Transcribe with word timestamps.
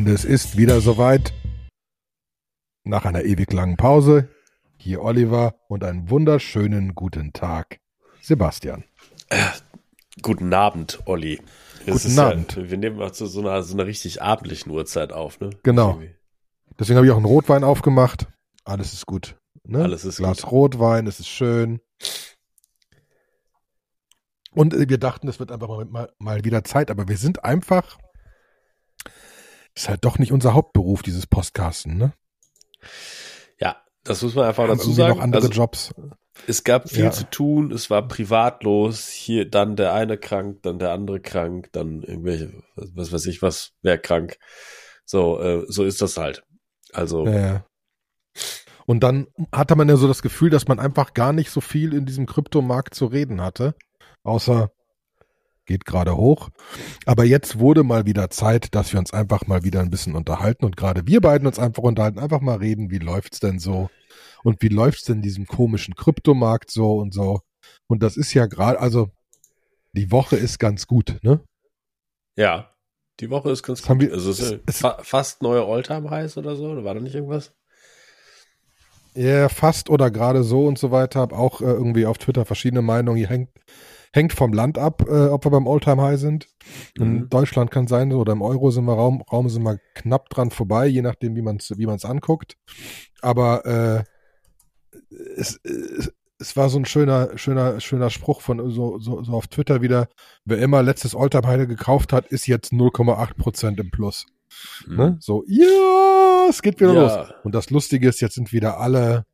Freunde, 0.00 0.14
es 0.14 0.24
ist 0.24 0.56
wieder 0.56 0.80
soweit. 0.80 1.34
Nach 2.84 3.04
einer 3.04 3.22
ewig 3.24 3.52
langen 3.52 3.76
Pause. 3.76 4.30
Hier 4.78 5.02
Oliver 5.02 5.56
und 5.68 5.84
einen 5.84 6.08
wunderschönen 6.08 6.94
guten 6.94 7.34
Tag, 7.34 7.80
Sebastian. 8.22 8.84
Äh, 9.28 9.44
guten 10.22 10.54
Abend, 10.54 11.00
Olli. 11.04 11.42
Es 11.84 12.04
guten 12.04 12.18
Abend. 12.18 12.56
Ja, 12.56 12.70
wir 12.70 12.78
nehmen 12.78 12.96
mal 12.96 13.12
zu 13.12 13.26
so 13.26 13.40
einer, 13.40 13.62
so 13.62 13.74
einer 13.74 13.84
richtig 13.84 14.22
abendlichen 14.22 14.72
Uhrzeit 14.72 15.12
auf, 15.12 15.38
ne? 15.38 15.50
Genau. 15.64 16.00
Deswegen 16.78 16.96
habe 16.96 17.06
ich 17.06 17.12
auch 17.12 17.16
einen 17.16 17.26
Rotwein 17.26 17.62
aufgemacht. 17.62 18.26
Alles 18.64 18.94
ist 18.94 19.04
gut. 19.04 19.36
Ne? 19.64 19.82
Alles 19.82 20.06
ist 20.06 20.16
Glas 20.16 20.40
gut. 20.40 20.52
Rotwein, 20.52 21.08
es 21.08 21.20
ist 21.20 21.28
schön. 21.28 21.78
Und 24.52 24.72
äh, 24.72 24.88
wir 24.88 24.96
dachten, 24.96 25.28
es 25.28 25.38
wird 25.40 25.52
einfach 25.52 25.68
mal, 25.68 25.84
mal, 25.84 26.10
mal 26.18 26.42
wieder 26.42 26.64
Zeit, 26.64 26.90
aber 26.90 27.06
wir 27.06 27.18
sind 27.18 27.44
einfach 27.44 27.98
ist 29.74 29.88
halt 29.88 30.04
doch 30.04 30.18
nicht 30.18 30.32
unser 30.32 30.54
Hauptberuf, 30.54 31.02
dieses 31.02 31.26
Postcasten, 31.26 31.96
ne? 31.96 32.12
Ja, 33.58 33.76
das 34.04 34.22
muss 34.22 34.34
man 34.34 34.46
einfach 34.46 34.64
Haben 34.68 34.78
dazu 34.78 34.92
sagen. 34.92 35.16
noch 35.16 35.22
andere 35.22 35.42
Also, 35.42 35.52
Jobs. 35.52 35.94
es 36.46 36.64
gab 36.64 36.88
viel 36.88 37.04
Ja. 37.04 37.10
zu 37.10 37.24
tun, 37.30 37.70
es 37.72 37.90
war 37.90 38.06
privatlos, 38.08 39.08
hier 39.08 39.48
dann 39.48 39.76
der 39.76 39.92
eine 39.94 40.16
krank, 40.18 40.62
dann 40.62 40.78
der 40.78 40.92
andere 40.92 41.20
krank, 41.20 41.68
dann 41.72 42.02
irgendwelche, 42.02 42.62
was, 42.76 43.12
weiß 43.12 43.26
ich 43.26 43.42
was, 43.42 43.72
wer 43.82 43.98
krank. 43.98 44.38
So, 45.04 45.40
äh, 45.40 45.64
so 45.68 45.84
ist 45.84 46.00
das 46.02 46.16
halt. 46.16 46.42
Also, 46.92 47.26
ja. 47.26 47.64
Und 48.86 49.00
dann 49.00 49.28
hatte 49.52 49.76
man 49.76 49.88
ja 49.88 49.96
so 49.96 50.08
das 50.08 50.22
Gefühl, 50.22 50.50
dass 50.50 50.66
man 50.66 50.80
einfach 50.80 51.14
gar 51.14 51.32
nicht 51.32 51.50
so 51.50 51.60
viel 51.60 51.94
in 51.94 52.06
diesem 52.06 52.26
Kryptomarkt 52.26 52.94
zu 52.94 53.06
reden 53.06 53.40
hatte, 53.40 53.74
außer 54.24 54.70
geht 55.70 55.84
gerade 55.84 56.16
hoch. 56.16 56.50
Aber 57.06 57.24
jetzt 57.24 57.58
wurde 57.60 57.84
mal 57.84 58.04
wieder 58.04 58.28
Zeit, 58.30 58.74
dass 58.74 58.92
wir 58.92 58.98
uns 58.98 59.12
einfach 59.12 59.46
mal 59.46 59.62
wieder 59.64 59.80
ein 59.80 59.90
bisschen 59.90 60.16
unterhalten 60.16 60.64
und 60.64 60.76
gerade 60.76 61.06
wir 61.06 61.20
beiden 61.20 61.46
uns 61.46 61.58
einfach 61.58 61.82
unterhalten, 61.84 62.18
einfach 62.18 62.40
mal 62.40 62.56
reden, 62.56 62.90
wie 62.90 62.98
läuft's 62.98 63.38
denn 63.40 63.58
so 63.60 63.88
und 64.42 64.60
wie 64.62 64.68
läuft's 64.68 65.04
denn 65.04 65.16
in 65.16 65.22
diesem 65.22 65.46
komischen 65.46 65.94
Kryptomarkt 65.94 66.70
so 66.70 66.96
und 66.96 67.14
so. 67.14 67.40
Und 67.86 68.02
das 68.02 68.16
ist 68.16 68.34
ja 68.34 68.46
gerade, 68.46 68.80
also 68.80 69.10
die 69.92 70.10
Woche 70.10 70.36
ist 70.36 70.58
ganz 70.58 70.86
gut, 70.86 71.18
ne? 71.22 71.40
ja, 72.36 72.70
die 73.20 73.28
Woche 73.30 73.50
ist 73.50 73.62
ganz 73.62 73.80
Das 73.82 73.88
gut. 73.88 74.00
wir- 74.00 74.12
Also, 74.14 74.30
es 74.30 74.40
ist 74.40 74.52
es- 74.52 74.60
es- 74.66 74.78
fa 74.78 74.98
fast 75.02 75.42
neue 75.42 75.62
Alltime-Highs 75.64 76.36
oder 76.38 76.56
so, 76.56 76.70
oder 76.70 76.84
war 76.84 76.94
da 76.94 77.00
nicht 77.00 77.14
irgendwas? 77.14 77.52
Ja, 79.14 79.48
fast 79.48 79.90
oder 79.90 80.10
gerade 80.10 80.42
so 80.44 80.66
und 80.66 80.78
so 80.78 80.90
weiter. 80.90 81.20
Hab 81.20 81.32
auch 81.32 81.60
äh, 81.60 81.64
irgendwie 81.64 82.06
auf 82.06 82.16
Twitter 82.18 82.44
verschiedene 82.44 82.80
Meinungen. 82.82 83.18
Hier 83.18 83.28
hängt, 83.28 83.50
hängt 84.12 84.32
vom 84.32 84.52
Land 84.52 84.76
ab, 84.78 85.02
äh, 85.08 85.26
ob 85.28 85.44
wir 85.44 85.50
beim 85.50 85.68
Alltime 85.68 86.02
High 86.02 86.18
sind. 86.18 86.48
In 86.98 87.12
Mhm. 87.14 87.28
Deutschland 87.28 87.70
kann 87.70 87.86
sein, 87.86 88.12
oder 88.12 88.32
im 88.32 88.42
Euro 88.42 88.70
sind 88.70 88.84
wir 88.84 88.94
Raum, 88.94 89.22
Raum 89.30 89.48
sind 89.48 89.62
wir 89.62 89.78
knapp 89.94 90.28
dran 90.30 90.50
vorbei, 90.50 90.86
je 90.86 91.02
nachdem, 91.02 91.36
wie 91.36 91.42
man 91.42 91.56
es 91.56 91.72
wie 91.78 91.86
man's 91.86 92.04
anguckt. 92.04 92.56
Aber 93.22 93.64
äh, 93.66 94.04
es, 95.36 95.60
es, 95.64 96.12
es 96.38 96.56
war 96.56 96.68
so 96.70 96.78
ein 96.78 96.86
schöner, 96.86 97.36
schöner, 97.36 97.80
schöner 97.80 98.10
Spruch 98.10 98.40
von 98.40 98.70
so, 98.70 98.98
so, 98.98 99.22
so 99.22 99.32
auf 99.32 99.46
Twitter 99.48 99.82
wieder. 99.82 100.08
Wer 100.44 100.58
immer 100.58 100.82
letztes 100.82 101.14
Alltime 101.14 101.46
High 101.46 101.68
gekauft 101.68 102.12
hat, 102.12 102.26
ist 102.28 102.46
jetzt 102.46 102.72
0,8 102.72 103.34
Prozent 103.36 103.78
im 103.78 103.90
Plus. 103.90 104.26
Ne? 104.88 105.16
So, 105.20 105.44
ja, 105.46 106.46
es 106.48 106.62
geht 106.62 106.80
wieder 106.80 106.94
Ja. 106.94 107.02
los. 107.02 107.28
Und 107.44 107.54
das 107.54 107.70
Lustige 107.70 108.08
ist, 108.08 108.20
jetzt 108.20 108.34
sind 108.34 108.52
wieder 108.52 108.78
alle, 108.80 109.24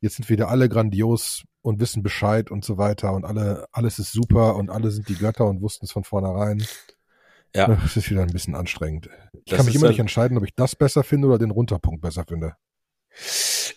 jetzt 0.00 0.16
sind 0.16 0.28
wieder 0.28 0.48
alle 0.48 0.68
grandios 0.68 1.44
und 1.62 1.80
wissen 1.80 2.02
Bescheid 2.02 2.50
und 2.50 2.64
so 2.64 2.78
weiter 2.78 3.12
und 3.12 3.24
alle, 3.24 3.66
alles 3.72 3.98
ist 3.98 4.12
super 4.12 4.56
und 4.56 4.70
alle 4.70 4.90
sind 4.90 5.08
die 5.08 5.16
Götter 5.16 5.46
und 5.46 5.62
wussten 5.62 5.86
es 5.86 5.92
von 5.92 6.04
vornherein. 6.04 6.64
Ja. 7.54 7.78
Es 7.84 7.96
ist 7.96 8.10
wieder 8.10 8.22
ein 8.22 8.32
bisschen 8.32 8.54
anstrengend. 8.54 9.08
Ich 9.32 9.44
Das 9.46 9.56
kann 9.56 9.66
mich 9.66 9.74
immer 9.74 9.88
nicht 9.88 9.98
entscheiden, 9.98 10.36
ob 10.36 10.44
ich 10.44 10.54
das 10.54 10.76
besser 10.76 11.02
finde 11.02 11.28
oder 11.28 11.38
den 11.38 11.50
Runterpunkt 11.50 12.02
besser 12.02 12.24
finde. 12.24 12.54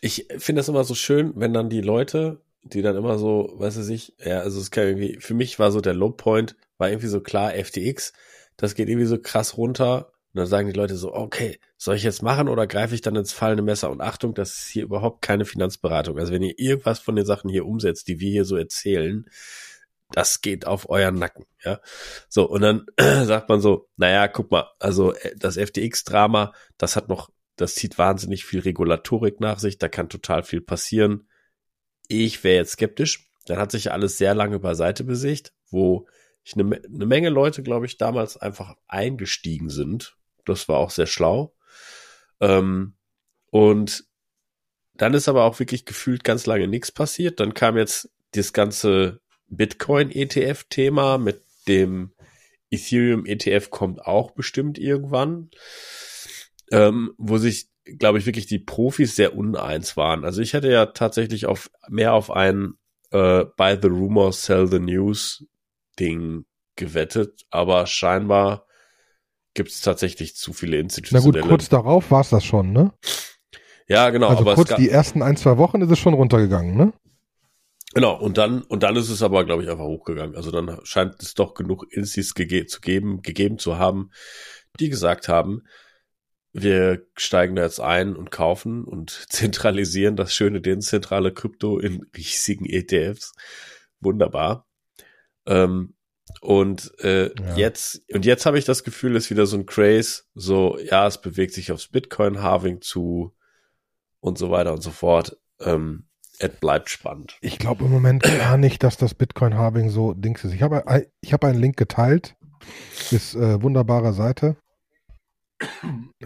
Ich 0.02 0.28
finde 0.38 0.60
das 0.60 0.70
immer 0.70 0.84
so 0.84 0.96
schön, 0.96 1.34
wenn 1.36 1.54
dann 1.54 1.70
die 1.70 1.82
Leute, 1.82 2.42
die 2.64 2.82
dann 2.82 2.98
immer 2.98 3.18
so, 3.18 3.54
weiß 3.56 3.78
ich 3.78 3.88
nicht, 3.88 4.14
ja, 4.26 4.40
also 4.40 4.60
es 4.60 4.72
kann 4.72 4.86
irgendwie, 4.86 5.18
für 5.20 5.34
mich 5.34 5.60
war 5.60 5.72
so 5.72 5.80
der 5.80 5.94
Low 5.94 6.12
Point, 6.12 6.58
war 6.78 6.90
irgendwie 6.90 7.08
so 7.08 7.22
klar, 7.22 7.54
FTX, 7.54 8.14
das 8.58 8.76
geht 8.76 8.90
irgendwie 8.90 9.08
so 9.08 9.18
krass 9.18 9.58
runter. 9.58 10.12
Und 10.34 10.40
dann 10.40 10.48
sagen 10.48 10.68
die 10.68 10.78
Leute 10.78 10.96
so, 10.96 11.14
okay, 11.14 11.60
soll 11.78 11.96
ich 11.96 12.04
jetzt 12.04 12.22
machen 12.22 12.50
oder 12.50 12.68
greife 12.68 12.94
ich 12.94 13.02
dann 13.02 13.16
ins 13.16 13.34
fallende 13.34 13.64
Messer? 13.64 13.90
Und 13.90 14.02
Achtung, 14.02 14.36
das 14.36 14.52
ist 14.54 14.68
hier 14.68 14.84
überhaupt 14.84 15.24
keine 15.24 15.46
Finanzberatung. 15.46 16.20
Also 16.20 16.32
wenn 16.32 16.44
ihr 16.44 16.58
irgendwas 16.60 17.00
von 17.00 17.16
den 17.16 17.26
Sachen 17.26 17.50
hier 17.50 17.66
umsetzt, 17.66 18.08
die 18.08 18.20
wir 18.20 18.30
hier 18.30 18.46
so 18.46 18.56
erzählen, 18.56 19.26
das 20.12 20.42
geht 20.42 20.66
auf 20.66 20.90
euren 20.90 21.16
Nacken, 21.16 21.46
ja. 21.64 21.80
So, 22.28 22.50
und 22.50 22.62
dann 22.62 22.86
sagt 22.98 23.50
man 23.50 23.62
so, 23.62 23.90
naja, 23.98 24.28
guck 24.28 24.52
mal, 24.52 24.70
also 24.80 25.14
äh, 25.14 25.36
das 25.36 25.58
FTX-Drama, 25.58 26.54
das 26.78 26.96
hat 26.96 27.10
noch, 27.10 27.30
das 27.56 27.76
zieht 27.76 27.98
wahnsinnig 27.98 28.46
viel 28.46 28.62
Regulatorik 28.62 29.40
nach 29.40 29.60
sich, 29.60 29.78
da 29.78 29.88
kann 29.88 30.10
total 30.10 30.44
viel 30.44 30.62
passieren. 30.62 31.28
Ich 32.08 32.44
wäre 32.44 32.58
jetzt 32.58 32.72
skeptisch. 32.72 33.30
Dann 33.46 33.58
hat 33.58 33.72
sich 33.72 33.86
ja 33.86 33.92
alles 33.94 34.18
sehr 34.18 34.36
lange 34.36 34.60
beiseite 34.60 35.04
besicht, 35.04 35.54
wo 35.70 36.08
ich 36.44 36.54
eine, 36.54 36.82
eine 36.84 37.06
Menge 37.06 37.30
Leute, 37.30 37.64
glaube 37.64 37.86
ich, 37.86 37.98
damals 37.98 38.38
einfach 38.38 38.76
eingestiegen 38.88 39.70
sind. 39.70 40.19
Das 40.50 40.68
war 40.68 40.78
auch 40.78 40.92
sehr 40.92 41.08
schlau. 41.08 41.56
Ähm, 42.40 42.96
und 43.52 44.06
dann 44.94 45.14
ist 45.14 45.30
aber 45.30 45.46
auch 45.46 45.60
wirklich 45.60 45.86
gefühlt 45.86 46.24
ganz 46.24 46.46
lange 46.46 46.68
nichts 46.68 46.92
passiert. 46.92 47.40
Dann 47.40 47.54
kam 47.54 47.78
jetzt 47.78 48.10
das 48.32 48.54
ganze 48.54 49.22
Bitcoin-ETF-Thema 49.48 51.18
mit 51.18 51.44
dem 51.68 52.14
Ethereum-ETF 52.72 53.70
kommt 53.70 54.06
auch 54.06 54.32
bestimmt 54.32 54.78
irgendwann, 54.78 55.50
ähm, 56.72 57.14
wo 57.18 57.38
sich, 57.38 57.70
glaube 57.98 58.20
ich, 58.20 58.26
wirklich 58.26 58.46
die 58.46 58.60
Profis 58.60 59.16
sehr 59.16 59.36
uneins 59.36 59.98
waren. 59.98 60.24
Also 60.24 60.42
ich 60.42 60.54
hätte 60.54 60.72
ja 60.72 60.88
tatsächlich 60.88 61.46
auf 61.46 61.72
mehr 61.88 62.14
auf 62.14 62.30
ein 62.30 62.74
äh, 63.12 63.46
Buy 63.58 63.78
the 63.82 63.88
Rumor, 63.88 64.34
Sell 64.34 64.68
the 64.68 64.80
News 64.80 65.46
Ding 66.00 66.46
gewettet, 66.76 67.46
aber 67.50 67.88
scheinbar 67.88 68.66
gibt 69.60 69.72
es 69.72 69.82
tatsächlich 69.82 70.38
zu 70.38 70.54
viele 70.54 70.78
Na 70.78 70.84
institutionelle. 70.84 71.42
gut, 71.42 71.50
kurz 71.50 71.68
darauf 71.68 72.12
war 72.12 72.22
es 72.22 72.30
das 72.30 72.46
schon, 72.46 72.72
ne? 72.72 72.94
ja, 73.90 74.10
genau, 74.10 74.30
also 74.30 74.44
aber 74.44 74.56
kurz 74.56 74.74
die 74.76 74.90
ersten 74.90 75.22
ein, 75.22 75.36
zwei 75.36 75.58
Wochen 75.58 75.82
ist 75.82 75.92
es 75.92 76.00
schon 76.00 76.14
runtergegangen, 76.14 76.78
ne? 76.78 76.94
Genau, 77.94 78.18
und 78.18 78.38
dann, 78.38 78.62
und 78.62 78.84
dann 78.84 78.96
ist 78.96 79.10
es 79.10 79.22
aber, 79.22 79.44
glaube 79.44 79.64
ich, 79.64 79.70
einfach 79.70 79.84
hochgegangen. 79.84 80.38
Also 80.38 80.50
dann 80.50 80.80
scheint 80.84 81.22
es 81.22 81.34
doch 81.34 81.56
genug 81.56 81.92
Instis 81.92 82.36
gege 82.36 82.68
zu 82.68 82.80
geben, 82.80 83.22
gegeben 83.22 83.58
zu 83.58 83.78
haben, 83.78 84.12
die 84.80 84.88
gesagt 84.88 85.28
haben, 85.28 85.64
wir 86.54 87.06
steigen 87.18 87.58
da 87.58 87.64
jetzt 87.64 87.82
ein 87.82 88.16
und 88.16 88.32
kaufen 88.32 88.86
und 88.86 89.10
zentralisieren 89.30 90.16
das 90.16 90.34
schöne 90.34 90.62
dezentrale 90.62 91.34
Krypto 91.34 91.80
in 91.80 92.06
riesigen 92.16 92.66
ETFs. 92.66 93.34
Wunderbar. 94.00 94.66
Ähm, 95.46 95.96
und 96.42 96.92
äh, 97.00 97.28
Ja. 97.28 97.56
jetzt, 97.56 98.02
und 98.14 98.26
jetzt 98.26 98.46
habe 98.46 98.58
ich 98.60 98.66
das 98.66 98.84
Gefühl, 98.84 99.16
ist 99.16 99.30
wieder 99.30 99.46
so 99.46 99.58
ein 99.58 99.66
Craze, 99.66 100.24
so, 100.36 100.78
ja, 100.80 101.08
es 101.08 101.20
bewegt 101.22 101.54
sich 101.54 101.72
aufs 101.72 101.88
Bitcoin-Halving 101.88 102.82
zu 102.82 103.36
und 104.20 104.38
so 104.38 104.52
weiter 104.52 104.74
und 104.74 104.82
so 104.82 104.92
fort. 104.92 105.38
Ähm, 105.60 106.06
es 106.40 106.50
bleibt 106.50 106.90
spannend. 106.90 107.38
Ich 107.42 107.60
glaube 107.60 107.84
im 107.84 107.92
Moment 107.92 108.24
gar 108.24 108.58
nicht, 108.58 108.84
dass 108.84 108.96
das 108.98 109.14
Bitcoin-Halving 109.14 109.90
so 109.90 110.14
Dings 110.14 110.44
ist. 110.46 110.54
Ich 110.54 110.62
habe 110.62 111.06
ich 111.20 111.34
habe 111.34 111.48
einen 111.48 111.60
Link 111.60 111.76
geteilt. 111.78 112.36
Ist 113.12 113.36
äh, 113.36 113.62
wunderbare 113.62 114.14
Seite 114.14 114.56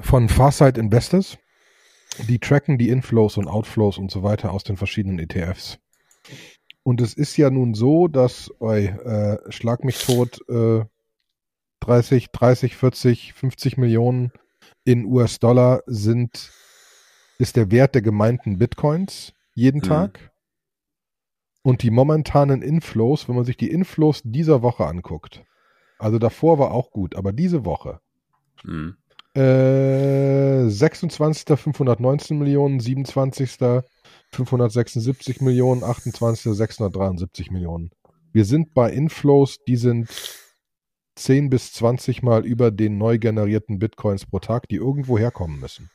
von 0.01 0.29
Farsight 0.29 0.77
Investors. 0.77 1.37
Die 2.27 2.39
tracken 2.39 2.77
die 2.77 2.89
Inflows 2.89 3.37
und 3.37 3.47
Outflows 3.47 3.97
und 3.97 4.11
so 4.11 4.21
weiter 4.23 4.51
aus 4.51 4.63
den 4.63 4.77
verschiedenen 4.77 5.17
ETFs. 5.19 5.79
Und 6.83 6.99
es 7.01 7.13
ist 7.13 7.37
ja 7.37 7.49
nun 7.49 7.73
so, 7.73 8.07
dass, 8.07 8.51
oi, 8.59 8.85
äh, 8.87 9.51
schlag 9.51 9.83
mich 9.83 10.03
tot, 10.03 10.39
äh, 10.49 10.83
30, 11.79 12.29
30, 12.31 12.75
40, 12.75 13.33
50 13.33 13.77
Millionen 13.77 14.31
in 14.83 15.05
US-Dollar 15.05 15.83
sind, 15.85 16.51
ist 17.39 17.55
der 17.55 17.71
Wert 17.71 17.95
der 17.95 18.01
gemeinten 18.01 18.57
Bitcoins 18.57 19.33
jeden 19.53 19.79
Mhm. 19.79 19.85
Tag. 19.87 20.31
Und 21.61 21.81
die 21.83 21.91
momentanen 21.91 22.61
Inflows, 22.61 23.29
wenn 23.29 23.35
man 23.35 23.45
sich 23.45 23.55
die 23.55 23.71
Inflows 23.71 24.21
dieser 24.25 24.61
Woche 24.61 24.85
anguckt, 24.85 25.43
also 25.99 26.19
davor 26.19 26.59
war 26.59 26.71
auch 26.71 26.91
gut, 26.91 27.15
aber 27.15 27.31
diese 27.31 27.63
Woche, 27.63 28.01
Mhm. 28.65 28.97
äh, 29.35 30.67
26. 30.69 31.57
519 31.57 32.37
Millionen, 32.37 32.79
27. 32.81 33.83
576 34.35 35.41
Millionen, 35.41 35.83
28. 35.83 36.53
673 36.53 37.51
Millionen. 37.51 37.91
Wir 38.31 38.45
sind 38.45 38.73
bei 38.73 38.91
Inflows, 38.91 39.59
die 39.67 39.75
sind 39.77 40.09
10 41.15 41.49
bis 41.49 41.73
20 41.73 42.23
Mal 42.23 42.45
über 42.45 42.71
den 42.71 42.97
neu 42.97 43.19
generierten 43.19 43.77
Bitcoins 43.79 44.25
pro 44.25 44.39
Tag, 44.39 44.67
die 44.67 44.77
irgendwo 44.77 45.19
herkommen 45.19 45.59
müssen. 45.59 45.89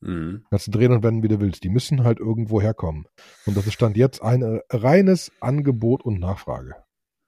Mhm. 0.00 0.44
Kannst 0.50 0.66
du 0.66 0.70
drehen 0.72 0.92
und 0.92 1.02
wenden, 1.04 1.22
wie 1.22 1.28
du 1.28 1.40
willst. 1.40 1.62
Die 1.64 1.68
müssen 1.68 2.02
halt 2.04 2.18
irgendwo 2.18 2.60
herkommen. 2.60 3.06
Und 3.46 3.56
das 3.56 3.66
ist 3.66 3.74
Stand 3.74 3.96
jetzt 3.96 4.22
ein 4.22 4.60
reines 4.70 5.30
Angebot 5.40 6.04
und 6.04 6.18
Nachfrage, 6.18 6.74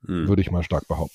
Mhm. 0.02 0.26
würde 0.28 0.42
ich 0.42 0.50
mal 0.50 0.64
stark 0.64 0.88
behaupten. 0.88 1.14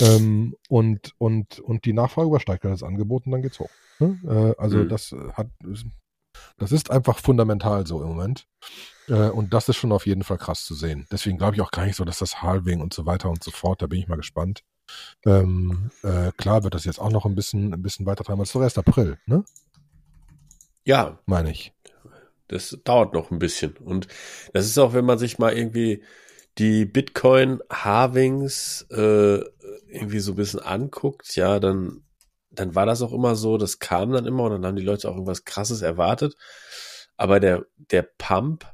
Ähm, 0.00 0.54
und, 0.68 1.14
und, 1.18 1.60
und 1.60 1.84
die 1.84 1.92
Nachfrage 1.92 2.28
übersteigt 2.28 2.64
das 2.64 2.82
Angebot 2.82 3.26
und 3.26 3.32
dann 3.32 3.42
geht's 3.42 3.60
hoch. 3.60 3.70
Ne? 4.00 4.18
Äh, 4.26 4.60
also 4.60 4.78
Mhm. 4.78 4.88
das 4.88 5.14
hat, 5.34 5.48
das 6.58 6.72
ist 6.72 6.90
einfach 6.90 7.18
fundamental 7.18 7.86
so 7.86 8.02
im 8.02 8.08
Moment. 8.08 8.46
Äh, 9.08 9.30
und 9.30 9.52
das 9.52 9.68
ist 9.68 9.76
schon 9.76 9.92
auf 9.92 10.06
jeden 10.06 10.22
Fall 10.22 10.38
krass 10.38 10.64
zu 10.64 10.74
sehen. 10.74 11.06
Deswegen 11.10 11.38
glaube 11.38 11.56
ich 11.56 11.60
auch 11.60 11.70
gar 11.70 11.86
nicht 11.86 11.96
so, 11.96 12.04
dass 12.04 12.18
das 12.18 12.42
Halving 12.42 12.80
und 12.80 12.94
so 12.94 13.06
weiter 13.06 13.30
und 13.30 13.42
so 13.42 13.50
fort, 13.50 13.82
da 13.82 13.86
bin 13.86 13.98
ich 13.98 14.08
mal 14.08 14.16
gespannt. 14.16 14.62
Ähm, 15.24 15.90
äh, 16.02 16.32
klar 16.36 16.64
wird 16.64 16.74
das 16.74 16.84
jetzt 16.84 17.00
auch 17.00 17.10
noch 17.10 17.24
ein 17.24 17.34
bisschen, 17.34 17.72
ein 17.72 17.82
bisschen 17.82 18.06
weiter 18.06 18.24
treiben. 18.24 18.40
Es 18.42 18.48
ist 18.50 18.54
doch 18.54 18.62
erst 18.62 18.78
April, 18.78 19.18
ne? 19.26 19.44
Ja, 20.84 21.18
Meine 21.26 21.50
ich. 21.52 21.72
das 22.48 22.76
dauert 22.84 23.14
noch 23.14 23.30
ein 23.30 23.38
bisschen. 23.38 23.76
Und 23.76 24.08
das 24.52 24.66
ist 24.66 24.78
auch, 24.78 24.92
wenn 24.92 25.04
man 25.04 25.18
sich 25.18 25.38
mal 25.38 25.56
irgendwie 25.56 26.02
die 26.58 26.84
Bitcoin-Halvings 26.84 28.86
äh, 28.90 29.36
irgendwie 29.88 30.18
so 30.20 30.32
ein 30.32 30.36
bisschen 30.36 30.60
anguckt, 30.60 31.34
ja, 31.36 31.60
dann, 31.60 32.02
dann 32.52 32.74
war 32.74 32.86
das 32.86 33.02
auch 33.02 33.12
immer 33.12 33.34
so, 33.34 33.56
das 33.58 33.78
kam 33.78 34.12
dann 34.12 34.26
immer 34.26 34.44
und 34.44 34.52
dann 34.52 34.66
haben 34.66 34.76
die 34.76 34.82
Leute 34.84 35.08
auch 35.08 35.14
irgendwas 35.14 35.44
krasses 35.44 35.82
erwartet. 35.82 36.36
Aber 37.16 37.40
der, 37.40 37.64
der 37.76 38.02
Pump, 38.18 38.66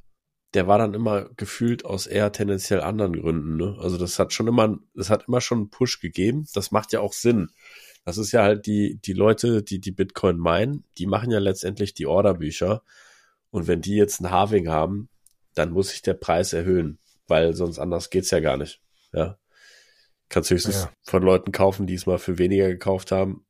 der 0.55 0.67
war 0.67 0.79
dann 0.79 0.95
immer 0.95 1.29
gefühlt 1.37 1.85
aus 1.85 2.07
eher 2.07 2.33
tendenziell 2.33 2.81
anderen 2.81 3.15
Gründen. 3.21 3.57
Ne? 3.57 3.77
Also 3.81 3.99
das 3.99 4.19
hat 4.19 4.33
schon 4.33 4.49
immer, 4.49 4.79
das 4.95 5.11
hat 5.11 5.29
immer 5.29 5.41
schon 5.41 5.59
einen 5.59 5.71
Push 5.71 6.01
gegeben. 6.01 6.47
Das 6.55 6.71
macht 6.71 6.93
ja 6.93 7.01
auch 7.01 7.13
Sinn. 7.13 7.49
Das 8.05 8.17
ist 8.17 8.33
ja 8.33 8.43
halt 8.43 8.67
die, 8.67 8.99
die 9.05 9.13
Leute, 9.13 9.63
die 9.63 9.81
die 9.81 9.93
Bitcoin 9.93 10.39
meinen, 10.39 10.85
die 10.97 11.07
machen 11.07 11.31
ja 11.31 11.39
letztendlich 11.39 11.93
die 11.95 12.07
Orderbücher. 12.07 12.83
Und 13.51 13.67
wenn 13.67 13.83
die 13.83 13.97
jetzt 13.97 14.21
ein 14.21 14.31
Halving 14.31 14.69
haben, 14.69 15.09
dann 15.55 15.71
muss 15.71 15.91
sich 15.91 16.03
der 16.03 16.15
Preis 16.15 16.53
erhöhen, 16.53 16.99
weil 17.27 17.55
sonst 17.55 17.79
anders 17.79 18.11
geht's 18.11 18.31
ja 18.31 18.41
gar 18.41 18.57
nicht. 18.57 18.81
Ja. 19.13 19.39
Kannst 20.31 20.51
höchstens 20.51 20.83
Ja. 20.85 20.93
von 21.03 21.23
Leuten 21.23 21.53
kaufen, 21.53 21.87
die 21.87 21.95
es 21.95 22.07
mal 22.07 22.19
für 22.19 22.39
weniger 22.39 22.69
gekauft 22.69 23.13
haben. 23.13 23.45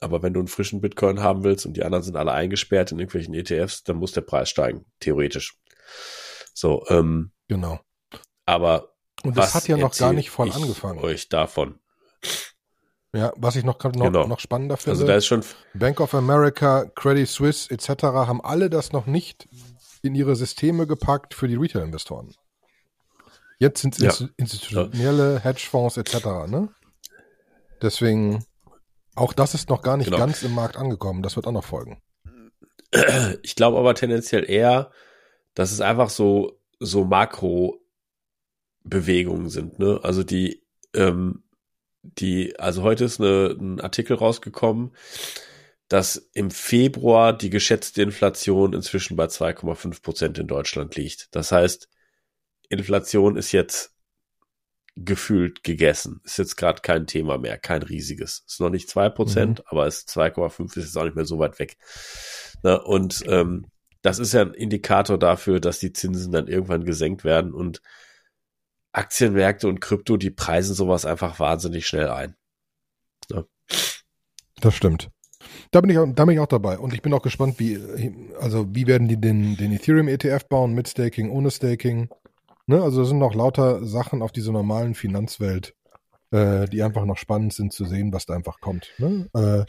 Aber 0.00 0.22
wenn 0.22 0.32
du 0.32 0.40
einen 0.40 0.48
frischen 0.48 0.80
Bitcoin 0.80 1.20
haben 1.20 1.42
willst 1.44 1.66
und 1.66 1.76
die 1.76 1.82
anderen 1.84 2.04
sind 2.04 2.16
alle 2.16 2.32
eingesperrt 2.32 2.92
in 2.92 2.98
irgendwelchen 2.98 3.34
ETFs, 3.34 3.82
dann 3.84 3.96
muss 3.96 4.12
der 4.12 4.20
Preis 4.20 4.48
steigen, 4.48 4.86
theoretisch. 5.00 5.56
So, 6.54 6.84
ähm, 6.88 7.32
Genau. 7.48 7.80
aber 8.46 8.94
Und 9.24 9.36
das 9.36 9.46
was 9.46 9.54
hat 9.54 9.68
ja 9.68 9.76
noch 9.76 9.96
gar 9.96 10.12
nicht 10.12 10.30
voll 10.30 10.50
angefangen. 10.52 11.00
euch 11.00 11.28
davon. 11.28 11.78
Ja, 13.14 13.32
was 13.36 13.56
ich 13.56 13.64
noch, 13.64 13.82
noch, 13.82 13.90
Genau. 13.92 14.26
noch 14.26 14.38
spannender 14.38 14.76
finde. 14.76 14.90
Also 14.90 15.06
da 15.06 15.16
ist 15.16 15.26
schon, 15.26 15.42
Bank 15.74 15.98
of 16.00 16.14
America, 16.14 16.84
Credit 16.94 17.26
Suisse 17.28 17.70
etc. 17.72 18.02
haben 18.04 18.40
alle 18.42 18.68
das 18.70 18.92
noch 18.92 19.06
nicht 19.06 19.48
in 20.02 20.14
ihre 20.14 20.36
Systeme 20.36 20.86
gepackt 20.86 21.34
für 21.34 21.48
die 21.48 21.56
Retail-Investoren. 21.56 22.34
Jetzt 23.58 23.80
sind 23.80 23.94
es 23.94 24.00
Ja. 24.02 24.10
institu- 24.10 24.30
institutionelle 24.36 25.40
Hedgefonds 25.40 25.96
etc. 25.96 26.46
Ne? 26.46 26.68
Deswegen, 27.82 28.44
auch 29.18 29.32
das 29.32 29.54
ist 29.54 29.68
noch 29.68 29.82
gar 29.82 29.96
nicht 29.96 30.06
Genau. 30.06 30.18
ganz 30.18 30.42
im 30.42 30.54
Markt 30.54 30.76
angekommen. 30.76 31.22
Das 31.22 31.36
wird 31.36 31.46
auch 31.46 31.52
noch 31.52 31.64
folgen. 31.64 32.02
ich 33.42 33.54
glaube 33.56 33.78
aber 33.78 33.94
tendenziell 33.94 34.48
eher, 34.48 34.90
dass 35.54 35.72
es 35.72 35.80
einfach 35.80 36.10
so, 36.10 36.60
so 36.80 37.04
Makro-Bewegungen 37.04 39.48
sind, 39.50 39.78
ne? 39.78 40.00
Also 40.02 40.22
die, 40.24 40.64
ähm, 40.94 41.42
die, 42.02 42.58
also 42.58 42.82
heute 42.82 43.04
ist 43.04 43.20
eine, 43.20 43.56
ein 43.58 43.80
Artikel 43.80 44.16
rausgekommen, 44.16 44.92
dass 45.88 46.16
im 46.34 46.50
Februar 46.50 47.32
die 47.36 47.50
geschätzte 47.50 48.02
Inflation 48.02 48.72
inzwischen 48.72 49.16
bei 49.16 49.26
2,5 49.26 50.02
Prozent 50.02 50.38
in 50.38 50.46
Deutschland 50.46 50.96
liegt. 50.96 51.34
Das 51.34 51.50
heißt, 51.52 51.88
Inflation 52.68 53.36
ist 53.36 53.52
jetzt 53.52 53.94
gefühlt 55.04 55.62
gegessen. 55.62 56.20
Ist 56.24 56.38
jetzt 56.38 56.56
gerade 56.56 56.82
kein 56.82 57.06
Thema 57.06 57.38
mehr, 57.38 57.58
kein 57.58 57.82
riesiges. 57.82 58.44
Ist 58.46 58.60
noch 58.60 58.70
nicht 58.70 58.88
zwei 58.88 59.08
Prozent, 59.08 59.62
aber 59.70 59.86
ist 59.86 60.08
2,5 60.10 60.76
ist 60.76 60.76
jetzt 60.76 60.98
auch 60.98 61.04
nicht 61.04 61.16
mehr 61.16 61.24
so 61.24 61.38
weit 61.38 61.58
weg. 61.58 61.76
Ne? 62.62 62.80
Und 62.82 63.24
ähm, 63.26 63.66
das 64.02 64.18
ist 64.18 64.32
ja 64.32 64.42
ein 64.42 64.54
Indikator 64.54 65.18
dafür, 65.18 65.60
dass 65.60 65.78
die 65.78 65.92
Zinsen 65.92 66.32
dann 66.32 66.48
irgendwann 66.48 66.84
gesenkt 66.84 67.24
werden 67.24 67.52
und 67.52 67.82
Aktienmärkte 68.92 69.68
und 69.68 69.80
Krypto, 69.80 70.16
die 70.16 70.30
preisen 70.30 70.74
sowas 70.74 71.04
einfach 71.04 71.38
wahnsinnig 71.38 71.86
schnell 71.86 72.08
ein. 72.08 72.34
Das 74.60 74.74
stimmt. 74.74 75.10
Da 75.70 75.80
bin 75.80 75.90
ich, 75.90 75.98
auch, 75.98 76.06
da 76.06 76.24
bin 76.24 76.34
ich 76.34 76.40
auch 76.40 76.46
dabei. 76.46 76.78
Und 76.78 76.94
ich 76.94 77.02
bin 77.02 77.12
auch 77.12 77.22
gespannt, 77.22 77.58
wie, 77.58 77.78
also 78.40 78.66
wie 78.74 78.86
werden 78.86 79.08
die 79.08 79.20
den, 79.20 79.56
den 79.56 79.72
Ethereum 79.72 80.08
ETF 80.08 80.44
bauen 80.48 80.72
mit 80.72 80.88
Staking, 80.88 81.30
ohne 81.30 81.50
Staking. 81.50 82.08
Ne? 82.68 82.82
Also 82.82 83.02
es 83.02 83.08
sind 83.08 83.18
noch 83.18 83.34
lauter 83.34 83.84
Sachen 83.84 84.20
auf 84.20 84.30
dieser 84.30 84.52
normalen 84.52 84.94
Finanzwelt, 84.94 85.74
äh, 86.30 86.66
die 86.66 86.82
einfach 86.82 87.06
noch 87.06 87.16
spannend 87.16 87.54
sind 87.54 87.72
zu 87.72 87.86
sehen, 87.86 88.12
was 88.12 88.26
da 88.26 88.34
einfach 88.34 88.60
kommt. 88.60 88.92
Ne? 88.98 89.28
Äh, 89.32 89.64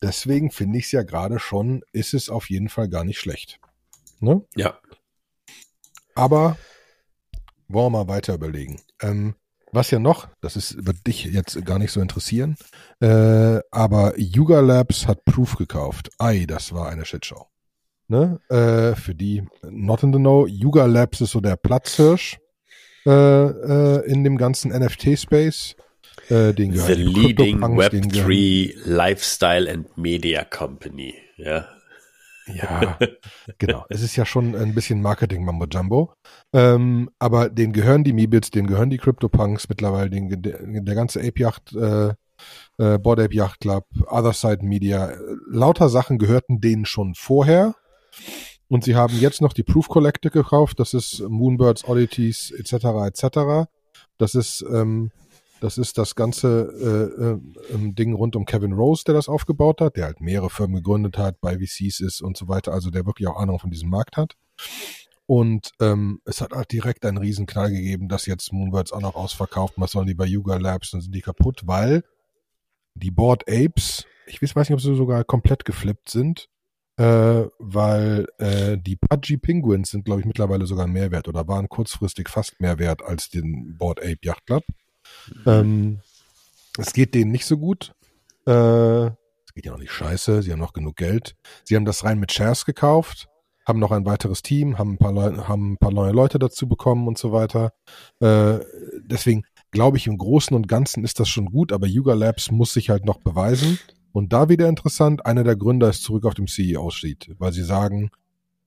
deswegen 0.00 0.50
finde 0.50 0.78
ich 0.78 0.86
es 0.86 0.92
ja 0.92 1.02
gerade 1.02 1.40
schon, 1.40 1.82
ist 1.92 2.14
es 2.14 2.30
auf 2.30 2.48
jeden 2.48 2.70
Fall 2.70 2.88
gar 2.88 3.04
nicht 3.04 3.18
schlecht. 3.18 3.60
Ne? 4.20 4.42
Ja. 4.56 4.78
Aber 6.14 6.56
wollen 7.68 7.92
wir 7.92 8.04
mal 8.04 8.08
weiter 8.08 8.32
überlegen. 8.32 8.80
Ähm, 9.02 9.34
was 9.70 9.90
ja 9.90 9.98
noch, 9.98 10.28
das 10.40 10.56
ist, 10.56 10.86
wird 10.86 11.06
dich 11.06 11.26
jetzt 11.26 11.62
gar 11.66 11.78
nicht 11.78 11.92
so 11.92 12.00
interessieren, 12.00 12.56
äh, 13.00 13.60
aber 13.70 14.18
Yuga 14.18 14.60
Labs 14.60 15.06
hat 15.06 15.26
Proof 15.26 15.56
gekauft. 15.56 16.10
Ei, 16.18 16.46
das 16.48 16.72
war 16.72 16.88
eine 16.88 17.04
Shitshow. 17.04 17.46
Ne? 18.08 18.40
Äh, 18.48 18.94
für 18.94 19.14
die 19.14 19.42
not 19.68 20.02
in 20.02 20.12
the 20.12 20.18
know, 20.18 20.46
Yuga 20.46 20.86
Labs 20.86 21.20
ist 21.20 21.32
so 21.32 21.40
der 21.40 21.56
Platzhirsch 21.56 22.38
äh, 23.06 23.10
äh, 23.10 24.06
in 24.10 24.24
dem 24.24 24.36
ganzen 24.38 24.72
NFT-Space. 24.72 25.76
Äh, 26.30 26.52
den 26.52 26.72
The 26.74 26.94
leading 26.94 27.58
CryptoPunks, 27.60 27.88
denen 27.90 28.08
gehören- 28.08 28.30
Web3 28.30 28.72
Lifestyle 28.84 29.70
and 29.72 29.96
Media 29.96 30.44
Company. 30.44 31.14
Ja. 31.36 31.66
Ja, 32.54 32.98
genau. 33.58 33.84
Es 33.90 34.02
ist 34.02 34.16
ja 34.16 34.24
schon 34.24 34.54
ein 34.56 34.74
bisschen 34.74 35.02
Marketing 35.02 35.44
Mambo 35.44 35.66
Jumbo. 35.70 36.14
Ähm, 36.54 37.10
aber 37.18 37.50
denen 37.50 37.74
gehören 37.74 38.04
die 38.04 38.14
Meebits, 38.14 38.50
denen 38.50 38.66
gehören 38.66 38.88
die 38.88 38.96
CryptoPunks 38.96 39.68
mittlerweile, 39.68 40.08
den, 40.08 40.30
der, 40.40 40.60
der 40.62 40.94
ganze 40.94 41.20
Ape 41.20 41.40
Yacht, 41.40 41.74
äh, 41.76 42.08
äh, 42.78 42.98
Board 42.98 43.20
Ape 43.20 43.34
Yacht 43.34 43.60
Club, 43.60 43.84
Other 44.06 44.32
Side 44.32 44.64
Media, 44.64 45.10
äh, 45.10 45.16
lauter 45.50 45.90
Sachen 45.90 46.16
gehörten 46.18 46.60
denen 46.62 46.86
schon 46.86 47.14
vorher. 47.14 47.74
Und 48.68 48.84
sie 48.84 48.96
haben 48.96 49.18
jetzt 49.18 49.40
noch 49.40 49.52
die 49.52 49.62
Proof 49.62 49.88
Collector 49.88 50.30
gekauft. 50.30 50.78
Das 50.78 50.92
ist 50.94 51.20
Moonbirds, 51.20 51.84
Oddities, 51.88 52.50
etc. 52.50 52.84
etc. 53.06 53.68
Das 54.18 54.34
ist 54.34 54.64
ähm, 54.70 55.10
das 55.60 55.76
ist 55.76 55.98
das 55.98 56.14
ganze 56.14 56.70
äh, 56.80 57.22
äh, 57.22 57.74
ähm, 57.74 57.94
Ding 57.94 58.14
rund 58.14 58.36
um 58.36 58.44
Kevin 58.44 58.72
Rose, 58.72 59.02
der 59.04 59.14
das 59.14 59.28
aufgebaut 59.28 59.80
hat, 59.80 59.96
der 59.96 60.04
halt 60.04 60.20
mehrere 60.20 60.50
Firmen 60.50 60.76
gegründet 60.76 61.18
hat, 61.18 61.40
bei 61.40 61.58
VCs 61.58 62.00
ist 62.00 62.20
und 62.20 62.36
so 62.36 62.48
weiter, 62.48 62.72
also 62.72 62.90
der 62.90 63.06
wirklich 63.06 63.26
auch 63.28 63.36
Ahnung 63.36 63.58
von 63.58 63.70
diesem 63.70 63.90
Markt 63.90 64.16
hat. 64.16 64.36
Und 65.26 65.72
ähm, 65.80 66.20
es 66.24 66.40
hat 66.40 66.52
halt 66.52 66.72
direkt 66.72 67.04
einen 67.04 67.18
riesen 67.18 67.46
Knall 67.46 67.70
gegeben, 67.70 68.08
dass 68.08 68.26
jetzt 68.26 68.52
Moonbirds 68.52 68.92
auch 68.92 69.00
noch 69.00 69.14
ausverkauft. 69.14 69.74
Was 69.76 69.92
sollen 69.92 70.06
die 70.06 70.14
bei 70.14 70.24
Yuga 70.24 70.56
Labs? 70.56 70.92
Dann 70.92 71.00
sind 71.00 71.14
die 71.14 71.20
kaputt, 71.20 71.62
weil 71.66 72.04
die 72.94 73.10
Board 73.10 73.44
Apes, 73.48 74.06
ich 74.26 74.40
weiß 74.40 74.54
nicht, 74.54 74.72
ob 74.72 74.80
sie 74.80 74.96
sogar 74.96 75.24
komplett 75.24 75.64
geflippt 75.64 76.08
sind, 76.08 76.48
äh, 76.98 77.48
weil 77.58 78.26
äh, 78.38 78.76
die 78.76 78.96
Pudgy 78.96 79.36
Penguins 79.36 79.90
sind, 79.90 80.04
glaube 80.04 80.20
ich, 80.20 80.26
mittlerweile 80.26 80.66
sogar 80.66 80.88
mehr 80.88 81.10
wert 81.12 81.28
oder 81.28 81.46
waren 81.46 81.68
kurzfristig 81.68 82.28
fast 82.28 82.60
mehr 82.60 82.78
wert 82.78 83.02
als 83.02 83.30
den 83.30 83.76
Board 83.78 84.00
Ape 84.00 84.18
Yacht 84.22 84.44
Club. 84.46 84.64
Ähm, 85.46 86.00
es 86.76 86.92
geht 86.92 87.14
denen 87.14 87.30
nicht 87.30 87.46
so 87.46 87.56
gut. 87.56 87.94
Äh, 88.46 89.06
es 89.06 89.54
geht 89.54 89.64
ja 89.64 89.72
noch 89.72 89.78
nicht 89.78 89.92
scheiße. 89.92 90.42
Sie 90.42 90.50
haben 90.50 90.58
noch 90.58 90.72
genug 90.72 90.96
Geld. 90.96 91.36
Sie 91.64 91.76
haben 91.76 91.84
das 91.84 92.02
rein 92.02 92.18
mit 92.18 92.32
Shares 92.32 92.64
gekauft, 92.64 93.28
haben 93.64 93.78
noch 93.78 93.92
ein 93.92 94.04
weiteres 94.04 94.42
Team, 94.42 94.76
haben 94.76 94.94
ein 94.94 94.98
paar, 94.98 95.12
Leu 95.12 95.36
haben 95.36 95.72
ein 95.74 95.78
paar 95.78 95.92
neue 95.92 96.12
Leute 96.12 96.40
dazu 96.40 96.68
bekommen 96.68 97.06
und 97.06 97.16
so 97.16 97.30
weiter. 97.30 97.72
Äh, 98.20 98.58
deswegen 99.02 99.44
glaube 99.70 99.98
ich, 99.98 100.06
im 100.08 100.18
Großen 100.18 100.56
und 100.56 100.66
Ganzen 100.66 101.04
ist 101.04 101.20
das 101.20 101.28
schon 101.28 101.46
gut, 101.52 101.72
aber 101.72 101.86
Yuga 101.86 102.14
Labs 102.14 102.50
muss 102.50 102.72
sich 102.72 102.90
halt 102.90 103.04
noch 103.04 103.18
beweisen. 103.18 103.78
Und 104.18 104.32
da 104.32 104.48
wieder 104.48 104.68
interessant, 104.68 105.24
einer 105.26 105.44
der 105.44 105.54
Gründer 105.54 105.88
ist 105.88 106.02
zurück 106.02 106.24
auf 106.26 106.34
dem 106.34 106.48
CEO-Sheet, 106.48 107.36
weil 107.38 107.52
sie 107.52 107.62
sagen, 107.62 108.10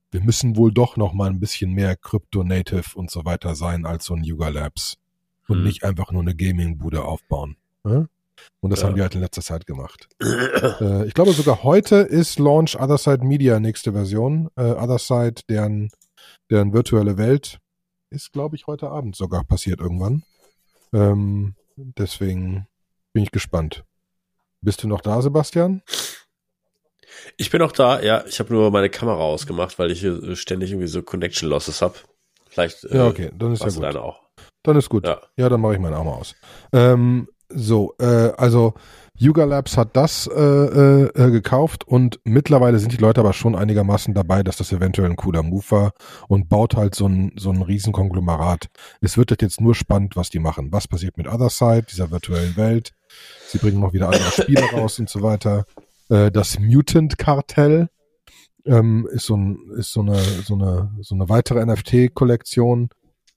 wir 0.09 0.21
müssen 0.21 0.55
wohl 0.55 0.71
doch 0.71 0.95
noch 0.95 1.11
mal 1.11 1.29
ein 1.29 1.41
bisschen 1.41 1.73
mehr 1.73 1.97
Crypto-Native 1.97 2.95
und 2.95 3.11
so 3.11 3.25
weiter 3.25 3.53
sein 3.55 3.85
als 3.85 4.05
so 4.05 4.13
ein 4.13 4.23
Yuga 4.23 4.47
Labs 4.47 4.95
und 5.49 5.57
Hm. 5.57 5.63
nicht 5.65 5.83
einfach 5.83 6.13
nur 6.13 6.21
eine 6.21 6.35
Gaming-Bude 6.35 7.03
aufbauen. 7.03 7.57
Ne? 7.83 8.07
Und 8.61 8.69
das 8.69 8.79
Ja. 8.79 8.87
haben 8.87 8.95
die 8.95 9.01
halt 9.01 9.13
in 9.15 9.19
letzter 9.19 9.41
Zeit 9.41 9.65
gemacht. 9.67 10.07
Äh, 10.21 11.05
ich 11.05 11.13
glaube 11.13 11.33
sogar 11.33 11.63
heute 11.63 11.97
ist 11.97 12.39
Launch 12.39 12.79
Otherside 12.79 13.25
Media 13.25 13.59
nächste 13.59 13.91
Version. 13.91 14.47
Äh, 14.55 14.71
Otherside, 14.71 15.41
deren, 15.49 15.91
deren 16.49 16.71
virtuelle 16.71 17.17
Welt, 17.17 17.59
ist 18.09 18.31
glaube 18.31 18.55
ich 18.55 18.67
heute 18.67 18.89
Abend 18.89 19.17
sogar 19.17 19.43
passiert 19.43 19.81
irgendwann. 19.81 20.23
Ähm, 20.93 21.55
deswegen 21.75 22.67
bin 23.11 23.23
ich 23.23 23.31
gespannt. 23.31 23.83
Bist 24.61 24.83
du 24.83 24.87
noch 24.87 25.01
da, 25.01 25.21
Sebastian? 25.21 25.81
Ich 27.37 27.49
bin 27.49 27.61
auch 27.61 27.71
da, 27.71 28.01
ja. 28.01 28.23
Ich 28.27 28.39
habe 28.39 28.53
nur 28.53 28.71
meine 28.71 28.89
Kamera 28.89 29.19
ausgemacht, 29.19 29.79
weil 29.79 29.91
ich 29.91 29.99
hier 30.01 30.35
ständig 30.35 30.71
irgendwie 30.71 30.87
so 30.87 31.01
Connection 31.01 31.49
Losses 31.49 31.81
habe. 31.81 31.95
Vielleicht 32.49 32.83
äh, 32.85 32.97
Ja, 32.97 33.07
okay, 33.07 33.31
dann 33.37 33.53
ist 33.53 33.61
ja 33.63 33.69
gut. 33.69 33.83
deine 33.83 34.01
auch. 34.01 34.21
Dann 34.63 34.77
ist 34.77 34.89
gut. 34.89 35.05
Ja. 35.05 35.21
Ja, 35.37 35.49
dann 35.49 35.61
mache 35.61 35.73
ich 35.73 35.79
meinen 35.79 35.93
Arm 35.95 36.07
aus. 36.07 36.35
Ähm, 36.73 37.27
So, 37.53 37.95
äh, 37.99 38.31
also 38.37 38.73
Yuga 39.17 39.43
Labs 39.43 39.75
hat 39.75 39.95
das 39.97 40.25
äh, 40.27 40.39
äh, 40.39 41.03
äh, 41.15 41.31
gekauft 41.31 41.85
und 41.85 42.19
mittlerweile 42.23 42.79
sind 42.79 42.93
die 42.93 42.97
Leute 42.97 43.19
aber 43.19 43.33
schon 43.33 43.55
einigermaßen 43.55 44.13
dabei, 44.13 44.41
dass 44.41 44.55
das 44.57 44.71
eventuell 44.71 45.09
ein 45.09 45.17
cooler 45.17 45.43
Move 45.43 45.65
war 45.69 45.91
und 46.29 46.47
baut 46.47 46.75
halt 46.75 46.95
so 46.95 47.07
ein, 47.07 47.33
so 47.37 47.51
ein 47.51 47.61
Riesenkonglomerat. 47.61 48.67
Es 49.01 49.17
wird 49.17 49.41
jetzt 49.41 49.59
nur 49.59 49.75
spannend, 49.75 50.15
was 50.15 50.29
die 50.29 50.39
machen. 50.39 50.71
Was 50.71 50.87
passiert 50.87 51.17
mit 51.17 51.27
Other 51.27 51.49
Side, 51.49 51.87
dieser 51.91 52.09
virtuellen 52.09 52.55
Welt? 52.55 52.93
Sie 53.47 53.57
bringen 53.57 53.79
noch 53.79 53.93
wieder 53.93 54.07
andere 54.07 54.31
Spiele 54.31 54.63
raus 54.71 54.99
und 54.99 55.09
so 55.09 55.21
weiter. 55.21 55.65
Äh, 56.09 56.31
das 56.31 56.59
Mutant-Kartell 56.59 57.89
ähm, 58.65 59.07
ist 59.11 59.25
so, 59.25 59.35
ein, 59.35 59.71
ist 59.77 59.91
so 59.91 60.01
eine, 60.01 60.15
so 60.15 60.55
eine, 60.55 60.91
so 61.01 61.15
eine 61.15 61.29
weitere 61.29 61.65
NFT-Kollektion, 61.65 62.89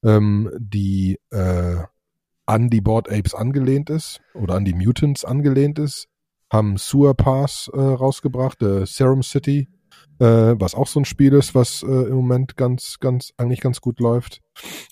ähm, 0.02 0.50
die 0.58 1.18
äh, 1.30 1.76
an 2.46 2.68
die 2.68 2.80
Board 2.80 3.10
Apes 3.10 3.34
angelehnt 3.34 3.90
ist 3.90 4.20
oder 4.34 4.54
an 4.54 4.64
die 4.64 4.74
Mutants 4.74 5.24
angelehnt 5.24 5.78
ist, 5.78 6.08
haben 6.52 6.76
Sewer 6.76 7.14
Pass 7.14 7.70
äh, 7.72 7.80
rausgebracht, 7.80 8.62
äh, 8.62 8.86
Serum 8.86 9.22
City, 9.22 9.68
äh, 10.18 10.54
was 10.58 10.74
auch 10.74 10.86
so 10.86 11.00
ein 11.00 11.04
Spiel 11.04 11.32
ist, 11.32 11.54
was 11.54 11.82
äh, 11.82 11.86
im 11.86 12.14
Moment 12.14 12.56
ganz, 12.56 12.98
ganz, 13.00 13.32
eigentlich 13.36 13.60
ganz 13.60 13.80
gut 13.80 14.00
läuft. 14.00 14.40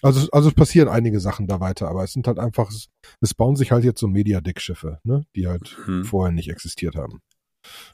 Also, 0.03 0.29
also 0.33 0.49
es 0.49 0.55
passieren 0.55 0.89
einige 0.89 1.21
Sachen 1.21 1.47
da 1.47 1.61
weiter, 1.61 1.89
aber 1.89 2.05
es 2.05 2.13
sind 2.13 2.27
halt 2.27 2.39
einfach, 2.39 2.71
es, 2.71 2.89
es 3.21 3.35
bauen 3.35 3.57
sich 3.57 3.73
halt 3.73 3.85
jetzt 3.85 4.01
so 4.01 4.09
Media-Dick-Schiffe, 4.09 4.99
ne, 5.05 5.25
die 5.37 5.47
halt 5.47 5.77
mhm. 5.87 6.05
vorher 6.05 6.33
nicht 6.33 6.51
existiert 6.51 6.97
haben. 6.97 7.21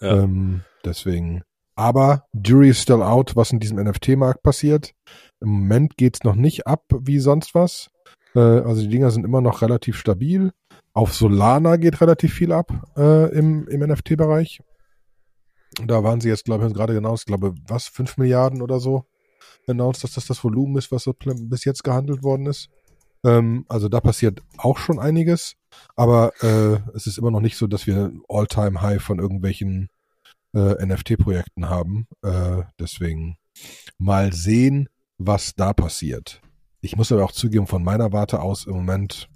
Ja. 0.00 0.22
Ähm, 0.22 0.62
deswegen. 0.84 1.42
Aber 1.74 2.24
Jury 2.32 2.70
is 2.70 2.82
still 2.82 3.02
out, 3.02 3.36
was 3.36 3.52
in 3.52 3.60
diesem 3.60 3.78
NFT-Markt 3.78 4.42
passiert. 4.42 4.94
Im 5.40 5.50
Moment 5.50 5.96
geht's 5.96 6.24
noch 6.24 6.34
nicht 6.34 6.66
ab 6.66 6.84
wie 7.00 7.20
sonst 7.20 7.54
was. 7.54 7.90
Äh, 8.34 8.40
also 8.40 8.82
die 8.82 8.88
Dinger 8.88 9.10
sind 9.10 9.24
immer 9.24 9.40
noch 9.40 9.62
relativ 9.62 9.96
stabil. 9.96 10.52
Auf 10.92 11.14
Solana 11.14 11.76
geht 11.76 12.00
relativ 12.00 12.34
viel 12.34 12.50
ab 12.50 12.72
äh, 12.96 13.30
im, 13.32 13.68
im 13.68 13.80
NFT-Bereich. 13.80 14.60
Da 15.86 16.02
waren 16.02 16.20
sie 16.20 16.28
jetzt, 16.28 16.44
glaube 16.44 16.66
ich, 16.66 16.74
gerade 16.74 16.94
genau, 16.94 17.14
ich 17.14 17.24
glaube, 17.24 17.54
was, 17.66 17.88
5 17.88 18.16
Milliarden 18.18 18.62
oder 18.62 18.80
so 18.80 19.04
announced, 19.68 20.02
dass 20.02 20.14
das 20.14 20.26
das 20.26 20.42
Volumen 20.42 20.76
ist, 20.76 20.90
was 20.90 21.08
bis 21.24 21.64
jetzt 21.64 21.84
gehandelt 21.84 22.22
worden 22.22 22.46
ist. 22.46 22.68
Ähm, 23.24 23.64
also 23.68 23.88
da 23.88 24.00
passiert 24.00 24.42
auch 24.56 24.78
schon 24.78 24.98
einiges, 24.98 25.56
aber 25.96 26.32
äh, 26.42 26.78
es 26.94 27.06
ist 27.06 27.18
immer 27.18 27.30
noch 27.30 27.40
nicht 27.40 27.56
so, 27.56 27.66
dass 27.66 27.86
wir 27.86 28.12
All-Time-High 28.28 29.02
von 29.02 29.18
irgendwelchen 29.18 29.88
äh, 30.54 30.84
NFT-Projekten 30.84 31.68
haben. 31.68 32.06
Äh, 32.22 32.62
deswegen 32.78 33.36
mal 33.98 34.32
sehen, 34.32 34.88
was 35.18 35.54
da 35.54 35.72
passiert. 35.72 36.40
Ich 36.80 36.96
muss 36.96 37.10
aber 37.10 37.24
auch 37.24 37.32
zugeben, 37.32 37.66
von 37.66 37.82
meiner 37.82 38.12
Warte 38.12 38.40
aus 38.40 38.66
im 38.66 38.74
Moment 38.74 39.28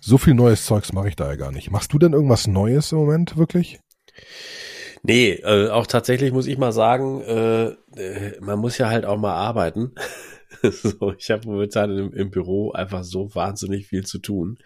so 0.00 0.18
viel 0.18 0.34
neues 0.34 0.64
Zeugs 0.64 0.92
mache 0.92 1.08
ich 1.08 1.16
da 1.16 1.28
ja 1.28 1.36
gar 1.36 1.52
nicht. 1.52 1.70
Machst 1.70 1.92
du 1.92 1.98
denn 1.98 2.12
irgendwas 2.12 2.46
Neues 2.46 2.92
im 2.92 2.98
Moment 2.98 3.36
wirklich? 3.36 3.80
Nee, 5.02 5.34
äh, 5.34 5.68
auch 5.68 5.86
tatsächlich 5.86 6.32
muss 6.32 6.46
ich 6.46 6.58
mal 6.58 6.72
sagen, 6.72 7.20
äh, 7.22 7.66
äh 7.96 8.40
man 8.40 8.58
muss 8.58 8.78
ja 8.78 8.88
halt 8.88 9.04
auch 9.04 9.18
mal 9.18 9.34
arbeiten. 9.34 9.92
so, 10.62 11.14
ich 11.16 11.30
habe 11.30 11.46
momentan 11.46 11.96
im, 11.96 12.12
im, 12.12 12.30
Büro 12.30 12.72
einfach 12.72 13.04
so 13.04 13.34
wahnsinnig 13.34 13.86
viel 13.86 14.04
zu 14.04 14.18
tun, 14.18 14.58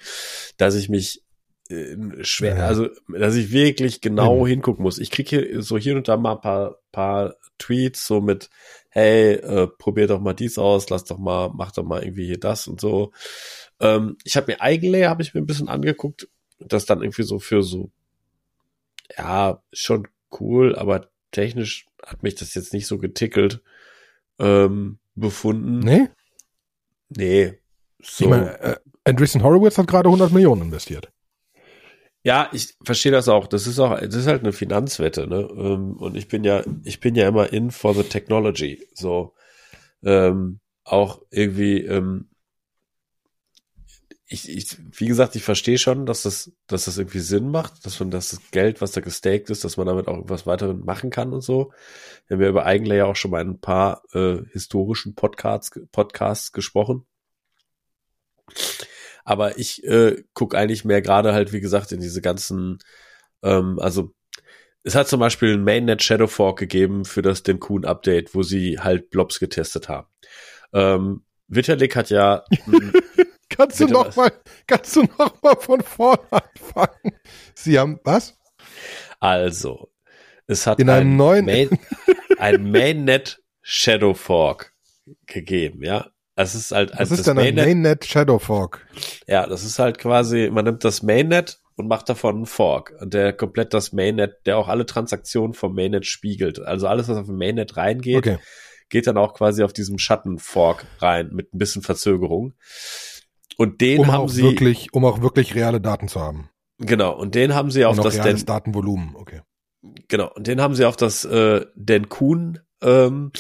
dass 0.57 0.75
ich 0.75 0.89
mich 0.89 1.23
äh, 1.69 1.97
schwer, 2.23 2.57
ja. 2.57 2.67
also 2.67 2.89
dass 3.09 3.35
ich 3.37 3.53
wirklich 3.53 4.01
genau 4.01 4.41
mhm. 4.41 4.47
hingucken 4.47 4.83
muss. 4.83 4.99
Ich 4.99 5.11
kriege 5.11 5.29
hier 5.29 5.63
so 5.63 5.79
hier 5.79 5.97
und 5.97 6.09
da 6.09 6.17
mal 6.17 6.33
ein 6.33 6.41
paar, 6.41 6.77
paar 6.93 7.35
Tweets 7.59 8.07
so 8.07 8.21
mit, 8.21 8.51
hey, 8.89 9.35
äh, 9.35 9.67
probier 9.67 10.07
doch 10.07 10.21
mal 10.21 10.35
dies 10.35 10.59
aus, 10.59 10.89
lass 10.91 11.05
doch 11.05 11.19
mal, 11.19 11.51
mach 11.55 11.73
doch 11.73 11.85
mal 11.85 12.03
irgendwie 12.03 12.27
hier 12.27 12.41
das 12.41 12.67
und 12.67 12.81
so. 12.81 13.13
Ähm, 13.81 14.17
ich 14.25 14.37
habe 14.37 14.53
mir 14.53 14.61
Eigenlayer 14.61 15.11
habe 15.11 15.23
ich 15.23 15.35
mir 15.35 15.41
ein 15.41 15.47
bisschen 15.47 15.69
angeguckt, 15.69 16.29
das 16.59 16.87
dann 16.87 17.03
irgendwie 17.03 17.23
so 17.23 17.39
für 17.39 17.63
so, 17.63 17.91
ja, 19.17 19.63
schon 19.73 20.09
cool, 20.41 20.77
aber 20.77 21.11
technisch 21.33 21.87
hat 22.05 22.23
mich 22.23 22.35
das 22.35 22.55
jetzt 22.55 22.73
nicht 22.73 22.87
so 22.87 22.99
getickelt 22.99 23.63
ähm, 24.39 24.99
befunden. 25.15 25.81
Nee? 25.81 26.09
Nee. 27.09 27.59
So. 28.03 28.25
Ich 28.25 28.31
meine, 28.31 28.61
äh, 28.61 28.77
Andreessen 29.05 29.43
Horowitz 29.43 29.79
hat 29.79 29.87
gerade 29.87 30.09
100 30.09 30.33
Millionen 30.33 30.63
investiert. 30.63 31.13
Ja, 32.23 32.51
ich 32.53 32.77
verstehe 32.85 33.13
das 33.13 33.29
auch. 33.29 33.47
Das 33.47 33.67
ist 33.67 33.79
auch, 33.79 33.99
das 33.99 34.15
ist 34.15 34.27
halt 34.27 34.43
eine 34.43 34.53
Finanzwette, 34.53 35.27
ne? 35.27 35.49
Ähm, 35.57 35.97
und 35.97 36.17
ich 36.17 36.29
bin 36.29 36.45
ja, 36.45 36.63
ich 36.85 37.01
bin 37.01 37.15
ja 37.15 37.27
immer 37.27 37.53
in 37.53 37.71
for 37.71 37.95
the 37.95 38.03
technology. 38.03 38.87
So 38.95 39.35
ähm, 40.03 40.61
auch 40.85 41.23
irgendwie, 41.31 41.81
ähm, 41.81 42.29
ich, 44.33 44.49
ich, 44.49 44.77
wie 44.93 45.09
gesagt, 45.09 45.35
ich 45.35 45.43
verstehe 45.43 45.77
schon, 45.77 46.07
dass 46.07 46.23
das, 46.23 46.53
dass 46.69 46.85
das 46.85 46.99
irgendwie 46.99 47.19
Sinn 47.19 47.51
macht, 47.51 47.85
dass 47.85 47.99
man 47.99 48.13
das 48.13 48.41
Geld, 48.53 48.81
was 48.81 48.93
da 48.93 49.01
gestaked 49.01 49.51
ist, 49.51 49.65
dass 49.65 49.77
man 49.77 49.89
damit 49.89 50.07
auch 50.07 50.15
irgendwas 50.15 50.47
weiter 50.47 50.73
machen 50.73 51.11
kann 51.11 51.33
und 51.33 51.41
so. 51.41 51.73
Wir 52.29 52.37
haben 52.37 52.43
ja 52.45 52.49
über 52.49 52.65
Eigenlayer 52.65 53.09
auch 53.09 53.17
schon 53.17 53.33
mal 53.33 53.41
ein 53.41 53.61
paar 53.61 54.05
äh, 54.13 54.37
historischen 54.53 55.17
Podcasts, 55.17 55.73
Podcasts 55.91 56.53
gesprochen. 56.53 57.07
Aber 59.25 59.59
ich 59.59 59.83
äh, 59.83 60.23
gucke 60.33 60.57
eigentlich 60.57 60.85
mehr 60.85 61.03
gerade 61.03 61.33
halt, 61.33 61.53
wie 61.53 61.61
gesagt, 61.61 61.91
in 61.91 62.01
diese 62.01 62.21
ganzen, 62.21 62.79
ähm, 63.43 63.81
also 63.81 64.15
es 64.85 64.95
hat 64.95 65.09
zum 65.09 65.19
Beispiel 65.19 65.55
ein 65.55 65.65
Mainnet 65.65 66.05
Shadow 66.05 66.29
Fork 66.29 66.61
gegeben 66.61 67.05
für 67.05 67.23
das 67.23 67.43
Denkun 67.43 67.85
Update, 67.85 68.33
wo 68.37 68.45
sie 68.45 68.79
halt 68.79 69.11
Blobs 69.11 69.41
getestet 69.41 69.89
haben. 69.89 70.07
Ähm, 70.73 71.25
Vitalik 71.49 71.97
hat 71.97 72.11
ja. 72.11 72.45
kannst 73.61 73.81
du 73.81 73.87
noch 73.87 74.17
mal, 74.17 74.33
kannst 74.67 74.97
du 74.97 75.03
noch 75.19 75.43
mal 75.43 75.57
von 75.57 75.81
vorne 75.83 76.27
anfangen? 76.31 77.15
Sie 77.55 77.79
haben 77.79 78.01
was? 78.05 78.39
Also, 79.19 79.91
es 80.47 80.67
hat 80.67 80.81
in 80.81 80.89
einem 80.89 81.13
ein 81.13 81.17
neuen 81.17 81.45
Main, 81.45 81.71
ein 82.39 82.71
Mainnet 82.71 83.43
Shadow 83.63 84.15
Fork 84.15 84.73
gegeben, 85.27 85.85
ja. 85.85 86.11
Es 86.37 86.55
ist 86.55 86.73
halt, 86.73 86.93
also 86.93 87.13
Was 87.13 87.19
ist 87.19 87.27
denn 87.27 87.39
ein 87.39 87.55
Mainnet, 87.55 87.67
Mainnet 87.67 88.05
Shadow 88.07 88.39
Fork? 88.39 88.87
Ja, 89.27 89.47
das 89.47 89.65
ist 89.65 89.79
halt 89.79 89.99
quasi, 89.99 90.49
man 90.51 90.65
nimmt 90.65 90.85
das 90.85 91.03
Mainnet 91.03 91.61
und 91.77 91.87
macht 91.87 92.09
davon 92.09 92.37
einen 92.37 92.47
Fork, 92.47 92.95
der 93.03 93.33
komplett 93.33 93.75
das 93.75 93.93
Mainnet, 93.93 94.47
der 94.47 94.57
auch 94.57 94.69
alle 94.69 94.87
Transaktionen 94.87 95.55
vom 95.55 95.75
Mainnet 95.75 96.07
spiegelt. 96.07 96.61
Also 96.61 96.87
alles, 96.87 97.09
was 97.09 97.19
auf 97.19 97.27
dem 97.27 97.37
Mainnet 97.37 97.77
reingeht, 97.77 98.17
okay. 98.17 98.39
geht 98.89 99.07
dann 99.07 99.19
auch 99.19 99.35
quasi 99.35 99.63
auf 99.63 99.73
diesem 99.73 99.99
Schattenfork 99.99 100.87
rein 100.99 101.31
mit 101.33 101.53
ein 101.53 101.59
bisschen 101.59 101.83
Verzögerung. 101.83 102.55
Und 103.61 103.83
den 103.83 104.01
um 104.01 104.07
haben 104.11 104.29
sie 104.29 104.43
wirklich, 104.43 104.95
um 104.95 105.05
auch 105.05 105.21
wirklich 105.21 105.55
reale 105.55 105.83
Daten 105.83 106.09
zu 106.09 106.19
haben. 106.19 106.49
Genau. 106.79 107.15
Und 107.15 107.35
den 107.35 107.55
haben 107.55 107.71
sie 107.71 107.85
auf 107.85 108.01
das 108.01 108.17
reales 108.17 108.47
Datenvolumen. 108.47 109.15
Okay. 109.15 109.43
Genau. 110.09 110.33
Und 110.33 110.47
den 110.47 110.63
haben 110.63 110.75
sie 110.75 110.87
auf 110.87 110.97
das 110.97 111.27
äh, 111.27 111.67
Denkun 111.75 112.61
ähm, 112.81 113.33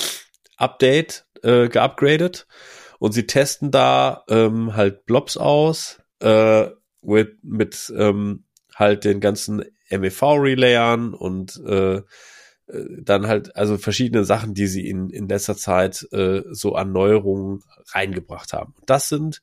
Update 0.58 1.24
äh, 1.42 1.70
geupgradet 1.70 2.46
und 2.98 3.12
sie 3.12 3.26
testen 3.26 3.70
da 3.70 4.24
ähm, 4.28 4.76
halt 4.76 5.06
Blobs 5.06 5.38
aus 5.38 6.02
äh, 6.20 6.66
mit, 7.00 7.42
mit 7.42 7.90
ähm, 7.96 8.44
halt 8.74 9.06
den 9.06 9.20
ganzen 9.20 9.64
MEV-Relayern 9.90 11.14
und 11.14 11.58
äh, 11.66 11.94
äh, 11.94 12.02
dann 12.66 13.26
halt 13.26 13.56
also 13.56 13.78
verschiedene 13.78 14.24
Sachen, 14.24 14.52
die 14.52 14.66
sie 14.66 14.86
in, 14.86 15.08
in 15.08 15.30
letzter 15.30 15.56
Zeit 15.56 16.06
äh, 16.12 16.42
so 16.50 16.74
an 16.74 16.92
Neuerungen 16.92 17.62
reingebracht 17.94 18.52
haben. 18.52 18.74
Das 18.84 19.08
sind 19.08 19.40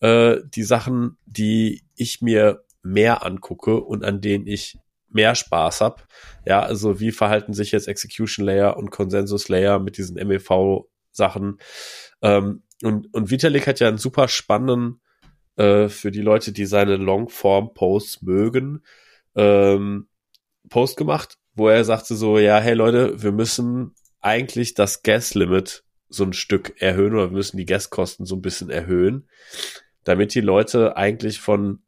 äh, 0.00 0.36
die 0.44 0.62
Sachen, 0.62 1.18
die 1.26 1.84
ich 1.94 2.20
mir 2.20 2.64
mehr 2.82 3.24
angucke 3.24 3.80
und 3.80 4.04
an 4.04 4.20
denen 4.20 4.46
ich 4.46 4.78
mehr 5.08 5.34
Spaß 5.34 5.80
hab. 5.80 6.06
Ja, 6.44 6.60
also 6.60 7.00
wie 7.00 7.12
verhalten 7.12 7.54
sich 7.54 7.72
jetzt 7.72 7.88
Execution 7.88 8.44
Layer 8.44 8.76
und 8.76 8.90
Consensus 8.90 9.48
Layer 9.48 9.78
mit 9.78 9.98
diesen 9.98 10.16
MEV 10.16 10.86
Sachen? 11.10 11.58
Ähm, 12.22 12.62
und, 12.82 13.12
und 13.12 13.30
Vitalik 13.30 13.66
hat 13.66 13.80
ja 13.80 13.88
einen 13.88 13.98
super 13.98 14.28
spannenden, 14.28 15.00
äh, 15.56 15.88
für 15.88 16.10
die 16.10 16.20
Leute, 16.20 16.52
die 16.52 16.66
seine 16.66 16.96
Longform-Posts 16.96 18.22
mögen, 18.22 18.84
ähm, 19.34 20.08
Post 20.68 20.96
gemacht, 20.96 21.36
wo 21.54 21.68
er 21.68 21.84
sagte 21.84 22.14
so, 22.14 22.38
ja, 22.38 22.58
hey 22.58 22.74
Leute, 22.74 23.20
wir 23.22 23.32
müssen 23.32 23.94
eigentlich 24.20 24.74
das 24.74 25.02
Gas-Limit 25.02 25.84
so 26.08 26.24
ein 26.24 26.32
Stück 26.32 26.80
erhöhen 26.80 27.14
oder 27.14 27.30
wir 27.30 27.36
müssen 27.36 27.56
die 27.56 27.66
Gaskosten 27.66 28.24
so 28.24 28.36
ein 28.36 28.42
bisschen 28.42 28.70
erhöhen, 28.70 29.28
damit 30.08 30.34
die 30.34 30.40
Leute 30.40 30.96
eigentlich 30.96 31.38
von, 31.38 31.82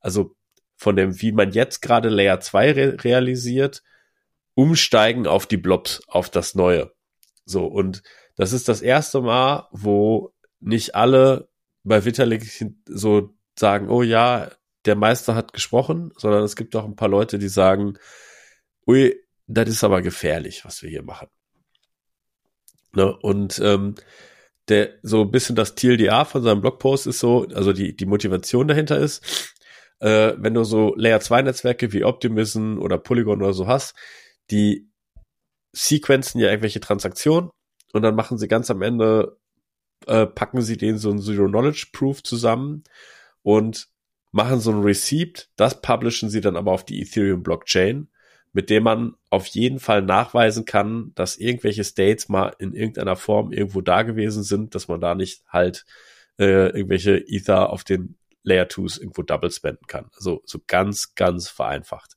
also 0.00 0.34
von 0.76 0.96
dem, 0.96 1.20
wie 1.20 1.32
man 1.32 1.50
jetzt 1.50 1.82
gerade 1.82 2.08
Layer 2.08 2.40
2 2.40 2.72
re 2.72 3.04
realisiert, 3.04 3.82
umsteigen 4.54 5.26
auf 5.26 5.46
die 5.46 5.58
Blobs, 5.58 6.00
auf 6.06 6.30
das 6.30 6.54
Neue. 6.54 6.90
So, 7.44 7.66
und 7.66 8.02
das 8.34 8.54
ist 8.54 8.70
das 8.70 8.80
erste 8.80 9.20
Mal, 9.20 9.68
wo 9.72 10.32
nicht 10.58 10.94
alle 10.94 11.50
bei 11.84 12.06
Vitalik 12.06 12.50
so 12.86 13.34
sagen, 13.58 13.90
oh 13.90 14.02
ja, 14.02 14.50
der 14.86 14.96
Meister 14.96 15.34
hat 15.34 15.52
gesprochen, 15.52 16.12
sondern 16.16 16.44
es 16.44 16.56
gibt 16.56 16.74
auch 16.76 16.86
ein 16.86 16.96
paar 16.96 17.10
Leute, 17.10 17.38
die 17.38 17.48
sagen, 17.48 17.98
ui, 18.86 19.14
das 19.46 19.68
ist 19.68 19.84
aber 19.84 20.00
gefährlich, 20.00 20.64
was 20.64 20.82
wir 20.82 20.88
hier 20.88 21.02
machen. 21.02 21.28
Ne? 22.94 23.14
Und 23.14 23.58
ähm, 23.62 23.96
der 24.68 24.94
so 25.02 25.22
ein 25.22 25.30
bisschen 25.30 25.56
das 25.56 25.74
TLDA 25.74 26.24
von 26.24 26.42
seinem 26.42 26.60
Blogpost 26.60 27.06
ist 27.06 27.20
so, 27.20 27.46
also 27.54 27.72
die, 27.72 27.96
die 27.96 28.06
Motivation 28.06 28.68
dahinter 28.68 28.98
ist, 28.98 29.54
äh, 30.00 30.34
wenn 30.36 30.54
du 30.54 30.64
so 30.64 30.94
Layer 30.96 31.20
2 31.20 31.42
Netzwerke 31.42 31.92
wie 31.92 32.04
Optimism 32.04 32.78
oder 32.78 32.98
Polygon 32.98 33.42
oder 33.42 33.52
so 33.52 33.66
hast, 33.66 33.94
die 34.50 34.90
sequenzen 35.72 36.40
ja 36.40 36.48
irgendwelche 36.48 36.80
Transaktionen 36.80 37.50
und 37.92 38.02
dann 38.02 38.14
machen 38.14 38.38
sie 38.38 38.48
ganz 38.48 38.70
am 38.70 38.82
Ende, 38.82 39.38
äh, 40.06 40.26
packen 40.26 40.62
sie 40.62 40.76
den 40.76 40.98
so 40.98 41.10
ein 41.10 41.20
Zero 41.20 41.48
Knowledge 41.48 41.88
Proof 41.92 42.22
zusammen 42.22 42.84
und 43.42 43.88
machen 44.32 44.60
so 44.60 44.70
ein 44.72 44.82
Receipt, 44.82 45.48
das 45.56 45.80
publishen 45.80 46.28
sie 46.28 46.40
dann 46.40 46.56
aber 46.56 46.72
auf 46.72 46.84
die 46.84 47.00
Ethereum 47.00 47.42
Blockchain, 47.42 48.08
mit 48.56 48.70
dem 48.70 48.84
man 48.84 49.16
auf 49.28 49.46
jeden 49.48 49.78
Fall 49.80 50.00
nachweisen 50.00 50.64
kann, 50.64 51.12
dass 51.14 51.36
irgendwelche 51.36 51.84
States 51.84 52.30
mal 52.30 52.56
in 52.58 52.72
irgendeiner 52.72 53.14
Form 53.14 53.52
irgendwo 53.52 53.82
da 53.82 54.00
gewesen 54.00 54.42
sind, 54.42 54.74
dass 54.74 54.88
man 54.88 54.98
da 54.98 55.14
nicht 55.14 55.42
halt 55.46 55.84
äh, 56.38 56.68
irgendwelche 56.68 57.22
Ether 57.28 57.68
auf 57.68 57.84
den 57.84 58.16
Layer 58.44 58.64
2s 58.64 58.98
irgendwo 58.98 59.20
double 59.20 59.50
spenden 59.50 59.86
kann. 59.86 60.08
Also 60.16 60.40
so 60.46 60.58
ganz, 60.66 61.14
ganz 61.14 61.50
vereinfacht. 61.50 62.16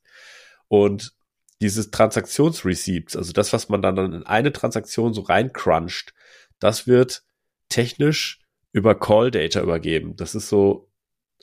Und 0.66 1.12
dieses 1.60 1.90
Transaktionsreceipts, 1.90 3.16
also 3.16 3.34
das, 3.34 3.52
was 3.52 3.68
man 3.68 3.82
dann 3.82 3.98
in 3.98 4.22
eine 4.22 4.50
Transaktion 4.50 5.12
so 5.12 5.20
reincruncht, 5.20 6.14
das 6.58 6.86
wird 6.86 7.22
technisch 7.68 8.40
über 8.72 8.98
Call 8.98 9.30
Data 9.30 9.60
übergeben. 9.60 10.16
Das 10.16 10.34
ist 10.34 10.48
so 10.48 10.90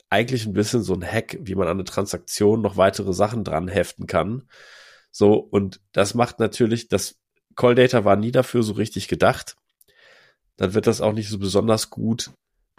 eigentlich 0.09 0.47
ein 0.47 0.53
bisschen 0.53 0.81
so 0.81 0.95
ein 0.95 1.05
Hack, 1.05 1.37
wie 1.39 1.53
man 1.53 1.67
an 1.67 1.77
eine 1.77 1.83
Transaktion 1.83 2.61
noch 2.61 2.77
weitere 2.77 3.13
Sachen 3.13 3.43
dran 3.43 3.67
heften 3.67 4.07
kann. 4.07 4.47
So, 5.11 5.33
und 5.35 5.81
das 5.93 6.13
macht 6.13 6.39
natürlich, 6.39 6.87
das 6.89 7.17
Call 7.55 7.75
Data 7.75 8.05
war 8.05 8.15
nie 8.15 8.31
dafür 8.31 8.63
so 8.63 8.73
richtig 8.73 9.07
gedacht. 9.07 9.55
Dann 10.57 10.73
wird 10.73 10.87
das 10.87 11.01
auch 11.01 11.13
nicht 11.13 11.29
so 11.29 11.39
besonders 11.39 11.89
gut 11.89 12.31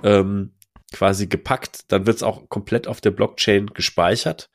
ähm, 0.03 0.55
quasi 0.93 1.27
gepackt. 1.27 1.91
Dann 1.93 2.07
wird 2.07 2.17
es 2.17 2.23
auch 2.23 2.49
komplett 2.49 2.87
auf 2.87 3.01
der 3.01 3.11
Blockchain 3.11 3.67
gespeichert. 3.69 4.51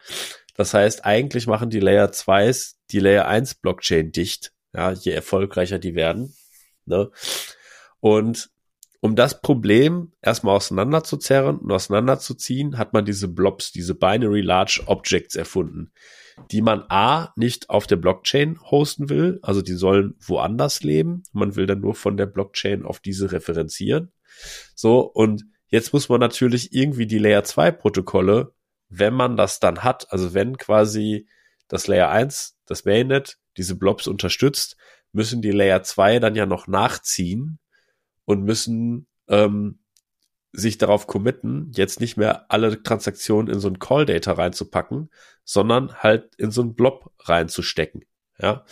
Das 0.55 0.73
heißt, 0.73 1.05
eigentlich 1.05 1.47
machen 1.47 1.69
die 1.69 1.79
Layer 1.79 2.09
2s 2.09 2.75
die 2.91 2.99
Layer 2.99 3.27
1 3.27 3.55
Blockchain 3.55 4.11
dicht, 4.11 4.53
ja, 4.73 4.91
je 4.91 5.11
erfolgreicher 5.11 5.79
die 5.79 5.95
werden. 5.95 6.35
Ne? 6.85 7.09
Und 7.99 8.51
um 9.01 9.15
das 9.15 9.41
Problem 9.41 10.13
erstmal 10.21 10.55
auseinanderzuzerren 10.55 11.57
und 11.57 11.71
auseinanderzuziehen, 11.71 12.77
hat 12.77 12.93
man 12.93 13.03
diese 13.03 13.27
Blobs, 13.27 13.71
diese 13.71 13.95
Binary 13.95 14.41
Large 14.41 14.83
Objects 14.85 15.35
erfunden, 15.35 15.91
die 16.51 16.61
man 16.61 16.83
A 16.89 17.33
nicht 17.35 17.69
auf 17.69 17.87
der 17.87 17.95
Blockchain 17.95 18.59
hosten 18.61 19.09
will, 19.09 19.39
also 19.41 19.61
die 19.61 19.73
sollen 19.73 20.15
woanders 20.19 20.83
leben. 20.83 21.23
Man 21.31 21.55
will 21.55 21.65
dann 21.65 21.81
nur 21.81 21.95
von 21.95 22.17
der 22.17 22.25
Blockchain 22.25 22.83
auf 22.83 22.99
diese 22.99 23.31
referenzieren. 23.31 24.11
So, 24.75 24.99
und 25.01 25.45
jetzt 25.67 25.93
muss 25.93 26.09
man 26.09 26.19
natürlich 26.19 26.73
irgendwie 26.73 27.07
die 27.07 27.19
Layer 27.19 27.43
2 27.43 27.71
Protokolle 27.71 28.53
wenn 28.95 29.13
man 29.13 29.35
das 29.37 29.59
dann 29.59 29.83
hat, 29.83 30.11
also 30.11 30.33
wenn 30.33 30.57
quasi 30.57 31.27
das 31.67 31.87
Layer 31.87 32.09
1, 32.09 32.57
das 32.65 32.85
Mainnet, 32.85 33.39
diese 33.57 33.75
Blobs 33.75 34.07
unterstützt, 34.07 34.77
müssen 35.11 35.41
die 35.41 35.51
Layer 35.51 35.81
2 35.81 36.19
dann 36.19 36.35
ja 36.35 36.45
noch 36.45 36.67
nachziehen 36.67 37.59
und 38.25 38.43
müssen 38.43 39.07
ähm, 39.27 39.79
sich 40.53 40.77
darauf 40.77 41.07
committen, 41.07 41.71
jetzt 41.75 41.99
nicht 41.99 42.15
mehr 42.15 42.49
alle 42.51 42.81
Transaktionen 42.81 43.53
in 43.53 43.59
so 43.59 43.67
ein 43.67 43.79
Call 43.79 44.05
Data 44.05 44.33
reinzupacken, 44.33 45.09
sondern 45.43 45.93
halt 45.95 46.35
in 46.35 46.51
so 46.51 46.61
ein 46.61 46.75
Blob 46.75 47.11
reinzustecken. 47.19 48.05
Ja. 48.39 48.65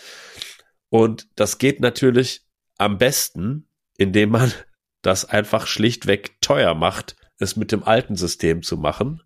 Und 0.90 1.28
das 1.36 1.58
geht 1.58 1.80
natürlich 1.80 2.46
am 2.78 2.98
besten, 2.98 3.68
indem 3.98 4.30
man 4.30 4.54
das 5.02 5.26
einfach 5.26 5.68
schlichtweg 5.68 6.40
teuer 6.42 6.76
macht, 6.76 7.16
es 7.40 7.56
mit 7.56 7.72
dem 7.72 7.84
alten 7.84 8.16
System 8.16 8.62
zu 8.62 8.78
machen 8.78 9.24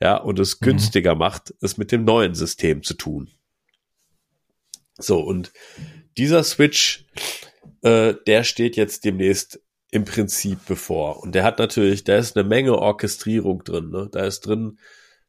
ja, 0.00 0.16
und 0.16 0.38
es 0.38 0.60
mhm. 0.60 0.66
günstiger 0.66 1.14
macht, 1.14 1.54
es 1.60 1.76
mit 1.76 1.92
dem 1.92 2.04
neuen 2.04 2.34
System 2.34 2.82
zu 2.82 2.94
tun. 2.94 3.30
So, 4.98 5.20
und 5.20 5.52
dieser 6.16 6.42
Switch, 6.42 7.06
äh, 7.82 8.14
der 8.26 8.44
steht 8.44 8.76
jetzt 8.76 9.04
demnächst 9.04 9.60
im 9.90 10.04
Prinzip 10.04 10.58
bevor. 10.66 11.22
Und 11.22 11.34
der 11.34 11.44
hat 11.44 11.58
natürlich, 11.58 12.04
da 12.04 12.16
ist 12.16 12.36
eine 12.36 12.46
Menge 12.46 12.76
Orchestrierung 12.76 13.64
drin. 13.64 13.90
Ne? 13.90 14.08
Da 14.12 14.24
ist 14.24 14.40
drin, 14.40 14.78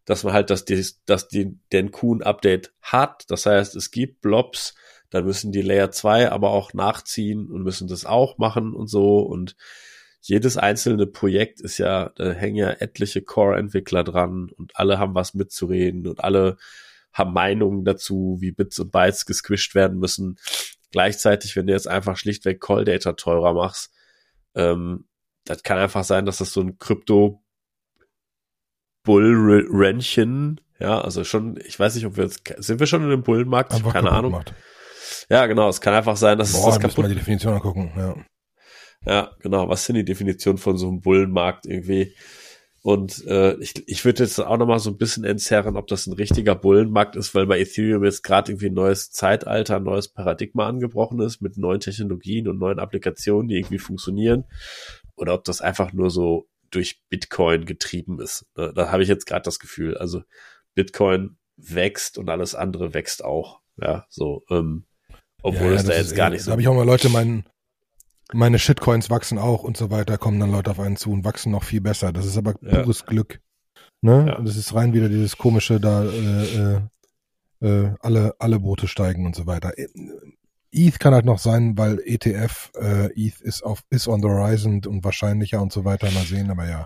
dass 0.06 0.24
man 0.24 0.34
halt 0.34 0.50
das, 0.50 0.65
das, 1.06 1.28
die, 1.28 1.58
den 1.72 1.91
Kuhn-Update 1.91 2.74
hat. 2.82 3.30
Das 3.30 3.45
heißt, 3.45 3.76
es 3.76 3.91
gibt 3.91 4.22
Blobs, 4.22 4.76
dann 5.10 5.26
müssen 5.26 5.52
die 5.52 5.62
Layer 5.62 5.91
2 5.91 6.32
aber 6.32 6.52
auch 6.52 6.74
nachziehen 6.74 7.50
und 7.50 7.63
müssen 7.63 7.88
das 7.88 8.06
auch 8.06 8.38
machen 8.38 8.74
und 8.74 8.88
so. 8.88 9.19
Und 9.19 9.56
jedes 10.22 10.58
einzelne 10.58 11.08
Projekt 11.08 11.62
ist 11.62 11.78
ja, 11.78 12.10
da 12.15 12.32
hängen 12.32 12.58
ja 12.58 12.69
etliche 12.69 13.22
Core-Entwickler 13.22 14.04
dran 14.04 14.50
und 14.56 14.76
alle 14.76 15.00
haben 15.00 15.15
was 15.15 15.34
mitzureden 15.34 16.06
und 16.08 16.24
alle 16.24 16.58
haben 17.13 17.34
Meinungen 17.34 17.86
dazu, 17.86 18.38
wie 18.39 18.52
Bits 18.52 18.80
und 18.80 18.91
Bytes 18.91 19.26
gesquished 19.26 19.74
werden 19.74 20.00
müssen. 20.00 20.38
Gleichzeitig, 20.91 21.56
wenn 21.56 21.67
du 21.67 21.74
jetzt 21.74 21.88
einfach 21.88 22.17
schlichtweg 22.17 22.60
Call 22.60 22.84
Data 22.84 23.13
teurer 23.13 23.54
machst, 23.54 23.91
ähm, 24.55 25.07
das 25.45 25.63
kann 25.63 25.77
einfach 25.77 26.03
sein, 26.03 26.25
dass 26.25 26.38
das 26.38 26.51
so 26.51 26.62
ein 26.62 26.77
Krypto 26.77 27.43
Bullrennchen, 29.03 30.62
ja, 30.79 31.01
also 31.01 31.23
schon, 31.23 31.59
ich 31.65 31.79
weiß 31.79 31.95
nicht, 31.95 32.05
ob 32.05 32.17
wir 32.17 32.25
jetzt, 32.25 32.43
sind 32.57 32.79
wir 32.79 32.88
schon 32.88 33.03
in 33.03 33.09
dem 33.09 33.23
Bullenmarkt? 33.23 33.73
Einfach 33.73 33.93
Keine 33.93 34.12
Ahnung. 34.12 34.31
Macht. 34.31 34.53
Ja, 35.29 35.45
genau, 35.47 35.69
es 35.69 35.81
kann 35.81 35.93
einfach 35.93 36.17
sein, 36.17 36.38
dass 36.38 36.51
Boah, 36.53 36.69
es 36.69 36.75
das 36.75 36.79
kaputt. 36.79 37.05
Mal 37.05 37.09
die 37.09 37.15
Definition 37.15 37.53
angucken, 37.53 37.91
ja. 37.97 38.15
Ja, 39.05 39.31
genau. 39.39 39.69
Was 39.69 39.85
sind 39.85 39.95
die 39.95 40.05
Definitionen 40.05 40.57
von 40.57 40.77
so 40.77 40.88
einem 40.88 41.01
Bullenmarkt 41.01 41.65
irgendwie? 41.65 42.15
Und 42.82 43.26
äh, 43.28 43.56
ich, 43.56 43.88
ich 43.88 44.06
würde 44.06 44.24
jetzt 44.24 44.39
auch 44.39 44.58
noch 44.58 44.65
mal 44.65 44.80
so 44.80 44.89
ein 44.89 44.98
bisschen 44.98 45.26
entzerren, 45.26 45.76
ob 45.76 45.88
das 45.88 46.08
ein 46.08 46.13
richtiger 46.13 46.56
Bullenmarkt 46.56 47.18
ist, 47.18 47.36
weil 47.36 47.46
bei 47.46 47.60
Ethereum 47.60 48.06
jetzt 48.06 48.24
gerade 48.24 48.52
irgendwie 48.52 48.68
ein 48.68 48.74
neues 48.74 49.12
Zeitalter, 49.12 49.78
ein 49.78 49.84
neues 49.84 50.08
Paradigma 50.08 50.68
angebrochen 50.68 51.20
ist 51.20 51.42
mit 51.42 51.58
neuen 51.58 51.82
Technologien 51.82 52.48
und 52.48 52.58
neuen 52.58 52.80
Applikationen, 52.80 53.50
die 53.50 53.58
irgendwie 53.58 53.80
funktionieren. 53.80 54.46
Oder 55.15 55.34
ob 55.34 55.44
das 55.44 55.60
einfach 55.60 55.92
nur 55.92 56.10
so 56.10 56.48
durch 56.72 57.02
Bitcoin 57.10 57.65
getrieben 57.65 58.20
ist. 58.20 58.46
Ne? 58.56 58.72
Da 58.74 58.92
habe 58.92 59.04
ich 59.04 59.10
jetzt 59.10 59.26
gerade 59.26 59.44
das 59.44 59.60
Gefühl. 59.60 59.98
Also 59.98 60.24
Bitcoin 60.74 61.38
wächst 61.58 62.18
und 62.18 62.30
alles 62.30 62.56
andere 62.56 62.94
wächst 62.94 63.26
auch. 63.26 63.60
Ja, 63.82 64.06
so. 64.10 64.44
Ähm, 64.50 64.86
obwohl 65.42 65.72
ja, 65.72 65.74
es 65.74 65.86
da 65.86 65.94
jetzt 65.94 66.15
gar 66.15 66.30
nicht 66.30 66.44
so. 66.44 66.48
Da 66.48 66.52
habe 66.54 66.62
ich 66.62 66.68
auch 66.68 66.76
mal 66.76 66.86
Leute 66.86 67.10
meinen 67.10 67.44
meine 68.34 68.60
Shitcoins 68.60 69.10
wachsen 69.10 69.38
auch 69.38 69.63
und 69.63 69.78
so 69.78 69.89
weiter, 69.89 70.18
kommen 70.18 70.39
dann 70.39 70.52
Leute 70.52 70.72
auf 70.72 70.80
einen 70.80 70.98
zu 70.98 71.12
und 71.12 71.24
wachsen 71.24 71.52
noch 71.52 71.63
viel 71.63 71.82
besser. 71.82 72.12
Das 72.13 72.26
ist 72.26 72.38
aber 72.38 72.56
ja. 72.62 72.82
pures 72.82 73.06
Glück. 73.06 73.39
Ne? 74.02 74.26
Ja. 74.28 74.42
Das 74.42 74.56
ist 74.56 74.74
rein 74.74 74.94
wieder 74.94 75.10
dieses 75.10 75.38
komische, 75.38 75.80
da 75.80 76.06
äh, 76.06 76.80
äh, 77.62 77.68
äh 77.68 77.94
alle, 78.00 78.36
alle 78.39 78.60
Boote 78.60 78.88
steigen 78.88 79.26
und 79.26 79.36
so 79.36 79.46
weiter. 79.46 79.74
ETH 80.72 81.00
kann 81.00 81.13
halt 81.13 81.26
noch 81.26 81.39
sein, 81.39 81.78
weil 81.78 82.00
ETF, 82.06 82.72
äh, 82.80 83.10
ETH 83.15 83.42
ist 83.42 83.63
auf, 83.63 83.82
ist 83.89 84.08
on 84.08 84.22
the 84.22 84.28
horizon 84.28 84.82
und 84.86 85.04
wahrscheinlicher 85.04 85.62
und 85.62 85.74
so 85.74 85.84
weiter. 85.84 86.12
Mal 86.12 86.24
sehen, 86.26 86.52
aber 86.52 86.65
ja. 86.65 86.86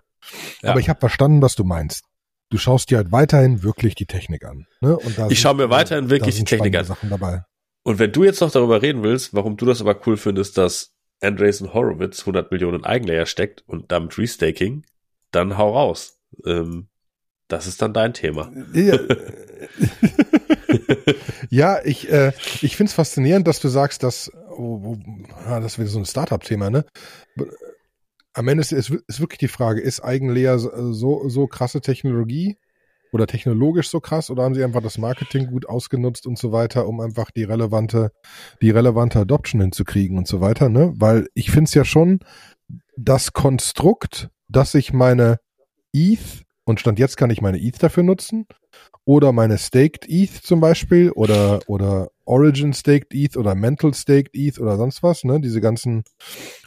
ja. 0.61 0.69
Aber 0.69 0.79
ich 0.79 0.89
habe 0.89 0.99
verstanden, 0.99 1.41
was 1.41 1.55
du 1.55 1.63
meinst. 1.63 2.05
Du 2.49 2.57
schaust 2.57 2.89
dir 2.89 2.97
halt 2.97 3.11
weiterhin 3.11 3.63
wirklich 3.63 3.95
die 3.95 4.05
Technik 4.05 4.45
an. 4.45 4.67
Ne? 4.79 4.97
Und 4.97 5.17
ich 5.31 5.39
schaue 5.39 5.55
mir 5.55 5.69
weiterhin 5.69 6.09
wirklich 6.09 6.35
die 6.35 6.43
Technik 6.43 6.75
an. 6.77 6.85
Sachen 6.85 7.09
dabei. 7.09 7.43
Und 7.83 7.99
wenn 7.99 8.11
du 8.11 8.23
jetzt 8.23 8.39
noch 8.39 8.51
darüber 8.51 8.81
reden 8.81 9.03
willst, 9.03 9.33
warum 9.33 9.57
du 9.57 9.65
das 9.65 9.81
aber 9.81 9.99
cool 10.07 10.15
findest, 10.15 10.57
dass 10.57 10.93
Andreessen 11.23 11.73
Horowitz 11.73 12.21
100 12.21 12.51
Millionen 12.51 12.83
Eigenlayer 12.83 13.25
steckt 13.25 13.63
und 13.67 13.91
damit 13.91 14.17
Restaking, 14.17 14.85
dann 15.31 15.57
hau 15.57 15.73
raus. 15.73 16.19
Ähm, 16.45 16.87
das 17.47 17.67
ist 17.67 17.81
dann 17.81 17.93
dein 17.93 18.13
Thema. 18.13 18.51
Ja, 18.73 18.97
ja 21.49 21.79
ich, 21.83 22.11
äh, 22.11 22.31
ich 22.61 22.75
finde 22.75 22.89
es 22.89 22.93
faszinierend, 22.93 23.47
dass 23.47 23.59
du 23.59 23.67
sagst, 23.67 24.03
dass, 24.03 24.31
oh, 24.49 24.97
oh, 24.97 24.97
das 25.45 25.77
wäre 25.77 25.87
so 25.87 25.99
ein 25.99 26.05
Startup-Thema, 26.05 26.69
ne? 26.69 26.85
Am 28.33 28.47
Ende 28.47 28.61
ist, 28.61 28.71
ist, 28.71 28.89
ist 28.89 29.19
wirklich 29.19 29.39
die 29.39 29.47
Frage, 29.47 29.81
ist 29.81 30.03
Eigenlayer 30.03 30.57
so, 30.57 31.29
so 31.29 31.47
krasse 31.47 31.81
Technologie? 31.81 32.57
Oder 33.13 33.27
technologisch 33.27 33.89
so 33.89 33.99
krass 33.99 34.29
oder 34.31 34.43
haben 34.43 34.55
sie 34.55 34.63
einfach 34.63 34.81
das 34.81 34.97
Marketing 34.97 35.47
gut 35.47 35.69
ausgenutzt 35.69 36.25
und 36.25 36.37
so 36.37 36.51
weiter, 36.51 36.87
um 36.87 36.99
einfach 36.99 37.29
die 37.29 37.43
relevante, 37.43 38.11
die 38.61 38.71
relevante 38.71 39.19
Adoption 39.19 39.61
hinzukriegen 39.61 40.17
und 40.17 40.27
so 40.27 40.41
weiter, 40.41 40.67
ne? 40.67 40.93
Weil 40.95 41.27
ich 41.35 41.51
finde 41.51 41.65
es 41.65 41.75
ja 41.75 41.85
schon 41.85 42.19
das 42.97 43.31
Konstrukt, 43.31 44.29
dass 44.47 44.73
ich 44.73 44.93
meine 44.93 45.37
ETH 45.93 46.43
und 46.65 46.79
Stand 46.79 46.97
jetzt 46.97 47.17
kann 47.17 47.29
ich 47.29 47.41
meine 47.41 47.61
ETH 47.61 47.81
dafür 47.83 48.03
nutzen 48.03 48.47
oder 49.05 49.31
meine 49.31 49.59
Staked 49.59 50.09
ETH 50.09 50.31
zum 50.31 50.59
Beispiel 50.59 51.11
oder, 51.11 51.59
oder 51.67 52.09
Origin 52.25 52.73
Staked 52.73 53.13
ETH 53.13 53.37
oder 53.37 53.53
Mental 53.53 53.93
Staked 53.93 54.31
ETH 54.33 54.59
oder 54.59 54.77
sonst 54.77 55.03
was, 55.03 55.23
ne? 55.23 55.39
Diese 55.39 55.61
ganzen 55.61 56.03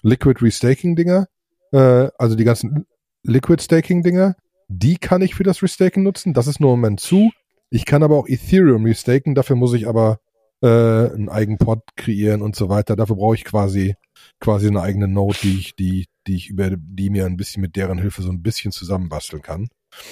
Liquid 0.02 0.40
Restaking 0.44 0.94
Dinger, 0.94 1.26
äh, 1.72 2.08
also 2.18 2.36
die 2.36 2.44
ganzen 2.44 2.86
Liquid 3.24 3.60
Staking 3.60 4.04
Dinger, 4.04 4.36
die 4.68 4.96
kann 4.96 5.22
ich 5.22 5.34
für 5.34 5.44
das 5.44 5.62
Restaken 5.62 6.02
nutzen. 6.02 6.34
Das 6.34 6.46
ist 6.46 6.60
nur 6.60 6.74
im 6.74 6.80
Moment 6.80 7.00
zu. 7.00 7.30
Ich 7.70 7.84
kann 7.84 8.02
aber 8.02 8.16
auch 8.16 8.28
Ethereum 8.28 8.84
restaken. 8.84 9.34
Dafür 9.34 9.56
muss 9.56 9.74
ich 9.74 9.88
aber 9.88 10.20
äh, 10.62 10.66
einen 10.66 11.28
eigenen 11.28 11.58
Pod 11.58 11.82
kreieren 11.96 12.42
und 12.42 12.56
so 12.56 12.68
weiter. 12.68 12.96
Dafür 12.96 13.16
brauche 13.16 13.34
ich 13.34 13.44
quasi 13.44 13.94
quasi 14.40 14.68
eine 14.68 14.82
eigene 14.82 15.08
Node, 15.08 15.38
die 15.42 15.58
ich, 15.58 15.76
die, 15.76 16.06
die 16.26 16.36
ich 16.36 16.48
über 16.48 16.70
die 16.76 17.10
mir 17.10 17.26
ein 17.26 17.36
bisschen 17.36 17.60
mit 17.60 17.76
deren 17.76 17.98
Hilfe 17.98 18.22
so 18.22 18.30
ein 18.30 18.42
bisschen 18.42 18.72
zusammenbasteln 18.72 19.42
kann. 19.42 19.68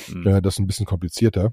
Mhm. 0.09 0.27
Äh, 0.27 0.43
das 0.43 0.55
ist 0.55 0.61
ein 0.61 0.67
bisschen 0.67 0.87
komplizierter. 0.87 1.53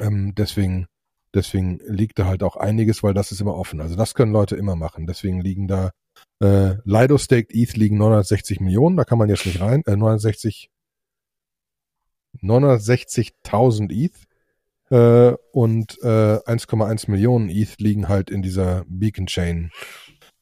Ähm, 0.00 0.34
deswegen, 0.36 0.86
deswegen 1.32 1.80
liegt 1.86 2.18
da 2.18 2.26
halt 2.26 2.42
auch 2.42 2.56
einiges, 2.56 3.02
weil 3.02 3.14
das 3.14 3.32
ist 3.32 3.40
immer 3.40 3.54
offen. 3.54 3.80
Also 3.80 3.96
das 3.96 4.14
können 4.14 4.32
Leute 4.32 4.56
immer 4.56 4.76
machen. 4.76 5.06
Deswegen 5.06 5.40
liegen 5.40 5.68
da 5.68 5.92
äh, 6.40 6.76
Lido 6.84 7.18
Staked 7.18 7.52
ETH 7.52 7.76
liegen 7.76 7.98
960 7.98 8.60
Millionen, 8.60 8.96
da 8.96 9.04
kann 9.04 9.18
man 9.18 9.28
jetzt 9.28 9.46
nicht 9.46 9.60
rein. 9.60 9.82
Äh, 9.86 9.96
960 9.96 10.70
960.000 12.42 13.90
ETH 13.90 14.14
äh, 14.90 15.36
und 15.52 15.98
äh, 16.02 16.38
1,1 16.38 17.10
Millionen 17.10 17.48
ETH 17.48 17.80
liegen 17.80 18.08
halt 18.08 18.30
in 18.30 18.42
dieser 18.42 18.84
Beacon 18.88 19.26
Chain 19.26 19.70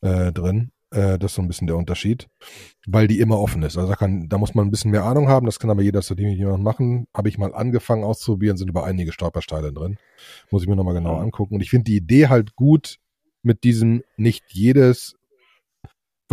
äh, 0.01 0.33
drin. 0.33 0.73
Äh, 0.91 1.19
das 1.19 1.33
ist 1.33 1.35
so 1.37 1.43
ein 1.43 1.49
bisschen 1.49 1.67
der 1.67 1.77
Unterschied, 1.77 2.29
weil 2.87 3.07
die 3.09 3.21
immer 3.21 3.39
offen 3.39 3.63
ist. 3.63 3.79
Also 3.79 3.89
da, 3.89 3.97
kann, 3.97 4.29
da 4.29 4.39
muss 4.39 4.55
man 4.55 4.67
ein 4.67 4.71
bisschen 4.71 4.91
mehr 4.91 5.05
Ahnung 5.05 5.29
haben, 5.29 5.47
das 5.47 5.59
kann 5.59 5.71
aber 5.71 5.83
jeder 5.83 6.03
zu 6.03 6.15
dem 6.15 6.29
jemand 6.29 6.63
machen. 6.63 7.07
Habe 7.15 7.29
ich 7.29 7.39
mal 7.39 7.55
angefangen 7.55 8.05
auszuprobieren, 8.05 8.57
sind 8.57 8.69
über 8.69 8.85
einige 8.85 9.13
Stolpersteine 9.13 9.73
drin. 9.73 9.97
Muss 10.51 10.63
ich 10.63 10.69
mir 10.69 10.77
nochmal 10.77 10.95
genau 10.95 11.17
angucken. 11.17 11.55
Und 11.55 11.61
ich 11.63 11.71
finde 11.71 11.85
die 11.85 11.97
Idee 11.97 12.29
halt 12.29 12.55
gut 12.57 12.99
mit 13.43 13.65
diesem 13.65 14.03
nicht 14.17 14.45
jedes 14.49 15.17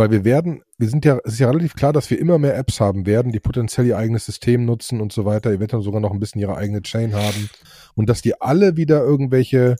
weil 0.00 0.10
wir 0.10 0.24
werden, 0.24 0.62
wir 0.78 0.88
sind 0.88 1.04
ja, 1.04 1.18
es 1.24 1.34
ist 1.34 1.40
ja 1.40 1.48
relativ 1.50 1.74
klar, 1.74 1.92
dass 1.92 2.08
wir 2.08 2.18
immer 2.18 2.38
mehr 2.38 2.56
Apps 2.56 2.80
haben 2.80 3.04
werden, 3.04 3.32
die 3.32 3.38
potenziell 3.38 3.86
ihr 3.86 3.98
eigenes 3.98 4.24
System 4.24 4.64
nutzen 4.64 4.98
und 4.98 5.12
so 5.12 5.26
weiter, 5.26 5.50
eventuell 5.50 5.82
sogar 5.82 6.00
noch 6.00 6.10
ein 6.10 6.18
bisschen 6.18 6.40
ihre 6.40 6.56
eigene 6.56 6.80
Chain 6.80 7.12
haben 7.12 7.50
und 7.96 8.08
dass 8.08 8.22
die 8.22 8.40
alle 8.40 8.78
wieder 8.78 9.04
irgendwelche 9.04 9.76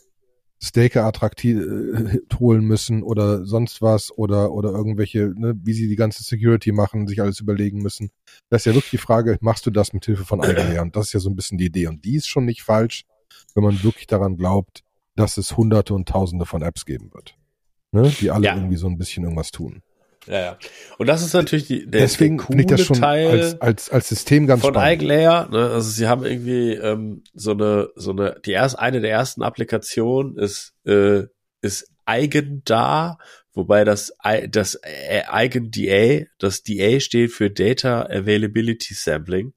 Staker 0.63 1.07
attraktiv 1.07 1.57
äh, 1.57 2.19
holen 2.39 2.67
müssen 2.67 3.03
oder 3.03 3.47
sonst 3.47 3.81
was 3.81 4.13
oder 4.15 4.53
oder 4.53 4.73
irgendwelche, 4.73 5.33
ne, 5.35 5.55
wie 5.65 5.73
sie 5.73 5.89
die 5.89 5.97
ganze 5.97 6.23
Security 6.23 6.71
machen, 6.71 7.07
sich 7.07 7.23
alles 7.23 7.41
überlegen 7.41 7.81
müssen. 7.81 8.11
Das 8.51 8.61
ist 8.61 8.67
ja 8.67 8.75
wirklich 8.75 8.91
die 8.91 8.99
Frage, 8.99 9.39
machst 9.41 9.65
du 9.65 9.71
das 9.71 9.95
mit 9.95 10.05
Hilfe 10.05 10.27
von? 10.27 10.41
Und 10.41 10.97
das 10.97 11.07
ist 11.07 11.13
ja 11.15 11.21
so 11.21 11.31
ein 11.31 11.37
bisschen 11.37 11.57
die 11.57 11.65
Idee. 11.65 11.87
Und 11.87 12.05
die 12.05 12.17
ist 12.17 12.29
schon 12.29 12.45
nicht 12.45 12.63
falsch, 12.63 13.07
wenn 13.55 13.65
man 13.65 13.83
wirklich 13.83 14.07
daran 14.07 14.37
glaubt, 14.37 14.83
dass 15.17 15.39
es 15.39 15.57
hunderte 15.57 15.95
und 15.95 16.11
tausende 16.11 16.45
von 16.45 16.61
Apps 16.61 16.85
geben 16.85 17.11
wird. 17.15 17.39
Ne, 17.93 18.13
die 18.21 18.31
alle 18.31 18.45
ja. 18.45 18.55
irgendwie 18.55 18.77
so 18.77 18.87
ein 18.87 18.99
bisschen 18.99 19.25
irgendwas 19.25 19.51
tun. 19.51 19.83
Ja, 20.27 20.41
ja. 20.41 20.59
Und 20.99 21.07
das 21.09 21.23
ist 21.23 21.33
natürlich 21.33 21.67
die, 21.67 21.87
der, 21.87 22.03
Deswegen 22.03 22.37
coole 22.37 22.61
ich 22.61 22.67
das 22.67 22.83
schon 22.83 22.99
Teil 22.99 23.29
als, 23.29 23.61
als, 23.61 23.91
als 23.91 24.09
System 24.09 24.47
ganz 24.47 24.61
von 24.61 24.75
spannend. 24.75 24.89
Eigenlayer. 24.89 25.49
Ne? 25.51 25.71
Also 25.71 25.91
sie 25.91 26.09
haben 26.09 26.25
irgendwie 26.25 26.73
ähm, 26.75 27.25
so 27.33 27.53
eine, 27.53 27.89
so 27.97 28.11
eine, 28.11 28.39
die 28.45 28.53
erst 28.53 28.79
eine 28.79 29.01
der 29.01 29.11
ersten 29.11 29.43
Applikationen 29.43 30.37
ist, 30.37 30.75
äh, 30.85 31.25
ist 31.63 31.91
Eigendar, 32.05 33.19
wobei 33.53 33.85
das, 33.85 34.13
das 34.49 34.79
äh, 34.83 35.23
Eigen-DA, 35.27 36.27
das 36.39 36.63
DA 36.63 37.01
steht 37.01 37.33
für 37.33 37.51
Data 37.51 38.03
Availability 38.03 38.95
Sampling. 38.95 39.55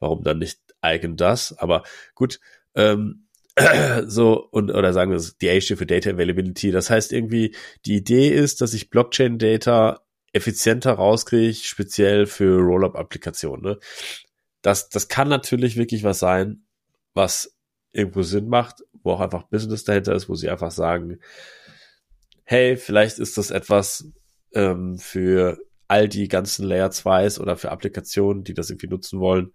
Warum 0.00 0.22
dann 0.22 0.38
nicht 0.38 0.58
Eigen 0.80 1.16
das? 1.16 1.56
Aber 1.56 1.82
gut, 2.14 2.40
ähm, 2.74 3.27
so, 4.06 4.48
und, 4.50 4.70
oder 4.70 4.92
sagen 4.92 5.10
wir 5.10 5.16
es, 5.16 5.36
DA 5.38 5.60
steht 5.60 5.78
für 5.78 5.86
Data 5.86 6.10
Availability. 6.10 6.70
Das 6.70 6.90
heißt 6.90 7.12
irgendwie, 7.12 7.54
die 7.86 7.96
Idee 7.96 8.28
ist, 8.28 8.60
dass 8.60 8.74
ich 8.74 8.90
Blockchain-Data 8.90 10.00
effizienter 10.32 10.92
rauskriege, 10.92 11.54
speziell 11.54 12.26
für 12.26 12.58
Rollup-Applikationen. 12.58 13.62
Ne? 13.62 13.78
Das, 14.62 14.88
das 14.88 15.08
kann 15.08 15.28
natürlich 15.28 15.76
wirklich 15.76 16.04
was 16.04 16.18
sein, 16.18 16.64
was 17.14 17.56
irgendwo 17.92 18.22
Sinn 18.22 18.48
macht, 18.48 18.82
wo 19.02 19.12
auch 19.12 19.20
einfach 19.20 19.44
Business 19.44 19.84
dahinter 19.84 20.14
ist, 20.14 20.28
wo 20.28 20.34
sie 20.34 20.50
einfach 20.50 20.70
sagen, 20.70 21.18
hey, 22.44 22.76
vielleicht 22.76 23.18
ist 23.18 23.38
das 23.38 23.50
etwas 23.50 24.10
ähm, 24.54 24.98
für 24.98 25.58
all 25.88 26.08
die 26.08 26.28
ganzen 26.28 26.66
Layer 26.66 26.90
2s 26.90 27.40
oder 27.40 27.56
für 27.56 27.70
Applikationen, 27.70 28.44
die 28.44 28.54
das 28.54 28.70
irgendwie 28.70 28.88
nutzen 28.88 29.20
wollen, 29.20 29.52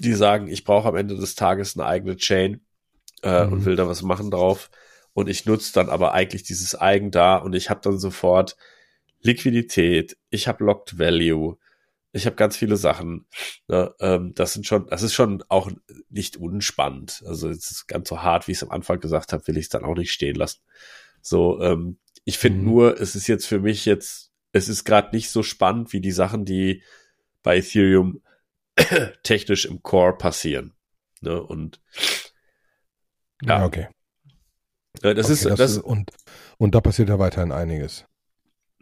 die 0.00 0.12
sagen, 0.14 0.48
ich 0.48 0.64
brauche 0.64 0.88
am 0.88 0.96
Ende 0.96 1.16
des 1.16 1.34
Tages 1.34 1.76
eine 1.76 1.86
eigene 1.86 2.16
Chain, 2.16 2.60
äh, 3.22 3.44
mhm. 3.44 3.52
und 3.52 3.64
will 3.64 3.76
da 3.76 3.86
was 3.88 4.02
machen 4.02 4.30
drauf. 4.30 4.70
Und 5.14 5.28
ich 5.28 5.46
nutze 5.46 5.72
dann 5.74 5.88
aber 5.88 6.12
eigentlich 6.14 6.42
dieses 6.42 6.78
Eigen 6.78 7.10
da 7.10 7.36
und 7.36 7.54
ich 7.54 7.70
habe 7.70 7.80
dann 7.82 7.98
sofort 7.98 8.56
Liquidität, 9.20 10.16
ich 10.30 10.48
habe 10.48 10.64
Locked 10.64 10.98
Value, 10.98 11.58
ich 12.12 12.26
habe 12.26 12.36
ganz 12.36 12.56
viele 12.56 12.76
Sachen. 12.76 13.26
Ne? 13.68 13.94
Ähm, 14.00 14.34
das 14.34 14.52
sind 14.52 14.66
schon, 14.66 14.86
das 14.88 15.02
ist 15.02 15.14
schon 15.14 15.42
auch 15.48 15.70
nicht 16.10 16.36
unspannend. 16.36 17.22
Also 17.26 17.48
es 17.48 17.70
ist 17.70 17.86
ganz 17.86 18.08
so 18.08 18.22
hart, 18.22 18.46
wie 18.46 18.52
ich 18.52 18.58
es 18.58 18.62
am 18.62 18.70
Anfang 18.70 19.00
gesagt 19.00 19.32
habe, 19.32 19.46
will 19.46 19.56
ich 19.56 19.64
es 19.64 19.70
dann 19.70 19.84
auch 19.84 19.96
nicht 19.96 20.12
stehen 20.12 20.36
lassen. 20.36 20.60
So, 21.22 21.60
ähm, 21.62 21.98
ich 22.24 22.38
finde 22.38 22.58
mhm. 22.58 22.64
nur, 22.64 23.00
es 23.00 23.14
ist 23.14 23.26
jetzt 23.26 23.46
für 23.46 23.60
mich 23.60 23.86
jetzt, 23.86 24.32
es 24.52 24.68
ist 24.68 24.84
gerade 24.84 25.14
nicht 25.14 25.30
so 25.30 25.42
spannend 25.42 25.92
wie 25.92 26.00
die 26.00 26.12
Sachen, 26.12 26.44
die 26.44 26.82
bei 27.42 27.56
Ethereum 27.56 28.22
technisch 29.22 29.64
im 29.64 29.82
Core 29.82 30.16
passieren. 30.16 30.74
Ne? 31.20 31.42
Und 31.42 31.80
ja, 33.44 33.64
okay. 33.64 33.88
Ja, 35.02 35.14
das 35.14 35.26
okay, 35.26 35.32
ist, 35.32 35.44
das, 35.46 35.58
das 35.58 35.78
und, 35.78 36.10
und 36.58 36.74
da 36.74 36.80
passiert 36.80 37.08
ja 37.08 37.18
weiterhin 37.18 37.52
einiges. 37.52 38.04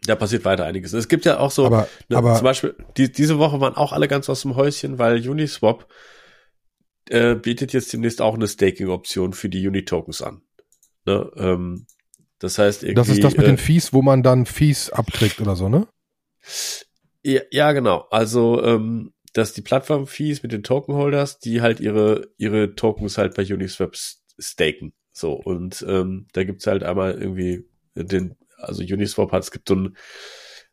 Da 0.05 0.15
passiert 0.15 0.45
weiter 0.45 0.65
einiges. 0.65 0.93
Es 0.93 1.07
gibt 1.07 1.25
ja 1.25 1.39
auch 1.39 1.51
so, 1.51 1.65
aber, 1.65 1.87
ne, 2.09 2.17
aber 2.17 2.35
zum 2.35 2.43
Beispiel, 2.43 2.75
die, 2.97 3.11
diese 3.11 3.37
Woche 3.37 3.61
waren 3.61 3.75
auch 3.75 3.93
alle 3.93 4.07
ganz 4.07 4.29
aus 4.29 4.41
dem 4.41 4.55
Häuschen, 4.55 4.97
weil 4.97 5.27
Uniswap 5.27 5.87
äh, 7.09 7.35
bietet 7.35 7.73
jetzt 7.73 7.93
demnächst 7.93 8.21
auch 8.21 8.33
eine 8.33 8.47
Staking-Option 8.47 9.33
für 9.33 9.49
die 9.49 9.67
Uni-Tokens 9.67 10.21
an. 10.21 10.41
Ne? 11.05 11.31
Ähm, 11.35 11.85
das 12.39 12.57
heißt 12.57 12.83
irgendwie. 12.83 12.95
Das 12.95 13.09
ist 13.09 13.23
das 13.23 13.37
mit 13.37 13.43
äh, 13.43 13.49
den 13.49 13.57
Fees, 13.57 13.93
wo 13.93 14.01
man 14.01 14.23
dann 14.23 14.45
Fees 14.45 14.89
abkriegt 14.89 15.39
oder 15.39 15.55
so, 15.55 15.69
ne? 15.69 15.87
Ja, 17.23 17.41
ja 17.51 17.71
genau. 17.71 18.07
Also, 18.09 18.63
ähm, 18.63 19.13
dass 19.33 19.53
die 19.53 19.61
Plattform-Fees 19.61 20.41
mit 20.41 20.51
den 20.51 20.63
Token-Holders, 20.63 21.39
die 21.39 21.61
halt 21.61 21.79
ihre, 21.79 22.29
ihre 22.37 22.75
Tokens 22.75 23.17
halt 23.17 23.35
bei 23.35 23.43
Uniswap 23.43 23.95
staken. 24.39 24.93
So, 25.11 25.33
und 25.33 25.85
ähm, 25.87 26.27
da 26.33 26.43
gibt's 26.43 26.67
halt 26.67 26.83
einmal 26.83 27.13
irgendwie 27.13 27.65
den, 27.95 28.35
also 28.57 28.83
Uniswap 28.83 29.31
hat, 29.31 29.43
es 29.43 29.51
gibt 29.51 29.67
so 29.67 29.75
ein 29.75 29.97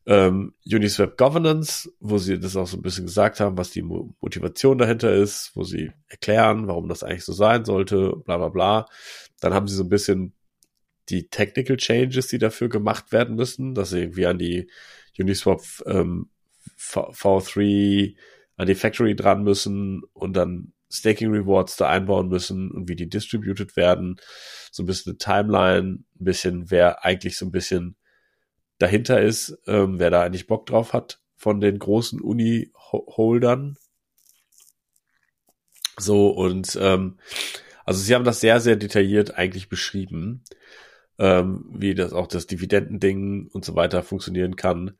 ähm, 0.06 0.54
Uniswap 0.64 1.18
Governance, 1.18 1.92
wo 2.00 2.16
sie 2.18 2.38
das 2.40 2.56
auch 2.56 2.66
so 2.66 2.78
ein 2.78 2.82
bisschen 2.82 3.06
gesagt 3.06 3.40
haben, 3.40 3.58
was 3.58 3.70
die 3.70 3.82
Mo 3.82 4.14
Motivation 4.20 4.78
dahinter 4.78 5.12
ist, 5.12 5.50
wo 5.54 5.64
sie 5.64 5.92
erklären, 6.06 6.66
warum 6.66 6.88
das 6.88 7.02
eigentlich 7.02 7.24
so 7.24 7.32
sein 7.32 7.64
sollte, 7.64 8.14
bla 8.24 8.38
bla 8.38 8.48
bla. 8.48 8.86
Dann 9.40 9.52
haben 9.52 9.68
sie 9.68 9.76
so 9.76 9.84
ein 9.84 9.90
bisschen 9.90 10.32
die 11.10 11.28
Technical 11.28 11.76
Changes, 11.76 12.28
die 12.28 12.38
dafür 12.38 12.68
gemacht 12.68 13.12
werden 13.12 13.36
müssen, 13.36 13.74
dass 13.74 13.90
sie 13.90 14.00
irgendwie 14.00 14.26
an 14.26 14.38
die 14.38 14.70
Uniswap 15.18 15.62
ähm, 15.86 16.30
v 16.76 17.10
V3, 17.10 18.16
an 18.56 18.66
die 18.66 18.74
Factory 18.74 19.14
dran 19.14 19.42
müssen 19.42 20.02
und 20.14 20.34
dann 20.34 20.72
Staking 20.90 21.30
Rewards 21.30 21.76
da 21.76 21.88
einbauen 21.88 22.28
müssen 22.28 22.70
und 22.70 22.88
wie 22.88 22.96
die 22.96 23.08
distributed 23.08 23.76
werden. 23.76 24.16
So 24.70 24.82
ein 24.82 24.86
bisschen 24.86 25.12
eine 25.12 25.18
Timeline, 25.18 26.04
ein 26.20 26.24
bisschen, 26.24 26.70
wer 26.70 27.04
eigentlich 27.04 27.36
so 27.36 27.46
ein 27.46 27.52
bisschen 27.52 27.96
dahinter 28.78 29.20
ist, 29.20 29.58
ähm, 29.66 29.98
wer 29.98 30.10
da 30.10 30.22
eigentlich 30.22 30.46
Bock 30.46 30.66
drauf 30.66 30.92
hat 30.92 31.20
von 31.36 31.60
den 31.60 31.78
großen 31.78 32.20
Uni-Holdern. 32.20 33.76
So, 35.98 36.30
und 36.30 36.78
ähm, 36.80 37.18
also 37.84 38.00
sie 38.00 38.14
haben 38.14 38.24
das 38.24 38.40
sehr, 38.40 38.60
sehr 38.60 38.76
detailliert 38.76 39.36
eigentlich 39.36 39.68
beschrieben, 39.68 40.44
ähm, 41.18 41.64
wie 41.72 41.94
das 41.94 42.12
auch 42.12 42.26
das 42.26 42.46
Dividendending 42.46 43.48
und 43.48 43.64
so 43.64 43.74
weiter 43.74 44.02
funktionieren 44.02 44.56
kann. 44.56 44.96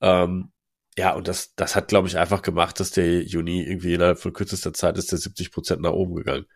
Ähm, 0.00 0.50
ja, 0.96 1.14
und 1.14 1.26
das, 1.26 1.54
das 1.56 1.74
hat, 1.74 1.88
glaube 1.88 2.06
ich, 2.06 2.18
einfach 2.18 2.42
gemacht, 2.42 2.78
dass 2.78 2.92
der 2.92 3.22
Juni 3.22 3.62
irgendwie 3.62 3.94
innerhalb 3.94 4.18
von 4.18 4.32
kürzester 4.32 4.72
Zeit 4.72 4.96
ist 4.96 5.10
der 5.10 5.18
70 5.18 5.50
Prozent 5.50 5.82
nach 5.82 5.92
oben 5.92 6.14
gegangen. 6.14 6.46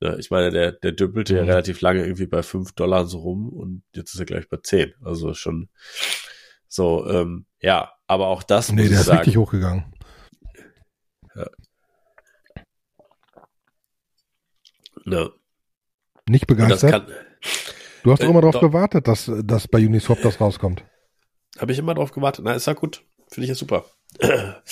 Ja, 0.00 0.16
ich 0.18 0.30
meine, 0.30 0.50
der, 0.50 0.72
der 0.72 0.92
dümpelte 0.92 1.34
mhm. 1.34 1.38
ja 1.38 1.44
relativ 1.44 1.80
lange 1.80 2.02
irgendwie 2.02 2.26
bei 2.26 2.42
fünf 2.42 2.72
Dollar 2.72 3.06
so 3.06 3.18
rum 3.18 3.48
und 3.48 3.84
jetzt 3.94 4.12
ist 4.12 4.20
er 4.20 4.26
gleich 4.26 4.48
bei 4.48 4.56
zehn. 4.56 4.94
Also 5.02 5.34
schon 5.34 5.68
so, 6.66 7.06
ähm, 7.08 7.46
ja, 7.60 7.92
aber 8.08 8.26
auch 8.26 8.42
das 8.42 8.72
nee, 8.72 8.82
muss 8.82 8.88
der 8.88 8.94
ich 8.94 9.00
ist 9.00 9.06
sagen, 9.06 9.18
richtig 9.18 9.36
hochgegangen. 9.36 9.84
Ja. 11.36 11.46
Ne. 15.04 15.30
Nicht 16.28 16.48
begeistert? 16.48 16.90
Kann, 16.90 17.06
du 18.02 18.10
hast 18.10 18.22
doch 18.22 18.26
äh, 18.26 18.30
immer 18.30 18.40
darauf 18.40 18.60
gewartet, 18.60 19.06
dass, 19.06 19.30
dass 19.44 19.68
bei 19.68 19.78
Uniswap 19.86 20.20
das 20.22 20.40
rauskommt. 20.40 20.84
Habe 21.58 21.70
ich 21.70 21.78
immer 21.78 21.94
drauf 21.94 22.10
gewartet. 22.10 22.44
Na, 22.44 22.54
ist 22.54 22.66
ja 22.66 22.72
gut. 22.72 23.04
Finde 23.28 23.44
ich 23.44 23.48
ja 23.48 23.54
super. 23.54 23.84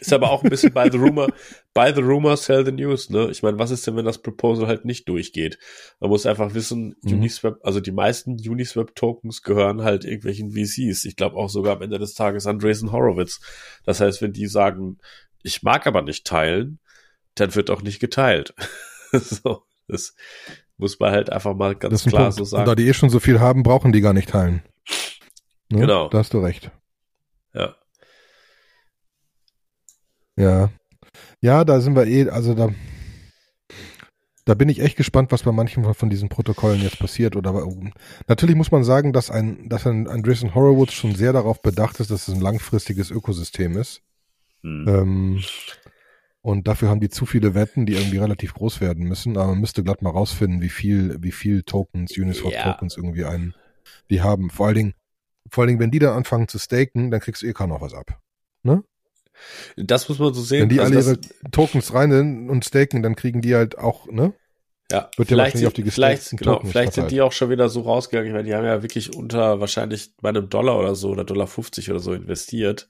Ist 0.00 0.12
aber 0.12 0.30
auch 0.30 0.44
ein 0.44 0.50
bisschen 0.50 0.72
by 0.72 0.88
the 0.90 0.98
rumor, 0.98 1.26
by 1.74 1.92
the 1.94 2.00
rumor 2.00 2.36
sell 2.36 2.64
the 2.64 2.70
news, 2.70 3.10
ne? 3.10 3.28
Ich 3.30 3.42
meine, 3.42 3.58
was 3.58 3.72
ist 3.72 3.84
denn, 3.86 3.96
wenn 3.96 4.04
das 4.04 4.18
Proposal 4.18 4.68
halt 4.68 4.84
nicht 4.84 5.08
durchgeht? 5.08 5.58
Man 5.98 6.10
muss 6.10 6.24
einfach 6.24 6.54
wissen, 6.54 6.94
mhm. 7.02 7.14
Uniswap, 7.14 7.58
also 7.64 7.80
die 7.80 7.90
meisten 7.90 8.36
Uniswap-Tokens 8.36 9.42
gehören 9.42 9.82
halt 9.82 10.04
irgendwelchen 10.04 10.52
VCs. 10.52 11.04
Ich 11.04 11.16
glaube 11.16 11.36
auch 11.36 11.48
sogar 11.48 11.76
am 11.76 11.82
Ende 11.82 11.98
des 11.98 12.14
Tages 12.14 12.46
Andreessen 12.46 12.92
Horowitz. 12.92 13.40
Das 13.84 14.00
heißt, 14.00 14.22
wenn 14.22 14.32
die 14.32 14.46
sagen, 14.46 14.98
ich 15.42 15.64
mag 15.64 15.86
aber 15.86 16.02
nicht 16.02 16.24
teilen, 16.24 16.78
dann 17.34 17.54
wird 17.56 17.70
auch 17.70 17.82
nicht 17.82 17.98
geteilt. 17.98 18.54
so, 19.12 19.62
das 19.88 20.14
muss 20.76 21.00
man 21.00 21.10
halt 21.10 21.30
einfach 21.30 21.54
mal 21.54 21.74
ganz 21.74 22.04
klar 22.04 22.22
Punkt. 22.22 22.36
so 22.36 22.44
sagen. 22.44 22.62
Und 22.62 22.68
da 22.68 22.74
die 22.76 22.86
eh 22.86 22.94
schon 22.94 23.10
so 23.10 23.18
viel 23.18 23.40
haben, 23.40 23.64
brauchen 23.64 23.92
die 23.92 24.00
gar 24.00 24.12
nicht 24.12 24.28
teilen. 24.28 24.62
Ne? 25.70 25.80
Genau. 25.80 26.08
Da 26.08 26.18
hast 26.18 26.34
du 26.34 26.38
recht. 26.38 26.70
Ja. 27.58 27.76
Ja. 30.36 30.70
Ja, 31.40 31.64
da 31.64 31.80
sind 31.80 31.96
wir 31.96 32.06
eh, 32.06 32.28
also 32.28 32.54
da, 32.54 32.70
da 34.44 34.54
bin 34.54 34.68
ich 34.68 34.80
echt 34.80 34.96
gespannt, 34.96 35.32
was 35.32 35.42
bei 35.42 35.52
manchen 35.52 35.92
von 35.94 36.10
diesen 36.10 36.28
Protokollen 36.28 36.80
jetzt 36.80 36.98
passiert. 36.98 37.36
Oder 37.36 37.66
natürlich 38.28 38.56
muss 38.56 38.70
man 38.70 38.84
sagen, 38.84 39.12
dass 39.12 39.30
ein, 39.30 39.68
dass 39.68 39.86
ein 39.86 40.08
Andreessen 40.08 40.54
Horowitz 40.54 40.92
schon 40.92 41.14
sehr 41.14 41.32
darauf 41.32 41.60
bedacht 41.60 42.00
ist, 42.00 42.10
dass 42.10 42.28
es 42.28 42.34
ein 42.34 42.40
langfristiges 42.40 43.10
Ökosystem 43.10 43.76
ist. 43.76 44.02
Hm. 44.62 44.84
Ähm, 44.88 45.44
und 46.40 46.68
dafür 46.68 46.88
haben 46.88 47.00
die 47.00 47.10
zu 47.10 47.26
viele 47.26 47.54
Wetten, 47.54 47.84
die 47.84 47.94
irgendwie 47.94 48.18
relativ 48.18 48.54
groß 48.54 48.80
werden 48.80 49.04
müssen. 49.04 49.36
Aber 49.36 49.48
man 49.48 49.60
müsste 49.60 49.82
glatt 49.82 50.02
mal 50.02 50.10
rausfinden, 50.10 50.62
wie 50.62 50.68
viel, 50.68 51.16
wie 51.20 51.32
viel 51.32 51.62
Tokens, 51.62 52.16
Uniswap 52.16 52.52
Ja. 52.52 52.72
Tokens 52.72 52.96
irgendwie 52.96 53.24
einen, 53.24 53.54
die 54.08 54.22
haben. 54.22 54.50
Vor 54.50 54.68
allen 54.68 54.76
Dingen, 54.76 54.94
vor 55.50 55.62
allen 55.62 55.68
Dingen, 55.68 55.80
wenn 55.80 55.90
die 55.90 55.98
dann 55.98 56.14
anfangen 56.14 56.48
zu 56.48 56.58
staken, 56.58 57.10
dann 57.10 57.20
kriegst 57.20 57.42
du 57.42 57.46
eh 57.46 57.52
kaum 57.52 57.70
noch 57.70 57.80
was 57.80 57.94
ab. 57.94 58.20
Das 59.76 60.08
muss 60.08 60.18
man 60.18 60.34
so 60.34 60.42
sehen. 60.42 60.62
Wenn 60.62 60.68
die 60.68 60.80
Also 60.80 60.94
alle 60.94 61.04
ihre 61.04 61.50
Tokens 61.50 61.94
rein 61.94 62.48
und 62.48 62.64
staken, 62.64 63.02
dann 63.02 63.16
kriegen 63.16 63.40
die 63.40 63.54
halt 63.54 63.78
auch, 63.78 64.06
ne? 64.06 64.32
Ja, 64.90 65.10
Wird 65.16 65.30
ja 65.30 65.36
vielleicht, 65.36 65.54
wahrscheinlich 65.54 65.66
auf 65.66 65.72
die 65.74 65.90
vielleicht, 65.90 66.30
genau, 66.30 66.54
Tokens 66.54 66.70
vielleicht 66.70 66.92
sind 66.94 67.10
die 67.10 67.20
auch 67.20 67.32
schon 67.32 67.50
wieder 67.50 67.68
so 67.68 67.82
rausgegangen, 67.82 68.32
weil 68.32 68.44
die 68.44 68.54
haben 68.54 68.64
ja 68.64 68.82
wirklich 68.82 69.14
unter 69.14 69.60
wahrscheinlich 69.60 70.16
bei 70.16 70.30
einem 70.30 70.48
Dollar 70.48 70.78
oder 70.78 70.94
so 70.94 71.10
oder 71.10 71.24
Dollar 71.24 71.46
50 71.46 71.90
oder 71.90 72.00
so 72.00 72.14
investiert. 72.14 72.88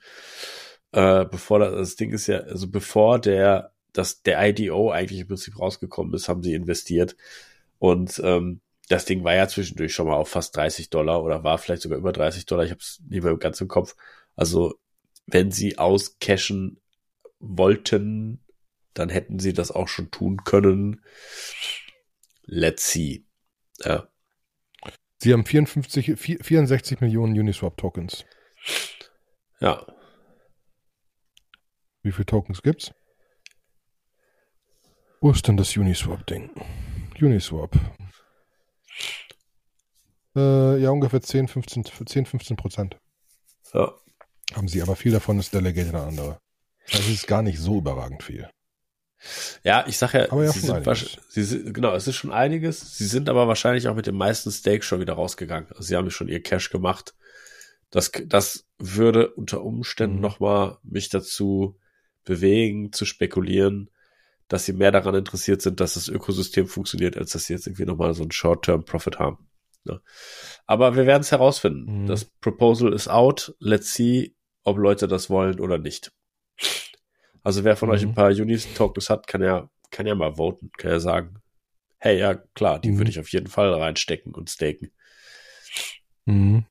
Äh, 0.92 1.24
bevor 1.24 1.58
das, 1.58 1.72
das 1.74 1.96
Ding 1.96 2.12
ist 2.12 2.28
ja, 2.28 2.38
also 2.38 2.68
bevor 2.70 3.18
der, 3.18 3.72
das, 3.92 4.22
der 4.22 4.48
IDO 4.48 4.92
eigentlich 4.92 5.20
im 5.20 5.26
Prinzip 5.26 5.58
rausgekommen 5.58 6.14
ist, 6.14 6.28
haben 6.28 6.42
sie 6.42 6.54
investiert. 6.54 7.16
Und 7.80 8.20
ähm, 8.24 8.60
das 8.88 9.04
Ding 9.04 9.24
war 9.24 9.34
ja 9.34 9.48
zwischendurch 9.48 9.94
schon 9.94 10.06
mal 10.06 10.16
auf 10.16 10.30
fast 10.30 10.56
30 10.56 10.90
Dollar 10.90 11.22
oder 11.22 11.44
war 11.44 11.58
vielleicht 11.58 11.82
sogar 11.82 11.98
über 11.98 12.12
30 12.12 12.46
Dollar. 12.46 12.64
Ich 12.64 12.70
habe 12.70 12.80
es 12.80 13.00
nicht 13.08 13.22
mehr 13.22 13.36
ganz 13.36 13.60
im 13.60 13.68
Kopf. 13.68 13.94
Also 14.34 14.74
wenn 15.26 15.50
sie 15.50 15.78
auscashen 15.78 16.80
wollten, 17.38 18.44
dann 18.94 19.10
hätten 19.10 19.38
sie 19.38 19.52
das 19.52 19.70
auch 19.70 19.88
schon 19.88 20.10
tun 20.10 20.38
können. 20.44 21.02
Let's 22.44 22.90
see. 22.90 23.24
Ja, 23.84 24.08
Sie 25.20 25.32
haben 25.32 25.44
54, 25.44 26.14
vier- 26.16 26.38
64 26.42 27.00
Millionen 27.00 27.38
Uniswap 27.38 27.76
Tokens. 27.76 28.24
ja. 29.60 29.84
Wie 32.02 32.12
viele 32.12 32.26
Tokens 32.26 32.62
gibt's? 32.62 32.92
Wo 35.20 35.32
ist 35.32 35.46
denn 35.48 35.56
das 35.56 35.76
Uniswap-Ding? 35.76 36.50
Uniswap. 37.20 37.72
Äh, 40.36 40.78
ja, 40.80 40.90
ungefähr 40.90 41.20
10, 41.20 41.48
15, 41.48 41.84
10, 42.06 42.26
15 42.26 42.56
Prozent 42.56 42.96
ja. 43.72 43.92
haben 44.54 44.68
sie, 44.68 44.82
aber 44.82 44.96
viel 44.96 45.12
davon 45.12 45.38
ist 45.38 45.54
delegated 45.54 45.94
an 45.94 46.08
andere. 46.08 46.38
Also 46.90 47.08
es 47.08 47.08
ist 47.08 47.26
gar 47.26 47.42
nicht 47.42 47.58
so 47.58 47.78
überragend 47.78 48.22
viel. 48.22 48.48
Ja, 49.64 49.84
ich 49.86 49.98
sag 49.98 50.14
ja, 50.14 50.30
Aber 50.30 50.44
ja, 50.44 50.52
sie 50.52 50.60
sind, 50.60 51.20
sie 51.28 51.42
sind, 51.42 51.74
genau, 51.74 51.94
es 51.94 52.06
ist 52.06 52.16
schon 52.16 52.30
einiges. 52.30 52.96
Sie 52.96 53.06
sind 53.06 53.28
aber 53.28 53.48
wahrscheinlich 53.48 53.88
auch 53.88 53.96
mit 53.96 54.06
den 54.06 54.16
meisten 54.16 54.50
Stakes 54.50 54.86
schon 54.86 55.00
wieder 55.00 55.14
rausgegangen. 55.14 55.68
Also 55.70 55.82
sie 55.82 55.96
haben 55.96 56.10
schon 56.10 56.28
ihr 56.28 56.42
Cash 56.42 56.70
gemacht. 56.70 57.14
Das, 57.90 58.12
das 58.26 58.66
würde 58.78 59.30
unter 59.34 59.62
Umständen 59.62 60.16
Mhm. 60.16 60.22
nochmal 60.22 60.78
mich 60.82 61.08
dazu 61.08 61.78
bewegen, 62.24 62.92
zu 62.92 63.04
spekulieren, 63.06 63.90
dass 64.46 64.66
sie 64.66 64.72
mehr 64.72 64.92
daran 64.92 65.14
interessiert 65.14 65.62
sind, 65.62 65.80
dass 65.80 65.94
das 65.94 66.08
Ökosystem 66.08 66.66
funktioniert, 66.68 67.16
als 67.16 67.32
dass 67.32 67.44
sie 67.44 67.54
jetzt 67.54 67.66
irgendwie 67.66 67.86
nochmal 67.86 68.14
so 68.14 68.22
einen 68.22 68.30
Short-Term-Profit 68.30 69.18
haben. 69.18 69.47
Ne? 69.88 70.00
Aber 70.66 70.96
wir 70.96 71.06
werden 71.06 71.22
es 71.22 71.32
herausfinden. 71.32 72.02
Mhm. 72.02 72.06
Das 72.06 72.24
Proposal 72.24 72.92
ist 72.92 73.08
out. 73.08 73.54
Let's 73.60 73.94
see, 73.94 74.34
ob 74.64 74.76
Leute 74.78 75.08
das 75.08 75.30
wollen 75.30 75.60
oder 75.60 75.78
nicht. 75.78 76.12
Also 77.42 77.64
wer 77.64 77.76
von 77.76 77.90
euch 77.90 78.02
Mhm. 78.02 78.10
ein 78.10 78.14
paar 78.14 78.30
Unis-Tokens 78.30 79.10
hat, 79.10 79.26
kann 79.26 79.42
ja, 79.42 79.68
kann 79.90 80.06
ja 80.06 80.14
mal 80.14 80.34
voten, 80.36 80.70
kann 80.76 80.90
ja 80.90 81.00
sagen, 81.00 81.36
hey, 81.98 82.18
ja 82.18 82.34
klar, 82.34 82.78
die 82.78 82.90
Mhm. 82.90 82.98
würde 82.98 83.10
ich 83.10 83.20
auf 83.20 83.28
jeden 83.32 83.46
Fall 83.48 83.72
reinstecken 83.72 84.34
und 84.34 84.50
staken. 84.50 84.90
Mhm. 86.26 86.64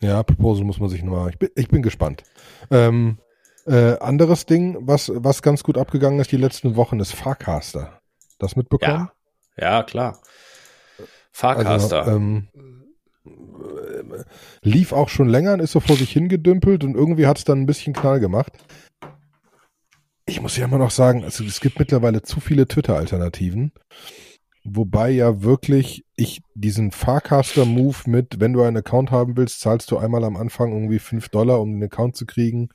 Ja, 0.00 0.22
Proposal 0.22 0.64
muss 0.64 0.80
man 0.80 0.88
sich 0.88 1.02
nochmal. 1.02 1.30
Ich 1.30 1.38
bin, 1.38 1.50
ich 1.54 1.68
bin 1.68 1.82
gespannt. 1.82 2.24
Ähm, 2.70 3.18
äh, 3.66 3.96
anderes 3.98 4.46
Ding, 4.46 4.76
was, 4.80 5.10
was 5.14 5.42
ganz 5.42 5.62
gut 5.62 5.78
abgegangen 5.78 6.18
ist 6.20 6.32
die 6.32 6.36
letzten 6.36 6.74
Wochen, 6.76 6.98
ist 7.00 7.12
Farcaster. 7.12 8.00
Das 8.38 8.56
mitbekommen? 8.56 9.08
Ja, 9.56 9.70
ja, 9.78 9.82
klar. 9.84 10.20
Farcaster. 11.32 12.02
Also, 12.04 12.16
ähm, 12.16 12.48
äh, 13.24 14.24
lief 14.62 14.92
auch 14.92 15.08
schon 15.08 15.28
länger 15.28 15.54
und 15.54 15.60
ist 15.60 15.72
so 15.72 15.80
vor 15.80 15.96
sich 15.96 16.12
hingedümpelt 16.12 16.84
und 16.84 16.94
irgendwie 16.94 17.26
hat 17.26 17.38
es 17.38 17.44
dann 17.44 17.60
ein 17.60 17.66
bisschen 17.66 17.92
Knall 17.92 18.20
gemacht. 18.20 18.52
Ich 20.26 20.40
muss 20.40 20.56
ja 20.56 20.64
immer 20.64 20.78
noch 20.78 20.90
sagen, 20.90 21.24
also 21.24 21.44
es 21.44 21.60
gibt 21.60 21.78
mittlerweile 21.78 22.22
zu 22.22 22.40
viele 22.40 22.66
Twitter-Alternativen. 22.68 23.72
Wobei 24.64 25.10
ja 25.10 25.42
wirklich 25.42 26.04
ich 26.14 26.40
diesen 26.54 26.92
Farcaster-Move 26.92 27.96
mit, 28.06 28.38
wenn 28.38 28.52
du 28.52 28.62
einen 28.62 28.76
Account 28.76 29.10
haben 29.10 29.36
willst, 29.36 29.60
zahlst 29.60 29.90
du 29.90 29.98
einmal 29.98 30.22
am 30.22 30.36
Anfang 30.36 30.72
irgendwie 30.72 31.00
5 31.00 31.28
Dollar, 31.30 31.60
um 31.60 31.72
den 31.72 31.82
Account 31.82 32.16
zu 32.16 32.26
kriegen, 32.26 32.68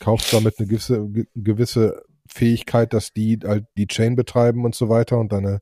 kaufst 0.00 0.32
damit 0.32 0.58
eine 0.58 0.66
gewisse, 0.66 1.06
ge- 1.08 1.26
gewisse 1.36 2.02
Fähigkeit, 2.26 2.92
dass 2.92 3.12
die 3.12 3.38
halt 3.44 3.66
die 3.76 3.86
Chain 3.86 4.16
betreiben 4.16 4.64
und 4.64 4.74
so 4.74 4.88
weiter 4.88 5.18
und 5.18 5.30
deine 5.32 5.60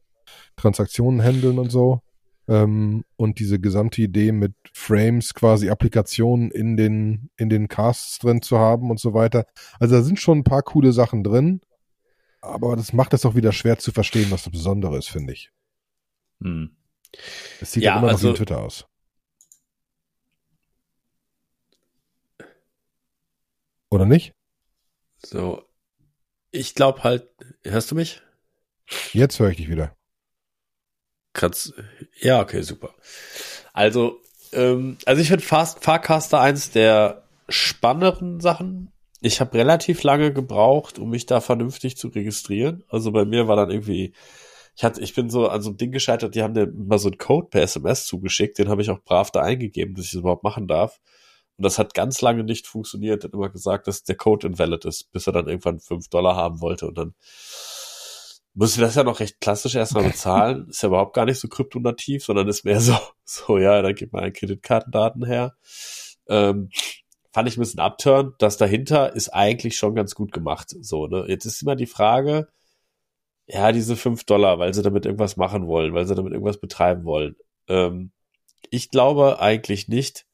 Transaktionen 0.57 1.23
handeln 1.23 1.59
und 1.59 1.71
so. 1.71 2.01
Ähm, 2.49 3.05
und 3.17 3.39
diese 3.39 3.61
gesamte 3.61 4.01
Idee 4.03 4.33
mit 4.33 4.55
Frames, 4.73 5.35
quasi 5.35 5.69
Applikationen 5.69 6.51
in 6.51 6.77
den, 6.77 7.31
in 7.37 7.51
den 7.51 7.69
Casts 7.69 8.19
drin 8.19 8.41
zu 8.43 8.59
haben 8.59 8.91
und 8.91 8.99
so 8.99 9.13
weiter. 9.15 9.47
Also 9.79 9.97
da 9.97 10.03
sind 10.03 10.19
schon 10.19 10.39
ein 10.39 10.45
paar 10.45 10.63
coole 10.63 10.93
Sachen 10.93 11.23
drin. 11.23 11.61
Aber 12.41 12.75
das 12.77 12.93
macht 12.93 13.13
es 13.15 13.27
auch 13.27 13.35
wieder 13.35 13.53
schwer 13.53 13.79
zu 13.79 13.93
verstehen, 13.93 14.31
was 14.31 14.45
das 14.45 14.53
Besondere 14.53 14.97
ist, 14.97 15.09
finde 15.09 15.33
ich. 15.35 15.51
Hm. 16.41 16.75
Es 17.61 17.73
sieht 17.73 17.83
Ja, 17.83 17.93
ja, 17.93 17.99
immer 17.99 18.07
noch 18.09 18.13
also- 18.15 18.29
wie 18.29 18.33
ein 18.33 18.37
Twitter 18.37 18.61
aus. 18.63 18.87
Oder 23.91 24.07
nicht? 24.07 24.35
So. 25.19 25.63
Ich 26.51 26.75
glaube 26.75 27.03
halt, 27.05 27.29
hörst 27.65 27.91
du 27.91 27.95
mich? 27.95 28.23
Jetzt 29.13 29.39
höre 29.39 29.51
ich 29.51 29.57
dich 29.57 29.69
wieder. 29.69 29.98
Kannst, 31.33 31.75
ja, 32.21 32.41
okay, 32.41 32.63
super. 32.63 32.95
Also, 33.73 34.21
ähm, 34.53 34.99
also 35.05 35.23
ich 35.23 35.29
finde 35.29 35.45
Farcaster 35.45 36.41
eins 36.41 36.71
der 36.71 37.23
spannenderen 37.49 38.41
Sachen. 38.41 38.93
Ich 39.21 39.41
habe 39.41 39.59
relativ 39.59 40.03
lange 40.03 40.33
gebraucht, 40.33 40.99
um 40.99 41.11
mich 41.11 41.27
da 41.27 41.41
vernünftig 41.41 41.97
zu 41.97 42.09
registrieren. 42.09 42.85
Also 42.89 43.11
bei 43.13 43.25
mir 43.25 43.49
war 43.49 43.57
dann 43.57 43.71
irgendwie, 43.71 44.13
ich 44.77 44.85
hatte, 44.85 45.01
ich 45.01 45.15
bin 45.15 45.29
so 45.29 45.49
an 45.49 45.61
so 45.61 45.71
einem 45.71 45.77
Ding 45.77 45.91
gescheitert, 45.91 46.35
die 46.35 46.43
haben 46.43 46.53
mir 46.53 46.69
mal 46.73 46.99
so 46.99 47.09
einen 47.09 47.19
Code 47.19 47.49
per 47.51 47.63
SMS 47.63 48.07
zugeschickt, 48.07 48.59
den 48.59 48.69
habe 48.69 48.83
ich 48.83 48.91
auch 48.91 49.03
brav 49.03 49.31
da 49.31 49.43
eingegeben, 49.43 49.95
dass 49.95 50.07
ich 50.07 50.13
das 50.13 50.21
überhaupt 50.21 50.45
machen 50.45 50.69
darf. 50.69 51.01
Und 51.57 51.65
das 51.65 51.79
hat 51.81 51.95
ganz 51.95 52.21
lange 52.21 52.45
nicht 52.45 52.69
funktioniert. 52.69 53.25
Er 53.25 53.29
hat 53.29 53.35
immer 53.35 53.49
gesagt, 53.49 53.89
dass 53.89 54.05
der 54.05 54.17
Code 54.17 54.47
invalid 54.47 54.85
ist, 54.85 55.11
bis 55.11 55.27
er 55.27 55.33
dann 55.33 55.49
irgendwann 55.49 55.81
fünf 55.81 56.09
Dollar 56.09 56.37
haben 56.37 56.61
wollte 56.61 56.87
und 56.87 56.97
dann 56.97 57.15
musste 58.55 58.81
das 58.81 58.95
ja 58.95 59.05
noch 59.05 59.21
recht 59.21 59.41
klassisch 59.41 59.75
erstmal 59.75 60.05
bezahlen. 60.05 60.69
Ist 60.69 60.83
ja 60.83 60.89
überhaupt 60.89 61.15
gar 61.15 61.25
nicht 61.25 61.39
so 61.39 61.49
kryptonativ, 61.49 62.25
sondern 62.25 62.49
ist 62.49 62.65
mehr 62.65 62.81
so, 62.81 62.97
so, 63.25 63.59
ja, 63.59 63.81
dann 63.83 63.95
gib 63.95 64.13
mal 64.13 64.33
Kreditkartendaten 64.33 65.25
her. 65.25 65.57
Ähm, 66.29 66.71
fand 67.33 67.49
ich 67.49 67.57
ein 67.57 67.61
bisschen 67.61 67.81
abturn. 67.81 68.35
Das 68.39 68.57
dahinter 68.57 69.15
ist 69.15 69.29
eigentlich 69.29 69.77
schon 69.77 69.95
ganz 69.95 70.15
gut 70.15 70.33
gemacht. 70.33 70.75
So, 70.81 71.07
ne? 71.07 71.25
Jetzt 71.29 71.45
ist 71.45 71.63
immer 71.63 71.77
die 71.77 71.87
Frage, 71.87 72.49
ja, 73.47 73.73
diese 73.73 73.97
fünf 73.97 74.25
Dollar, 74.25 74.59
weil 74.59 74.75
sie 74.75 74.83
damit 74.83 75.07
irgendwas 75.07 75.37
machen 75.37 75.67
wollen, 75.67 75.95
weil 75.95 76.07
sie 76.07 76.15
damit 76.15 76.33
irgendwas 76.33 76.61
betreiben 76.61 77.05
wollen. 77.05 77.37
Ähm, 77.69 78.13
ich 78.71 78.91
glaube 78.91 79.41
eigentlich 79.41 79.89
nicht. 79.89 80.27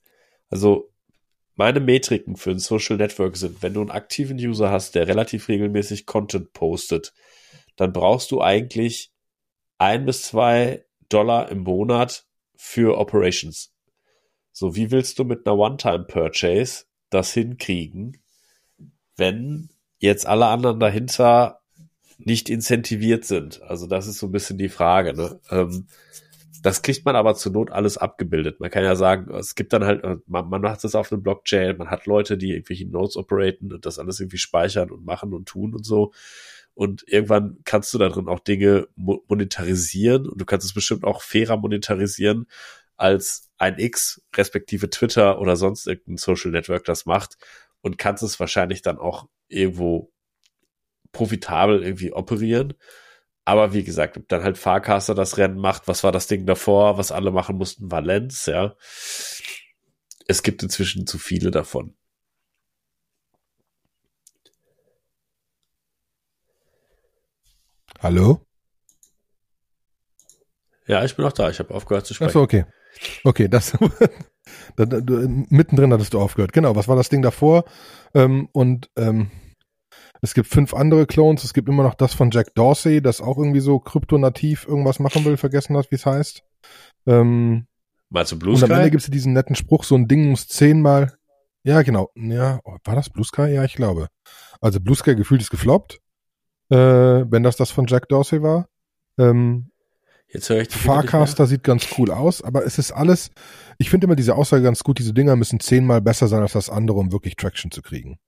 Also, 0.48 0.90
meine 1.57 1.79
Metriken 1.79 2.37
für 2.37 2.50
ein 2.50 2.59
Social 2.59 2.96
Network 2.96 3.37
sind, 3.37 3.62
wenn 3.62 3.74
du 3.74 3.81
einen 3.81 3.90
aktiven 3.90 4.38
User 4.38 4.70
hast, 4.70 4.94
der 4.96 5.07
relativ 5.07 5.48
regelmäßig 5.48 6.07
Content 6.07 6.53
postet, 6.53 7.12
dann 7.76 7.92
brauchst 7.92 8.30
du 8.30 8.40
eigentlich 8.40 9.12
ein 9.78 10.06
bis 10.06 10.22
zwei 10.22 10.84
Dollar 11.08 11.50
im 11.50 11.60
Monat 11.60 12.26
für 12.56 12.98
Operations. 12.98 13.72
So, 14.52 14.76
wie 14.76 14.90
willst 14.90 15.18
du 15.18 15.24
mit 15.24 15.46
einer 15.46 15.58
One-Time-Purchase 15.58 16.84
das 17.10 17.32
hinkriegen, 17.32 18.18
wenn 19.16 19.68
jetzt 19.98 20.26
alle 20.26 20.46
anderen 20.46 20.78
dahinter 20.80 21.60
nicht 22.18 22.48
incentiviert 22.48 23.24
sind? 23.24 23.62
Also, 23.62 23.87
das 23.87 24.06
ist 24.06 24.18
so 24.18 24.26
ein 24.26 24.32
bisschen 24.32 24.58
die 24.58 24.68
Frage. 24.68 25.12
Ne? 25.14 25.40
Ähm, 25.50 25.87
das 26.62 26.80
kriegt 26.80 27.04
man 27.04 27.14
aber 27.14 27.34
zur 27.34 27.52
Not 27.52 27.70
alles 27.72 27.98
abgebildet. 27.98 28.58
Man 28.58 28.70
kann 28.70 28.84
ja 28.84 28.96
sagen, 28.96 29.30
es 29.34 29.54
gibt 29.54 29.74
dann 29.74 29.84
halt, 29.84 30.02
man, 30.26 30.48
man 30.48 30.62
macht 30.62 30.82
das 30.82 30.94
auf 30.94 31.12
einem 31.12 31.22
Blockchain, 31.22 31.76
man 31.76 31.90
hat 31.90 32.06
Leute, 32.06 32.38
die 32.38 32.52
irgendwelche 32.52 32.88
Nodes 32.88 33.18
operaten 33.18 33.70
und 33.70 33.84
das 33.84 33.98
alles 33.98 34.18
irgendwie 34.18 34.38
speichern 34.38 34.90
und 34.90 35.04
machen 35.04 35.34
und 35.34 35.46
tun 35.46 35.74
und 35.74 35.84
so. 35.84 36.12
Und 36.74 37.04
irgendwann 37.06 37.58
kannst 37.64 37.94
du 37.94 37.98
da 37.98 38.08
drin 38.08 38.28
auch 38.28 38.40
Dinge 38.40 38.88
mo 38.96 39.22
monetarisieren 39.28 40.28
und 40.28 40.40
du 40.40 40.44
kannst 40.44 40.66
es 40.66 40.74
bestimmt 40.74 41.04
auch 41.04 41.22
fairer 41.22 41.56
monetarisieren, 41.56 42.46
als 42.96 43.50
ein 43.58 43.78
X, 43.78 44.22
respektive 44.34 44.90
Twitter 44.90 45.40
oder 45.40 45.56
sonst 45.56 45.87
irgendein 45.87 46.16
Social 46.16 46.50
Network 46.50 46.84
das 46.84 47.06
macht 47.06 47.37
und 47.80 47.98
kannst 47.98 48.22
es 48.22 48.40
wahrscheinlich 48.40 48.82
dann 48.82 48.98
auch 48.98 49.28
irgendwo 49.48 50.12
profitabel 51.12 51.82
irgendwie 51.82 52.12
operieren. 52.12 52.74
Aber 53.44 53.72
wie 53.72 53.84
gesagt, 53.84 54.16
ob 54.16 54.28
dann 54.28 54.42
halt 54.42 54.58
Fahrcaster 54.58 55.14
das 55.14 55.37
Rennen 55.37 55.58
macht, 55.58 55.87
was 55.87 56.02
war 56.02 56.12
das 56.12 56.26
Ding 56.26 56.46
davor, 56.46 56.98
was 56.98 57.12
alle 57.12 57.30
machen 57.30 57.56
mussten, 57.56 57.90
Valenz, 57.90 58.46
ja. 58.46 58.74
Es 60.26 60.42
gibt 60.42 60.62
inzwischen 60.62 61.06
zu 61.06 61.18
viele 61.18 61.50
davon. 61.50 61.94
Hallo? 68.05 68.38
Ja, 70.87 71.03
ich 71.07 71.17
bin 71.17 71.25
auch 71.25 71.33
da. 71.33 71.49
Ich 71.49 71.59
habe 71.59 71.73
aufgehört 71.73 72.05
zu 72.05 72.12
sprechen. 72.12 72.29
Achso, 72.29 72.43
okay. 72.43 72.67
Okay, 73.25 73.49
das 73.49 73.79
mittendrin 74.77 75.90
hattest 75.90 76.12
du 76.12 76.21
aufgehört. 76.21 76.53
Genau, 76.53 76.77
was 76.77 76.87
war 76.87 76.97
das 76.97 77.09
Ding 77.09 77.23
davor? 77.23 77.64
Ähm, 78.12 78.51
und 78.53 78.90
ähm, 78.97 79.31
es 80.21 80.35
gibt 80.35 80.49
fünf 80.49 80.75
andere 80.75 81.07
Clones. 81.07 81.45
Es 81.45 81.55
gibt 81.55 81.67
immer 81.67 81.83
noch 81.83 81.95
das 81.95 82.12
von 82.12 82.31
Jack 82.31 82.55
Dorsey, 82.55 83.01
das 83.01 83.23
auch 83.23 83.38
irgendwie 83.38 83.61
so 83.61 83.79
kryptonativ 83.79 84.69
irgendwas 84.69 84.99
machen 84.99 85.25
will, 85.25 85.38
vergessen 85.38 85.75
hat, 85.75 85.90
wie 85.90 85.95
es 85.95 86.05
heißt. 86.05 86.43
Ähm, 87.07 87.67
Mal 88.11 88.27
zu 88.27 88.38
Blue 88.38 88.53
und 88.53 88.59
Sky? 88.59 88.67
am 88.67 88.73
Ende 88.73 88.90
gibt 88.90 89.03
es 89.03 89.11
diesen 89.11 89.33
netten 89.33 89.57
Spruch, 89.57 89.83
so 89.83 89.95
ein 89.95 90.09
Ding 90.09 90.29
muss 90.29 90.47
zehnmal. 90.47 91.17
Ja, 91.62 91.81
genau. 91.81 92.11
Ja, 92.17 92.61
war 92.85 92.97
das 92.97 93.09
Blue 93.09 93.25
Sky? 93.25 93.47
Ja, 93.47 93.64
ich 93.64 93.77
glaube. 93.77 94.09
Also 94.61 94.79
Blue 94.79 94.95
Sky 94.95 95.17
gefühlt 95.17 95.40
ist 95.40 95.49
gefloppt. 95.49 96.03
Äh, 96.70 96.77
wenn 96.77 97.42
das 97.42 97.57
das 97.57 97.70
von 97.70 97.87
Jack 97.87 98.09
Dorsey 98.09 98.42
war. 98.42 98.68
Ähm, 99.18 99.70
Jetzt 100.29 100.50
höre 100.50 100.62
ich 100.62 100.68
die 100.68 100.79
Farcaster 100.79 101.46
sieht 101.46 101.62
ganz 101.62 101.87
cool 101.96 102.11
aus, 102.11 102.42
aber 102.42 102.66
es 102.66 102.79
ist 102.79 102.90
alles, 102.90 103.31
ich 103.79 103.88
finde 103.88 104.07
immer 104.07 104.16
diese 104.16 104.35
Aussage 104.35 104.64
ganz 104.64 104.83
gut, 104.83 104.98
diese 104.98 105.14
Dinger 105.14 105.37
müssen 105.37 105.61
zehnmal 105.61 106.00
besser 106.00 106.27
sein 106.27 106.42
als 106.42 106.55
das 106.55 106.70
andere, 106.70 106.98
um 106.98 107.12
wirklich 107.12 107.37
Traction 107.37 107.70
zu 107.70 107.83
kriegen. 107.83 108.18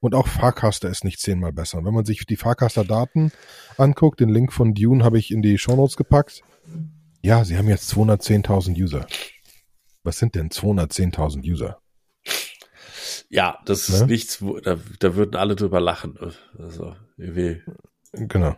Und 0.00 0.14
auch 0.14 0.28
Farcaster 0.28 0.88
ist 0.88 1.02
nicht 1.02 1.18
zehnmal 1.18 1.52
besser. 1.52 1.84
Wenn 1.84 1.94
man 1.94 2.04
sich 2.04 2.24
die 2.26 2.36
Farcaster-Daten 2.36 3.32
anguckt, 3.76 4.20
den 4.20 4.28
Link 4.28 4.52
von 4.52 4.72
Dune 4.74 5.02
habe 5.02 5.18
ich 5.18 5.32
in 5.32 5.42
die 5.42 5.58
Shownotes 5.58 5.96
gepackt. 5.96 6.42
Ja, 7.22 7.44
sie 7.44 7.58
haben 7.58 7.68
jetzt 7.68 7.92
210.000 7.92 8.80
User. 8.80 9.06
Was 10.04 10.18
sind 10.18 10.36
denn 10.36 10.50
210.000 10.50 11.42
User? 11.44 11.80
Ja, 13.30 13.58
das 13.66 13.88
ist 13.88 14.00
ne? 14.00 14.06
nichts, 14.06 14.40
wo, 14.40 14.58
da, 14.58 14.78
da 15.00 15.14
würden 15.14 15.36
alle 15.36 15.54
drüber 15.54 15.80
lachen. 15.80 16.18
Also, 16.58 16.96
irgendwie. 17.16 17.62
Genau. 18.12 18.56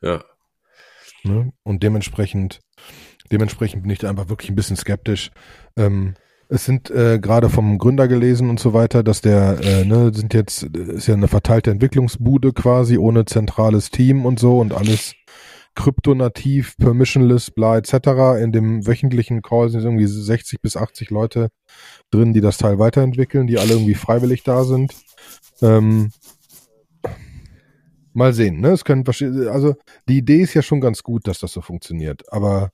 Ja. 0.00 0.24
Ne? 1.24 1.52
Und 1.64 1.82
dementsprechend, 1.82 2.60
dementsprechend 3.32 3.82
bin 3.82 3.90
ich 3.90 3.98
da 3.98 4.08
einfach 4.08 4.28
wirklich 4.28 4.50
ein 4.50 4.56
bisschen 4.56 4.76
skeptisch. 4.76 5.30
Ähm, 5.76 6.14
es 6.48 6.64
sind 6.64 6.90
äh, 6.90 7.18
gerade 7.18 7.48
vom 7.48 7.78
Gründer 7.78 8.06
gelesen 8.06 8.50
und 8.50 8.60
so 8.60 8.72
weiter, 8.72 9.02
dass 9.02 9.20
der, 9.20 9.58
äh, 9.62 9.84
ne, 9.84 10.12
sind 10.14 10.32
jetzt, 10.32 10.62
ist 10.62 11.08
ja 11.08 11.14
eine 11.14 11.26
verteilte 11.26 11.72
Entwicklungsbude 11.72 12.52
quasi, 12.52 12.98
ohne 12.98 13.24
zentrales 13.24 13.90
Team 13.90 14.24
und 14.24 14.38
so 14.38 14.60
und 14.60 14.72
alles 14.72 15.14
kryptonativ, 15.76 16.76
permissionless, 16.78 17.52
bla 17.52 17.76
etc. 17.76 18.40
In 18.42 18.50
dem 18.50 18.86
wöchentlichen 18.86 19.42
Call 19.42 19.68
sind 19.68 19.82
irgendwie 19.82 20.06
60 20.06 20.60
bis 20.60 20.76
80 20.76 21.10
Leute 21.10 21.50
drin, 22.10 22.32
die 22.32 22.40
das 22.40 22.58
Teil 22.58 22.80
weiterentwickeln, 22.80 23.46
die 23.46 23.58
alle 23.58 23.74
irgendwie 23.74 23.94
freiwillig 23.94 24.42
da 24.42 24.64
sind. 24.64 24.92
Ähm, 25.62 26.10
mal 28.12 28.32
sehen, 28.32 28.60
ne? 28.60 28.70
Es 28.70 28.84
können 28.84 29.04
also 29.06 29.74
die 30.08 30.18
Idee 30.18 30.40
ist 30.40 30.54
ja 30.54 30.62
schon 30.62 30.80
ganz 30.80 31.02
gut, 31.02 31.28
dass 31.28 31.38
das 31.38 31.52
so 31.52 31.60
funktioniert, 31.60 32.32
aber 32.32 32.72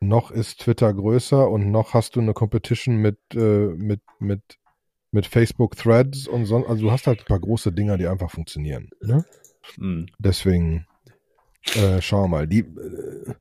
noch 0.00 0.30
ist 0.30 0.60
Twitter 0.60 0.92
größer 0.92 1.48
und 1.48 1.70
noch 1.70 1.94
hast 1.94 2.16
du 2.16 2.20
eine 2.20 2.32
Competition 2.32 2.96
mit, 2.96 3.18
äh, 3.34 3.68
mit, 3.76 4.00
mit, 4.18 4.42
mit 5.12 5.26
Facebook 5.26 5.76
Threads 5.76 6.26
und 6.26 6.46
so. 6.46 6.66
Also 6.66 6.82
du 6.82 6.90
hast 6.90 7.06
halt 7.06 7.20
ein 7.20 7.26
paar 7.26 7.38
große 7.38 7.72
Dinger, 7.72 7.98
die 7.98 8.08
einfach 8.08 8.30
funktionieren. 8.30 8.90
Ne? 9.00 9.24
Mhm. 9.76 10.06
Deswegen 10.18 10.86
äh, 11.74 12.00
schau 12.00 12.28
mal. 12.28 12.46
Die, 12.46 12.60
äh, 12.60 13.34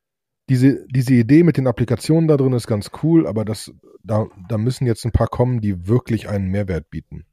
diese, 0.50 0.86
diese 0.88 1.14
Idee 1.14 1.44
mit 1.44 1.58
den 1.58 1.68
Applikationen 1.68 2.28
da 2.28 2.38
drin 2.38 2.54
ist 2.54 2.68
ganz 2.68 2.92
cool, 3.04 3.28
aber 3.28 3.46
das, 3.46 3.74
da, 4.04 4.28
da 4.50 4.58
müssen 4.58 4.86
jetzt 4.86 5.06
ein 5.06 5.12
paar 5.12 5.28
kommen, 5.28 5.62
die 5.62 5.88
wirklich 5.88 6.28
einen 6.30 6.50
Mehrwert 6.50 6.90
bieten. 6.90 7.26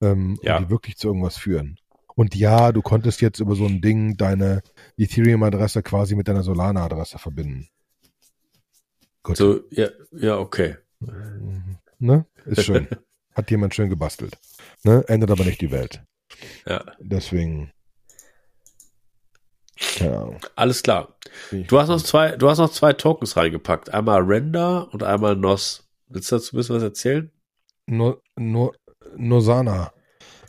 Ähm, 0.00 0.38
ja. 0.42 0.60
die 0.60 0.70
wirklich 0.70 0.96
zu 0.96 1.08
irgendwas 1.08 1.38
führen. 1.38 1.78
Und 2.14 2.34
ja, 2.34 2.72
du 2.72 2.82
konntest 2.82 3.20
jetzt 3.20 3.40
über 3.40 3.54
so 3.54 3.64
ein 3.66 3.80
Ding 3.80 4.16
deine 4.16 4.62
Ethereum-Adresse 4.96 5.82
quasi 5.82 6.14
mit 6.14 6.28
deiner 6.28 6.42
Solana-Adresse 6.42 7.18
verbinden. 7.18 7.68
Gut. 9.22 9.36
So, 9.36 9.60
ja, 9.70 9.88
ja, 10.12 10.38
okay. 10.38 10.76
Ne? 11.98 12.26
Ist 12.44 12.64
schön. 12.64 12.86
Hat 13.34 13.50
jemand 13.50 13.74
schön 13.74 13.88
gebastelt. 13.88 14.38
Ne? 14.84 15.04
Ändert 15.08 15.30
aber 15.30 15.44
nicht 15.44 15.60
die 15.60 15.70
Welt. 15.70 16.02
Ja. 16.66 16.84
Deswegen. 17.00 17.72
Ja. 20.00 20.28
Alles 20.56 20.82
klar. 20.82 21.14
Du 21.50 21.78
hast 21.78 21.88
noch 21.88 22.02
zwei, 22.02 22.36
du 22.36 22.48
hast 22.48 22.58
noch 22.58 22.70
zwei 22.70 22.92
Tokens 22.92 23.36
reingepackt. 23.36 23.92
Einmal 23.92 24.22
Render 24.22 24.88
und 24.92 25.02
einmal 25.02 25.36
NOS. 25.36 25.88
Willst 26.08 26.30
du 26.30 26.36
dazu 26.36 26.54
ein 26.54 26.58
bisschen 26.58 26.76
was 26.76 26.82
erzählen? 26.82 27.30
No, 27.86 28.16
no, 28.36 28.72
Nosana. 29.16 29.92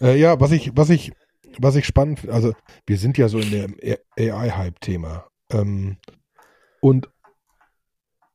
Äh, 0.02 0.20
ja, 0.20 0.40
was 0.40 0.52
ich, 0.52 0.72
was 0.76 0.90
ich, 0.90 1.12
was 1.60 1.76
ich 1.76 1.86
spannend 1.86 2.20
finde, 2.20 2.36
also 2.36 2.54
wir 2.86 2.98
sind 2.98 3.18
ja 3.18 3.28
so 3.28 3.40
in 3.40 3.52
dem 3.52 3.78
AI-Hype-Thema. 4.18 5.26
Ähm, 5.52 5.98
und 6.82 7.10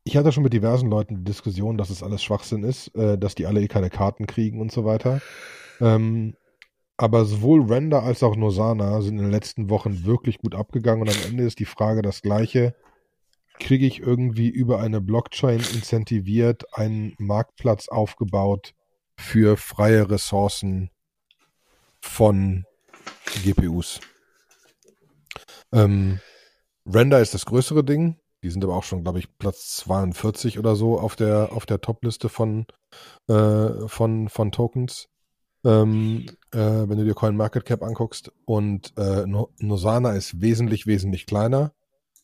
ich 0.03 0.17
hatte 0.17 0.31
schon 0.31 0.43
mit 0.43 0.53
diversen 0.53 0.89
Leuten 0.89 1.17
die 1.17 1.23
Diskussion, 1.23 1.77
dass 1.77 1.89
es 1.89 2.01
alles 2.03 2.23
Schwachsinn 2.23 2.63
ist, 2.63 2.93
äh, 2.95 3.17
dass 3.17 3.35
die 3.35 3.45
alle 3.45 3.61
eh 3.61 3.67
keine 3.67 3.89
Karten 3.89 4.25
kriegen 4.25 4.59
und 4.59 4.71
so 4.71 4.83
weiter. 4.85 5.21
Ähm, 5.79 6.35
aber 6.97 7.25
sowohl 7.25 7.65
Render 7.65 8.03
als 8.03 8.23
auch 8.23 8.35
Nosana 8.35 9.01
sind 9.01 9.17
in 9.17 9.23
den 9.23 9.31
letzten 9.31 9.69
Wochen 9.69 10.05
wirklich 10.05 10.37
gut 10.39 10.55
abgegangen 10.55 11.01
und 11.01 11.09
am 11.09 11.29
Ende 11.29 11.43
ist 11.45 11.59
die 11.59 11.65
Frage 11.65 12.01
das 12.01 12.21
gleiche. 12.21 12.75
Kriege 13.59 13.85
ich 13.85 13.99
irgendwie 13.99 14.49
über 14.49 14.79
eine 14.79 15.01
Blockchain 15.01 15.59
incentiviert 15.59 16.63
einen 16.77 17.15
Marktplatz 17.19 17.87
aufgebaut 17.87 18.73
für 19.17 19.57
freie 19.57 20.09
Ressourcen 20.09 20.89
von 21.99 22.65
GPUs? 23.43 23.99
Ähm, 25.71 26.19
Render 26.85 27.19
ist 27.19 27.33
das 27.33 27.45
größere 27.45 27.83
Ding. 27.83 28.17
Die 28.43 28.49
sind 28.49 28.63
aber 28.63 28.75
auch 28.75 28.83
schon, 28.83 29.03
glaube 29.03 29.19
ich, 29.19 29.37
Platz 29.37 29.75
42 29.77 30.57
oder 30.57 30.75
so 30.75 30.99
auf 30.99 31.15
der, 31.15 31.51
auf 31.51 31.65
der 31.65 31.79
Top-Liste 31.81 32.27
von, 32.27 32.65
äh, 33.27 33.87
von, 33.87 34.29
von 34.29 34.51
Tokens. 34.51 35.10
Ähm, 35.63 36.25
äh, 36.51 36.57
wenn 36.57 36.97
du 36.97 37.05
dir 37.05 37.13
Coin 37.13 37.35
Market 37.35 37.65
Cap 37.65 37.83
anguckst. 37.83 38.31
Und 38.45 38.93
äh, 38.97 39.25
Nosana 39.25 40.13
ist 40.13 40.41
wesentlich, 40.41 40.87
wesentlich 40.87 41.25
kleiner. 41.25 41.73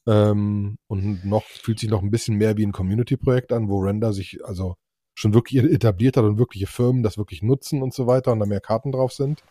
Ähm, 0.08 0.78
und 0.88 1.26
noch 1.26 1.44
fühlt 1.44 1.80
sich 1.80 1.90
noch 1.90 2.02
ein 2.02 2.12
bisschen 2.12 2.38
mehr 2.38 2.58
wie 2.58 2.66
ein 2.66 2.72
Community-Projekt 2.72 3.52
an, 3.52 3.70
wo 3.70 3.80
Render 3.80 4.14
sich 4.14 4.44
also 4.46 4.76
schon 5.14 5.34
wirklich 5.34 5.64
etabliert 5.64 6.16
hat 6.16 6.24
und 6.24 6.38
wirkliche 6.38 6.68
Firmen 6.68 7.04
das 7.04 7.18
wirklich 7.18 7.42
nutzen 7.42 7.82
und 7.82 7.94
so 7.94 8.08
weiter 8.08 8.32
und 8.32 8.40
da 8.40 8.46
mehr 8.46 8.62
Karten 8.62 8.92
drauf 8.92 9.12
sind. 9.14 9.44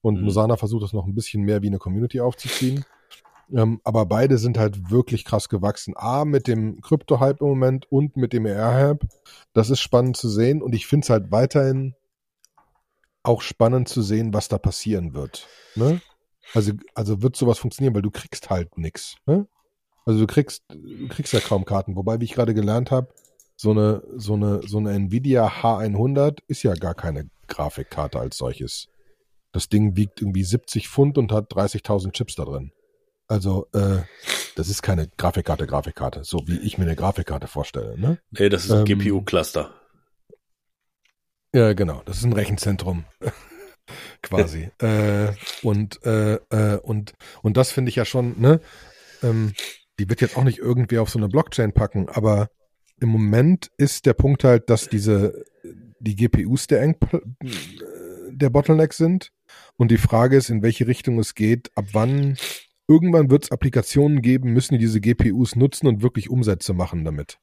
Und 0.00 0.18
mhm. 0.18 0.24
Nosana 0.24 0.56
versucht 0.56 0.82
das 0.82 0.92
noch 0.92 1.06
ein 1.06 1.14
bisschen 1.14 1.42
mehr 1.42 1.62
wie 1.62 1.68
eine 1.68 1.78
Community 1.78 2.20
aufzuziehen. 2.20 2.84
Ähm, 3.52 3.80
aber 3.84 4.06
beide 4.06 4.38
sind 4.38 4.58
halt 4.58 4.90
wirklich 4.90 5.24
krass 5.24 5.48
gewachsen. 5.48 5.94
A, 5.96 6.24
mit 6.24 6.46
dem 6.46 6.80
Krypto-Hype 6.80 7.40
im 7.40 7.48
Moment 7.48 7.90
und 7.90 8.16
mit 8.16 8.32
dem 8.32 8.46
ER-Hype. 8.46 9.06
Das 9.52 9.70
ist 9.70 9.80
spannend 9.80 10.16
zu 10.16 10.28
sehen 10.28 10.62
und 10.62 10.74
ich 10.74 10.86
finde 10.86 11.04
es 11.04 11.10
halt 11.10 11.30
weiterhin 11.30 11.94
auch 13.22 13.42
spannend 13.42 13.88
zu 13.88 14.02
sehen, 14.02 14.32
was 14.32 14.48
da 14.48 14.58
passieren 14.58 15.14
wird. 15.14 15.48
Ne? 15.74 16.00
Also, 16.54 16.72
also 16.94 17.22
wird 17.22 17.36
sowas 17.36 17.58
funktionieren, 17.58 17.94
weil 17.94 18.02
du 18.02 18.10
kriegst 18.10 18.50
halt 18.50 18.78
nichts. 18.78 19.16
Ne? 19.26 19.46
Also 20.04 20.20
du 20.20 20.26
kriegst, 20.26 20.64
du 20.68 21.08
kriegst 21.08 21.32
ja 21.32 21.40
kaum 21.40 21.64
Karten. 21.64 21.96
Wobei, 21.96 22.20
wie 22.20 22.24
ich 22.24 22.32
gerade 22.32 22.54
gelernt 22.54 22.90
habe, 22.90 23.08
so 23.56 23.70
eine, 23.70 24.02
so 24.16 24.34
eine, 24.34 24.66
so 24.66 24.78
eine 24.78 24.92
Nvidia 24.92 25.48
H100 25.48 26.38
ist 26.48 26.62
ja 26.62 26.74
gar 26.74 26.94
keine 26.94 27.28
Grafikkarte 27.46 28.18
als 28.18 28.38
solches. 28.38 28.88
Das 29.52 29.68
Ding 29.68 29.96
wiegt 29.96 30.22
irgendwie 30.22 30.44
70 30.44 30.88
Pfund 30.88 31.18
und 31.18 31.32
hat 31.32 31.52
30.000 31.52 32.12
Chips 32.12 32.36
da 32.36 32.44
drin. 32.44 32.72
Also, 33.28 33.66
äh, 33.72 33.98
das 34.56 34.68
ist 34.68 34.82
keine 34.82 35.08
Grafikkarte, 35.16 35.66
Grafikkarte, 35.66 36.24
so 36.24 36.42
wie 36.46 36.58
ich 36.58 36.78
mir 36.78 36.84
eine 36.84 36.96
Grafikkarte 36.96 37.46
vorstelle. 37.46 37.98
Ne? 37.98 38.18
Nee, 38.30 38.48
das 38.48 38.64
ist 38.64 38.72
ein 38.72 38.86
ähm, 38.86 38.98
GPU-Cluster. 38.98 39.72
Ja, 41.54 41.72
genau. 41.72 42.02
Das 42.04 42.18
ist 42.18 42.24
ein 42.24 42.32
Rechenzentrum. 42.32 43.04
Quasi. 44.22 44.70
äh, 44.80 45.32
und, 45.62 46.04
äh, 46.04 46.34
äh, 46.50 46.78
und, 46.78 47.14
und 47.42 47.56
das 47.56 47.72
finde 47.72 47.88
ich 47.88 47.96
ja 47.96 48.04
schon, 48.04 48.40
ne? 48.40 48.60
Ähm, 49.22 49.52
die 49.98 50.08
wird 50.08 50.20
jetzt 50.20 50.36
auch 50.36 50.44
nicht 50.44 50.58
irgendwie 50.58 50.98
auf 50.98 51.10
so 51.10 51.18
eine 51.18 51.28
Blockchain 51.28 51.72
packen, 51.72 52.08
aber 52.08 52.48
im 53.00 53.10
Moment 53.10 53.70
ist 53.76 54.06
der 54.06 54.14
Punkt 54.14 54.44
halt, 54.44 54.70
dass 54.70 54.88
diese, 54.88 55.44
die 55.98 56.16
GPUs 56.16 56.66
der, 56.68 56.82
Eng 56.82 56.96
der 58.30 58.50
Bottleneck 58.50 58.92
sind. 58.92 59.32
Und 59.76 59.90
die 59.90 59.98
Frage 59.98 60.36
ist, 60.36 60.50
in 60.50 60.62
welche 60.62 60.86
Richtung 60.86 61.18
es 61.18 61.34
geht, 61.34 61.70
ab 61.74 61.86
wann 61.92 62.36
irgendwann 62.88 63.30
wird 63.30 63.44
es 63.44 63.50
Applikationen 63.50 64.22
geben, 64.22 64.52
müssen 64.52 64.74
die 64.74 64.80
diese 64.80 65.00
GPUs 65.00 65.56
nutzen 65.56 65.86
und 65.86 66.02
wirklich 66.02 66.30
Umsätze 66.30 66.74
machen 66.74 67.04
damit. 67.04 67.38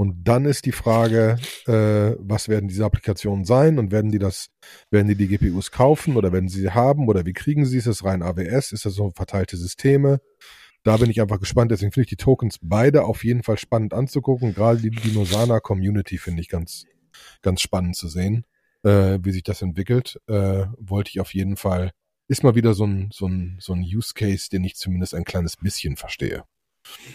Und 0.00 0.26
dann 0.26 0.46
ist 0.46 0.64
die 0.64 0.72
Frage, 0.72 1.36
äh, 1.66 2.16
was 2.18 2.48
werden 2.48 2.70
diese 2.70 2.86
Applikationen 2.86 3.44
sein 3.44 3.78
und 3.78 3.92
werden 3.92 4.10
die 4.10 4.18
das, 4.18 4.48
werden 4.90 5.08
die 5.08 5.14
die 5.14 5.28
GPUs 5.28 5.72
kaufen 5.72 6.16
oder 6.16 6.32
werden 6.32 6.48
sie 6.48 6.62
sie 6.62 6.70
haben 6.70 7.06
oder 7.06 7.26
wie 7.26 7.34
kriegen 7.34 7.66
sie 7.66 7.76
es? 7.76 7.84
Ist 7.84 7.98
es 7.98 8.04
rein 8.06 8.22
AWS? 8.22 8.72
Ist 8.72 8.86
das 8.86 8.94
so 8.94 9.10
verteilte 9.10 9.58
Systeme? 9.58 10.22
Da 10.84 10.96
bin 10.96 11.10
ich 11.10 11.20
einfach 11.20 11.38
gespannt. 11.38 11.70
Deswegen 11.70 11.92
finde 11.92 12.04
ich 12.04 12.16
die 12.16 12.16
Tokens 12.16 12.56
beide 12.62 13.04
auf 13.04 13.24
jeden 13.24 13.42
Fall 13.42 13.58
spannend 13.58 13.92
anzugucken. 13.92 14.54
Gerade 14.54 14.80
die 14.80 14.88
Dinosana 14.88 15.60
Community 15.60 16.16
finde 16.16 16.40
ich 16.40 16.48
ganz, 16.48 16.86
ganz 17.42 17.60
spannend 17.60 17.94
zu 17.94 18.08
sehen, 18.08 18.46
äh, 18.84 19.18
wie 19.20 19.32
sich 19.32 19.42
das 19.42 19.60
entwickelt. 19.60 20.18
Äh, 20.28 20.64
wollte 20.78 21.10
ich 21.10 21.20
auf 21.20 21.34
jeden 21.34 21.58
Fall. 21.58 21.90
Ist 22.26 22.42
mal 22.42 22.54
wieder 22.54 22.72
so 22.72 22.86
ein, 22.86 23.10
so 23.12 23.26
ein, 23.26 23.58
so 23.60 23.74
ein 23.74 23.82
Use 23.82 24.14
Case, 24.14 24.48
den 24.48 24.64
ich 24.64 24.76
zumindest 24.76 25.14
ein 25.14 25.24
kleines 25.24 25.58
bisschen 25.58 25.96
verstehe. 25.96 26.44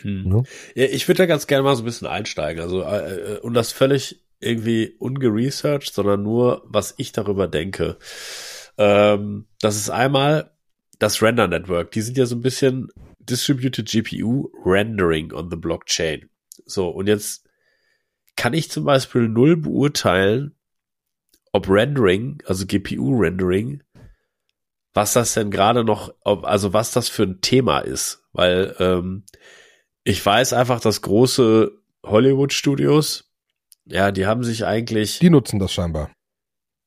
Hm. 0.01 0.32
Ja? 0.76 0.84
ja? 0.84 0.89
ich 0.91 1.07
würde 1.07 1.19
da 1.19 1.26
ganz 1.26 1.47
gerne 1.47 1.63
mal 1.63 1.76
so 1.76 1.84
ein 1.84 1.86
bisschen 1.86 2.07
einsteigen. 2.07 2.61
Also, 2.61 2.82
äh, 2.84 3.36
äh, 3.36 3.39
und 3.39 3.53
das 3.53 3.71
völlig 3.71 4.23
irgendwie 4.39 4.95
ungeresearched, 4.99 5.93
sondern 5.93 6.23
nur, 6.23 6.63
was 6.65 6.93
ich 6.97 7.11
darüber 7.11 7.47
denke. 7.47 7.97
Ähm, 8.78 9.47
das 9.61 9.76
ist 9.76 9.89
einmal 9.89 10.51
das 10.99 11.21
Render 11.21 11.47
Network. 11.47 11.91
Die 11.91 12.01
sind 12.01 12.17
ja 12.17 12.26
so 12.26 12.36
ein 12.36 12.41
bisschen 12.41 12.89
Distributed 13.19 13.89
GPU 13.89 14.51
Rendering 14.65 15.34
on 15.34 15.49
the 15.49 15.55
Blockchain. 15.55 16.30
So, 16.65 16.89
und 16.89 17.07
jetzt 17.07 17.45
kann 18.36 18.53
ich 18.53 18.69
zum 18.69 18.86
Beispiel 18.86 19.28
null 19.28 19.57
beurteilen, 19.57 20.55
ob 21.51 21.69
Rendering, 21.69 22.41
also 22.45 22.65
GPU-Rendering, 22.65 23.82
was 24.93 25.13
das 25.13 25.34
denn 25.34 25.51
gerade 25.51 25.84
noch, 25.84 26.13
ob, 26.21 26.43
also 26.45 26.73
was 26.73 26.91
das 26.91 27.07
für 27.07 27.23
ein 27.23 27.41
Thema 27.41 27.80
ist. 27.80 28.23
Weil 28.34 28.76
ähm, 28.80 29.23
ich 30.06 30.26
weiß 30.26 30.53
einfach, 30.53 30.80
dass 30.80 31.01
große 31.01 31.72
Hollywood-Studios, 32.06 33.26
ja, 33.86 34.12
die 34.12 34.26
haben 34.26 34.43
sich 34.43 34.66
eigentlich. 34.66 35.20
Die 35.20 35.30
nutzen 35.30 35.60
das 35.60 35.74
scheinbar. 35.74 36.12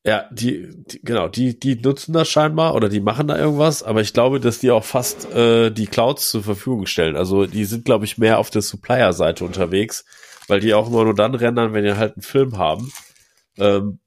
Ja, 0.06 0.28
die, 0.30 0.68
die, 0.86 1.00
genau, 1.02 1.28
die, 1.28 1.58
die 1.58 1.74
nutzen 1.74 2.12
das 2.12 2.28
scheinbar 2.28 2.74
oder 2.74 2.88
die 2.88 3.00
machen 3.00 3.28
da 3.28 3.36
irgendwas, 3.36 3.82
aber 3.82 4.00
ich 4.00 4.12
glaube, 4.12 4.40
dass 4.40 4.60
die 4.60 4.70
auch 4.70 4.84
fast 4.84 5.30
äh, 5.32 5.70
die 5.70 5.86
Clouds 5.86 6.30
zur 6.30 6.44
Verfügung 6.44 6.86
stellen. 6.86 7.16
Also 7.16 7.46
die 7.46 7.64
sind, 7.64 7.84
glaube 7.84 8.04
ich, 8.04 8.16
mehr 8.16 8.38
auf 8.38 8.50
der 8.50 8.62
Supplier-Seite 8.62 9.44
unterwegs, 9.44 10.04
weil 10.46 10.60
die 10.60 10.72
auch 10.72 10.88
immer 10.88 11.04
nur 11.04 11.14
dann 11.14 11.34
rendern, 11.34 11.74
wenn 11.74 11.84
die 11.84 11.96
halt 11.96 12.14
einen 12.14 12.22
Film 12.22 12.56
haben 12.56 12.92
ähm, 13.58 13.98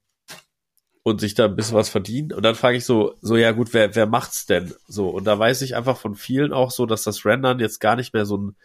und 1.02 1.20
sich 1.20 1.34
da 1.34 1.44
ein 1.44 1.54
bisschen 1.54 1.76
was 1.76 1.90
verdienen. 1.90 2.32
Und 2.32 2.42
dann 2.42 2.54
frage 2.54 2.78
ich 2.78 2.86
so, 2.86 3.14
so 3.20 3.36
ja 3.36 3.52
gut, 3.52 3.74
wer, 3.74 3.94
wer 3.94 4.06
macht's 4.06 4.46
denn? 4.46 4.74
So, 4.88 5.10
und 5.10 5.24
da 5.24 5.38
weiß 5.38 5.60
ich 5.60 5.76
einfach 5.76 5.98
von 5.98 6.14
vielen 6.14 6.54
auch 6.54 6.70
so, 6.70 6.86
dass 6.86 7.04
das 7.04 7.26
Rendern 7.26 7.60
jetzt 7.60 7.80
gar 7.80 7.96
nicht 7.96 8.14
mehr 8.14 8.24
so 8.24 8.38
ein, 8.38 8.56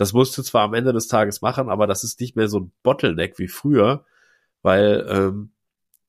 das 0.00 0.14
musst 0.14 0.38
du 0.38 0.42
zwar 0.42 0.62
am 0.62 0.72
Ende 0.72 0.94
des 0.94 1.08
Tages 1.08 1.42
machen, 1.42 1.68
aber 1.68 1.86
das 1.86 2.04
ist 2.04 2.20
nicht 2.20 2.34
mehr 2.34 2.48
so 2.48 2.60
ein 2.60 2.72
Bottleneck 2.82 3.38
wie 3.38 3.48
früher, 3.48 4.06
weil 4.62 5.06
ähm, 5.10 5.52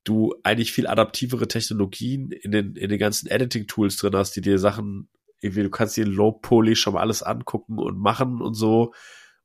du 0.05 0.33
eigentlich 0.43 0.71
viel 0.71 0.87
adaptivere 0.87 1.49
Technologien 1.49 2.31
in 2.31 2.53
den, 2.53 2.77
in 2.77 2.89
den 2.89 2.99
ganzen 2.99 3.27
Editing-Tools 3.27 3.97
drin 3.97 4.15
hast, 4.15 4.33
die 4.37 4.39
dir 4.39 4.59
Sachen, 4.59 5.09
irgendwie, 5.41 5.63
du 5.63 5.69
kannst 5.69 5.97
dir 5.97 6.05
Low-Poly 6.05 6.77
schon 6.77 6.93
mal 6.93 7.01
alles 7.01 7.21
angucken 7.21 7.79
und 7.79 7.99
machen 7.99 8.41
und 8.41 8.53
so. 8.53 8.93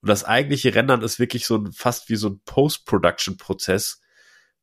Und 0.01 0.09
das 0.09 0.22
eigentliche 0.22 0.72
Rendern 0.76 1.03
ist 1.03 1.18
wirklich 1.18 1.44
so 1.44 1.57
ein, 1.57 1.72
fast 1.72 2.09
wie 2.09 2.14
so 2.14 2.28
ein 2.28 2.40
Post-Production-Prozess, 2.44 4.01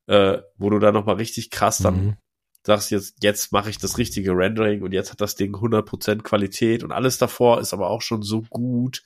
äh, 0.07 0.37
wo 0.55 0.69
du 0.69 0.79
da 0.79 0.93
nochmal 0.93 1.15
richtig 1.15 1.49
krass 1.49 1.79
dann 1.79 2.05
mhm. 2.05 2.17
sagst, 2.65 2.89
jetzt, 2.89 3.21
jetzt 3.21 3.51
mache 3.51 3.69
ich 3.69 3.79
das 3.79 3.97
richtige 3.97 4.31
Rendering 4.31 4.81
und 4.81 4.93
jetzt 4.93 5.11
hat 5.11 5.19
das 5.19 5.35
Ding 5.35 5.53
100% 5.53 6.21
Qualität 6.21 6.85
und 6.85 6.93
alles 6.93 7.17
davor 7.17 7.59
ist 7.59 7.73
aber 7.73 7.89
auch 7.89 8.01
schon 8.01 8.21
so 8.21 8.43
gut. 8.43 9.03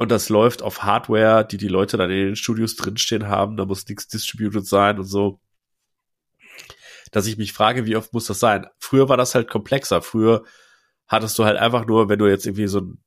Und 0.00 0.10
das 0.10 0.30
läuft 0.30 0.62
auf 0.62 0.82
Hardware, 0.82 1.46
die 1.46 1.58
die 1.58 1.68
Leute 1.68 1.98
dann 1.98 2.10
in 2.10 2.28
den 2.28 2.36
Studios 2.36 2.74
drinstehen 2.74 3.28
haben. 3.28 3.58
Da 3.58 3.66
muss 3.66 3.86
nichts 3.86 4.08
distributed 4.08 4.66
sein 4.66 4.98
und 4.98 5.04
so 5.04 5.40
dass 7.10 7.26
ich 7.26 7.36
mich 7.36 7.52
frage, 7.52 7.86
wie 7.86 7.96
oft 7.96 8.12
muss 8.12 8.26
das 8.26 8.40
sein? 8.40 8.66
Früher 8.78 9.08
war 9.08 9.16
das 9.16 9.34
halt 9.34 9.50
komplexer. 9.50 10.02
Früher 10.02 10.44
hattest 11.06 11.38
du 11.38 11.44
halt 11.44 11.58
einfach 11.58 11.86
nur, 11.86 12.08
wenn 12.08 12.18
du 12.18 12.26
jetzt 12.26 12.46
irgendwie 12.46 12.68
so 12.68 12.80
ein 12.80 13.04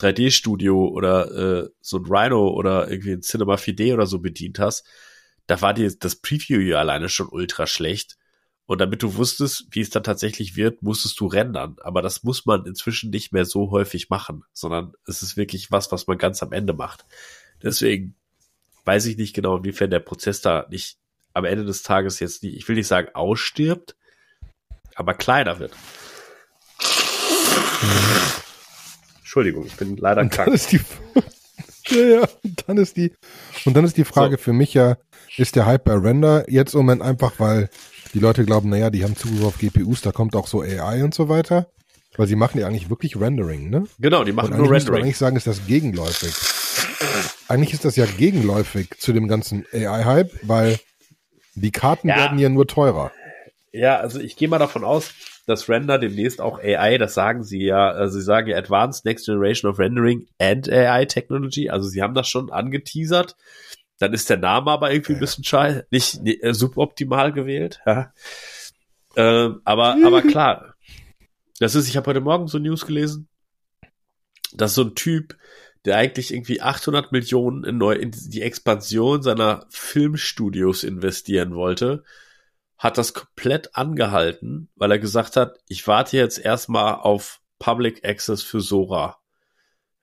3D-Studio 0.00 0.88
oder 0.88 1.30
äh, 1.64 1.68
so 1.80 1.98
ein 1.98 2.06
Rhino 2.06 2.48
oder 2.48 2.90
irgendwie 2.90 3.12
ein 3.12 3.22
Cinema 3.22 3.54
4D 3.54 3.94
oder 3.94 4.06
so 4.06 4.18
bedient 4.18 4.58
hast, 4.58 4.84
da 5.46 5.60
war 5.60 5.72
dir 5.72 5.92
das 5.96 6.16
Preview 6.16 6.58
ja 6.58 6.78
alleine 6.78 7.08
schon 7.08 7.28
ultra 7.28 7.66
schlecht. 7.66 8.16
Und 8.66 8.80
damit 8.80 9.02
du 9.02 9.16
wusstest, 9.16 9.66
wie 9.70 9.80
es 9.80 9.90
dann 9.90 10.04
tatsächlich 10.04 10.56
wird, 10.56 10.82
musstest 10.82 11.20
du 11.20 11.26
rendern. 11.26 11.76
Aber 11.82 12.00
das 12.00 12.22
muss 12.22 12.46
man 12.46 12.64
inzwischen 12.64 13.10
nicht 13.10 13.32
mehr 13.32 13.44
so 13.44 13.70
häufig 13.70 14.08
machen, 14.08 14.44
sondern 14.52 14.94
es 15.06 15.22
ist 15.22 15.36
wirklich 15.36 15.70
was, 15.70 15.92
was 15.92 16.06
man 16.06 16.16
ganz 16.16 16.42
am 16.42 16.52
Ende 16.52 16.72
macht. 16.72 17.04
Deswegen 17.62 18.14
weiß 18.84 19.06
ich 19.06 19.16
nicht 19.16 19.34
genau, 19.34 19.58
inwiefern 19.58 19.90
der 19.90 20.00
Prozess 20.00 20.40
da 20.40 20.66
nicht 20.70 20.98
am 21.34 21.44
Ende 21.44 21.64
des 21.64 21.82
Tages 21.82 22.20
jetzt 22.20 22.42
nicht, 22.42 22.56
ich 22.56 22.68
will 22.68 22.76
nicht 22.76 22.86
sagen 22.86 23.08
ausstirbt, 23.14 23.96
aber 24.94 25.14
kleiner 25.14 25.58
wird. 25.58 25.72
Entschuldigung, 29.18 29.66
ich 29.66 29.76
bin 29.76 29.96
leider 29.96 30.20
und 30.20 30.30
krank. 30.30 30.46
Dann 30.46 30.54
ist 30.54 30.72
die, 30.72 30.80
ja, 31.94 32.04
ja, 32.04 32.28
und 32.44 32.64
dann 32.66 32.76
ist 32.76 32.96
die, 32.96 33.12
und 33.64 33.76
dann 33.76 33.84
ist 33.84 33.96
die 33.96 34.04
Frage 34.04 34.36
so. 34.36 34.42
für 34.42 34.52
mich 34.52 34.74
ja, 34.74 34.96
ist 35.36 35.56
der 35.56 35.66
Hype 35.66 35.84
bei 35.84 35.94
Render 35.94 36.48
jetzt 36.48 36.74
im 36.74 36.80
Moment 36.80 37.02
einfach, 37.02 37.40
weil 37.40 37.68
die 38.14 38.20
Leute 38.20 38.44
glauben, 38.44 38.70
naja, 38.70 38.90
die 38.90 39.04
haben 39.04 39.16
Zugriff 39.16 39.44
auf 39.44 39.58
GPUs, 39.58 40.00
da 40.00 40.12
kommt 40.12 40.36
auch 40.36 40.46
so 40.46 40.62
AI 40.62 41.04
und 41.04 41.14
so 41.14 41.28
weiter. 41.28 41.66
Weil 42.16 42.28
sie 42.28 42.36
machen 42.36 42.60
ja 42.60 42.68
eigentlich 42.68 42.90
wirklich 42.90 43.20
Rendering, 43.20 43.70
ne? 43.70 43.88
Genau, 43.98 44.22
die 44.22 44.32
machen 44.32 44.56
nur 44.56 44.70
Rendering. 44.70 45.02
eigentlich 45.02 45.18
sagen, 45.18 45.36
ist 45.36 45.48
das 45.48 45.66
gegenläufig. 45.66 46.32
Eigentlich 47.48 47.72
ist 47.72 47.84
das 47.84 47.96
ja 47.96 48.06
gegenläufig 48.06 48.90
zu 48.98 49.12
dem 49.12 49.26
ganzen 49.26 49.66
AI-Hype, 49.72 50.30
weil 50.42 50.78
die 51.56 51.72
Karten 51.72 52.08
ja. 52.08 52.16
werden 52.16 52.38
ja 52.38 52.48
nur 52.48 52.68
teurer. 52.68 53.10
Ja, 53.72 53.98
also 53.98 54.20
ich 54.20 54.36
gehe 54.36 54.46
mal 54.46 54.60
davon 54.60 54.84
aus, 54.84 55.10
dass 55.46 55.68
Render 55.68 55.98
demnächst 55.98 56.40
auch 56.40 56.60
AI, 56.60 56.98
das 56.98 57.14
sagen 57.14 57.42
sie 57.42 57.64
ja, 57.64 57.90
also 57.90 58.18
sie 58.18 58.24
sagen 58.24 58.48
ja 58.48 58.56
Advanced 58.56 59.04
Next 59.04 59.26
Generation 59.26 59.70
of 59.70 59.80
Rendering 59.80 60.28
and 60.38 60.70
AI 60.70 61.04
Technology, 61.06 61.68
also 61.68 61.88
sie 61.88 62.00
haben 62.00 62.14
das 62.14 62.28
schon 62.28 62.50
angeteasert. 62.52 63.34
Dann 63.98 64.12
ist 64.12 64.28
der 64.28 64.38
Name 64.38 64.70
aber 64.70 64.92
irgendwie 64.92 65.14
ein 65.14 65.20
bisschen 65.20 65.44
scheiße, 65.44 65.86
nicht, 65.90 66.20
äh, 66.24 66.52
suboptimal 66.52 67.32
gewählt. 67.32 67.80
Ja. 67.86 68.12
Ähm, 69.16 69.60
aber, 69.64 69.96
aber 70.04 70.22
klar, 70.22 70.74
das 71.60 71.74
ist, 71.74 71.88
ich 71.88 71.96
habe 71.96 72.08
heute 72.08 72.20
Morgen 72.20 72.48
so 72.48 72.58
News 72.58 72.86
gelesen, 72.86 73.28
dass 74.52 74.74
so 74.74 74.82
ein 74.82 74.94
Typ, 74.94 75.36
der 75.84 75.96
eigentlich 75.96 76.32
irgendwie 76.32 76.60
800 76.60 77.12
Millionen 77.12 77.64
in, 77.64 77.78
neu, 77.78 77.92
in 77.92 78.10
die 78.10 78.42
Expansion 78.42 79.22
seiner 79.22 79.66
Filmstudios 79.70 80.82
investieren 80.82 81.54
wollte, 81.54 82.02
hat 82.78 82.98
das 82.98 83.14
komplett 83.14 83.76
angehalten, 83.76 84.70
weil 84.74 84.90
er 84.90 84.98
gesagt 84.98 85.36
hat, 85.36 85.58
ich 85.68 85.86
warte 85.86 86.16
jetzt 86.16 86.38
erstmal 86.38 86.94
auf 86.94 87.40
Public 87.58 88.04
Access 88.04 88.42
für 88.42 88.60
Sora. 88.60 89.18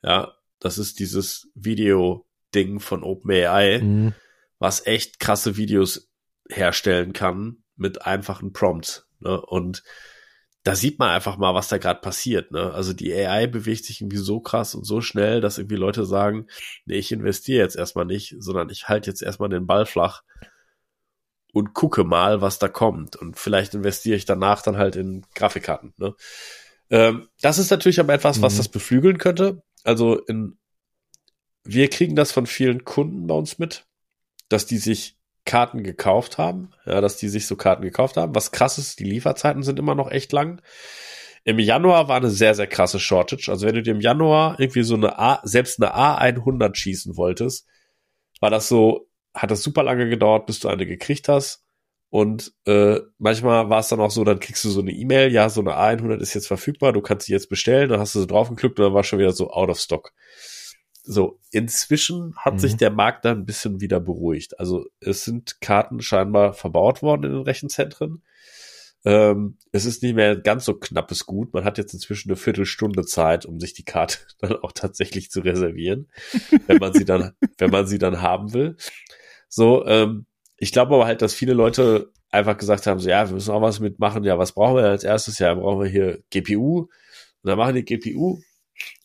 Ja, 0.03 0.33
das 0.59 0.77
ist 0.77 0.99
dieses 0.99 1.49
Video-Ding 2.51 2.79
von 2.79 3.03
OpenAI, 3.03 3.79
mhm. 3.81 4.13
was 4.59 4.85
echt 4.85 5.19
krasse 5.19 5.57
Videos 5.57 6.09
herstellen 6.49 7.13
kann 7.13 7.57
mit 7.75 8.05
einfachen 8.05 8.53
Prompts. 8.53 9.07
Ne? 9.19 9.39
Und 9.41 9.83
da 10.63 10.75
sieht 10.75 10.99
man 10.99 11.09
einfach 11.09 11.37
mal, 11.37 11.55
was 11.55 11.69
da 11.69 11.79
gerade 11.79 12.01
passiert. 12.01 12.51
Ne? 12.51 12.71
Also 12.71 12.93
die 12.93 13.13
AI 13.13 13.47
bewegt 13.47 13.85
sich 13.85 14.01
irgendwie 14.01 14.17
so 14.17 14.39
krass 14.39 14.75
und 14.75 14.85
so 14.85 15.01
schnell, 15.01 15.41
dass 15.41 15.57
irgendwie 15.57 15.75
Leute 15.75 16.05
sagen, 16.05 16.47
nee, 16.85 16.97
ich 16.97 17.11
investiere 17.11 17.63
jetzt 17.63 17.75
erstmal 17.75 18.05
nicht, 18.05 18.35
sondern 18.37 18.69
ich 18.69 18.87
halte 18.87 19.09
jetzt 19.09 19.23
erstmal 19.23 19.49
den 19.49 19.65
Ball 19.65 19.85
flach 19.85 20.21
und 21.51 21.73
gucke 21.73 22.03
mal, 22.03 22.41
was 22.41 22.59
da 22.59 22.67
kommt. 22.67 23.15
Und 23.15 23.39
vielleicht 23.39 23.73
investiere 23.73 24.15
ich 24.15 24.25
danach 24.25 24.61
dann 24.61 24.77
halt 24.77 24.95
in 24.95 25.25
Grafikkarten. 25.33 25.93
Ne? 25.97 26.13
Ähm, 26.91 27.27
das 27.41 27.57
ist 27.57 27.71
natürlich 27.71 27.99
aber 27.99 28.13
etwas, 28.13 28.37
mhm. 28.37 28.43
was 28.43 28.57
das 28.57 28.69
beflügeln 28.69 29.17
könnte. 29.17 29.63
Also 29.83 30.19
in, 30.19 30.59
wir 31.63 31.89
kriegen 31.89 32.15
das 32.15 32.31
von 32.31 32.45
vielen 32.45 32.85
Kunden 32.85 33.27
bei 33.27 33.35
uns 33.35 33.59
mit, 33.59 33.85
dass 34.49 34.65
die 34.65 34.77
sich 34.77 35.17
Karten 35.45 35.83
gekauft 35.83 36.37
haben, 36.37 36.71
ja, 36.85 37.01
dass 37.01 37.17
die 37.17 37.27
sich 37.27 37.47
so 37.47 37.55
Karten 37.55 37.81
gekauft 37.81 38.17
haben. 38.17 38.35
Was 38.35 38.51
krass 38.51 38.77
ist, 38.77 38.99
die 38.99 39.05
Lieferzeiten 39.05 39.63
sind 39.63 39.79
immer 39.79 39.95
noch 39.95 40.11
echt 40.11 40.31
lang. 40.31 40.61
Im 41.43 41.57
Januar 41.57 42.07
war 42.07 42.17
eine 42.17 42.29
sehr, 42.29 42.53
sehr 42.53 42.67
krasse 42.67 42.99
Shortage. 42.99 43.49
Also 43.49 43.65
wenn 43.65 43.75
du 43.75 43.81
dir 43.81 43.93
im 43.93 44.01
Januar 44.01 44.59
irgendwie 44.59 44.83
so 44.83 44.93
eine 44.93 45.17
A, 45.17 45.41
selbst 45.43 45.81
eine 45.81 45.95
A100 45.95 46.75
schießen 46.75 47.17
wolltest, 47.17 47.67
war 48.39 48.51
das 48.51 48.67
so, 48.67 49.07
hat 49.33 49.49
das 49.49 49.63
super 49.63 49.81
lange 49.83 50.07
gedauert, 50.09 50.45
bis 50.45 50.59
du 50.59 50.67
eine 50.67 50.85
gekriegt 50.85 51.27
hast. 51.27 51.63
Und 52.09 52.53
äh, 52.65 52.99
manchmal 53.17 53.69
war 53.69 53.79
es 53.79 53.87
dann 53.87 54.01
auch 54.01 54.11
so, 54.11 54.23
dann 54.23 54.39
kriegst 54.39 54.63
du 54.65 54.69
so 54.69 54.81
eine 54.81 54.91
E-Mail, 54.91 55.31
ja, 55.31 55.49
so 55.49 55.61
eine 55.61 55.77
A100 55.77 56.19
ist 56.19 56.33
jetzt 56.33 56.47
verfügbar, 56.47 56.91
du 56.91 57.01
kannst 57.01 57.25
sie 57.25 57.31
jetzt 57.31 57.49
bestellen, 57.49 57.87
dann 57.87 58.01
hast 58.01 58.13
du 58.13 58.19
so 58.19 58.25
drauf 58.25 58.49
geklickt 58.49 58.77
und 58.77 58.85
dann 58.85 58.93
war 58.93 59.05
schon 59.05 59.17
wieder 59.17 59.31
so 59.31 59.49
out 59.49 59.69
of 59.69 59.79
stock. 59.79 60.11
So, 61.03 61.39
inzwischen 61.51 62.35
hat 62.37 62.55
mhm. 62.55 62.59
sich 62.59 62.75
der 62.77 62.91
Markt 62.91 63.25
da 63.25 63.31
ein 63.31 63.45
bisschen 63.45 63.81
wieder 63.81 63.99
beruhigt. 63.99 64.59
Also 64.59 64.85
es 64.99 65.23
sind 65.23 65.59
Karten 65.59 66.01
scheinbar 66.01 66.53
verbaut 66.53 67.01
worden 67.01 67.23
in 67.23 67.31
den 67.31 67.41
Rechenzentren. 67.41 68.21
Ähm, 69.03 69.57
es 69.71 69.85
ist 69.85 70.03
nicht 70.03 70.15
mehr 70.15 70.35
ganz 70.35 70.65
so 70.65 70.75
knappes 70.75 71.25
Gut. 71.25 71.53
Man 71.53 71.63
hat 71.63 71.79
jetzt 71.79 71.93
inzwischen 71.93 72.29
eine 72.29 72.35
Viertelstunde 72.35 73.03
Zeit, 73.03 73.45
um 73.45 73.59
sich 73.59 73.73
die 73.73 73.83
Karte 73.83 74.19
dann 74.39 74.57
auch 74.57 74.71
tatsächlich 74.73 75.31
zu 75.31 75.39
reservieren, 75.41 76.07
wenn 76.67 76.77
man 76.77 76.93
sie 76.93 77.05
dann, 77.05 77.33
wenn 77.57 77.71
man 77.71 77.87
sie 77.87 77.97
dann 77.97 78.21
haben 78.21 78.53
will. 78.53 78.77
So, 79.49 79.85
ähm, 79.87 80.27
ich 80.57 80.71
glaube 80.71 80.93
aber 80.93 81.07
halt, 81.07 81.23
dass 81.23 81.33
viele 81.33 81.53
Leute 81.53 82.11
einfach 82.29 82.57
gesagt 82.57 82.85
haben, 82.85 82.99
so, 82.99 83.09
ja, 83.09 83.27
wir 83.27 83.33
müssen 83.33 83.51
auch 83.51 83.61
was 83.61 83.79
mitmachen. 83.79 84.23
Ja, 84.23 84.37
was 84.37 84.51
brauchen 84.51 84.77
wir 84.77 84.85
als 84.85 85.03
erstes? 85.03 85.39
Ja, 85.39 85.53
brauchen 85.55 85.83
wir 85.83 85.89
hier 85.89 86.21
GPU. 86.29 86.81
Und 86.81 86.89
dann 87.43 87.57
machen 87.57 87.75
die 87.75 87.83
GPU 87.83 88.39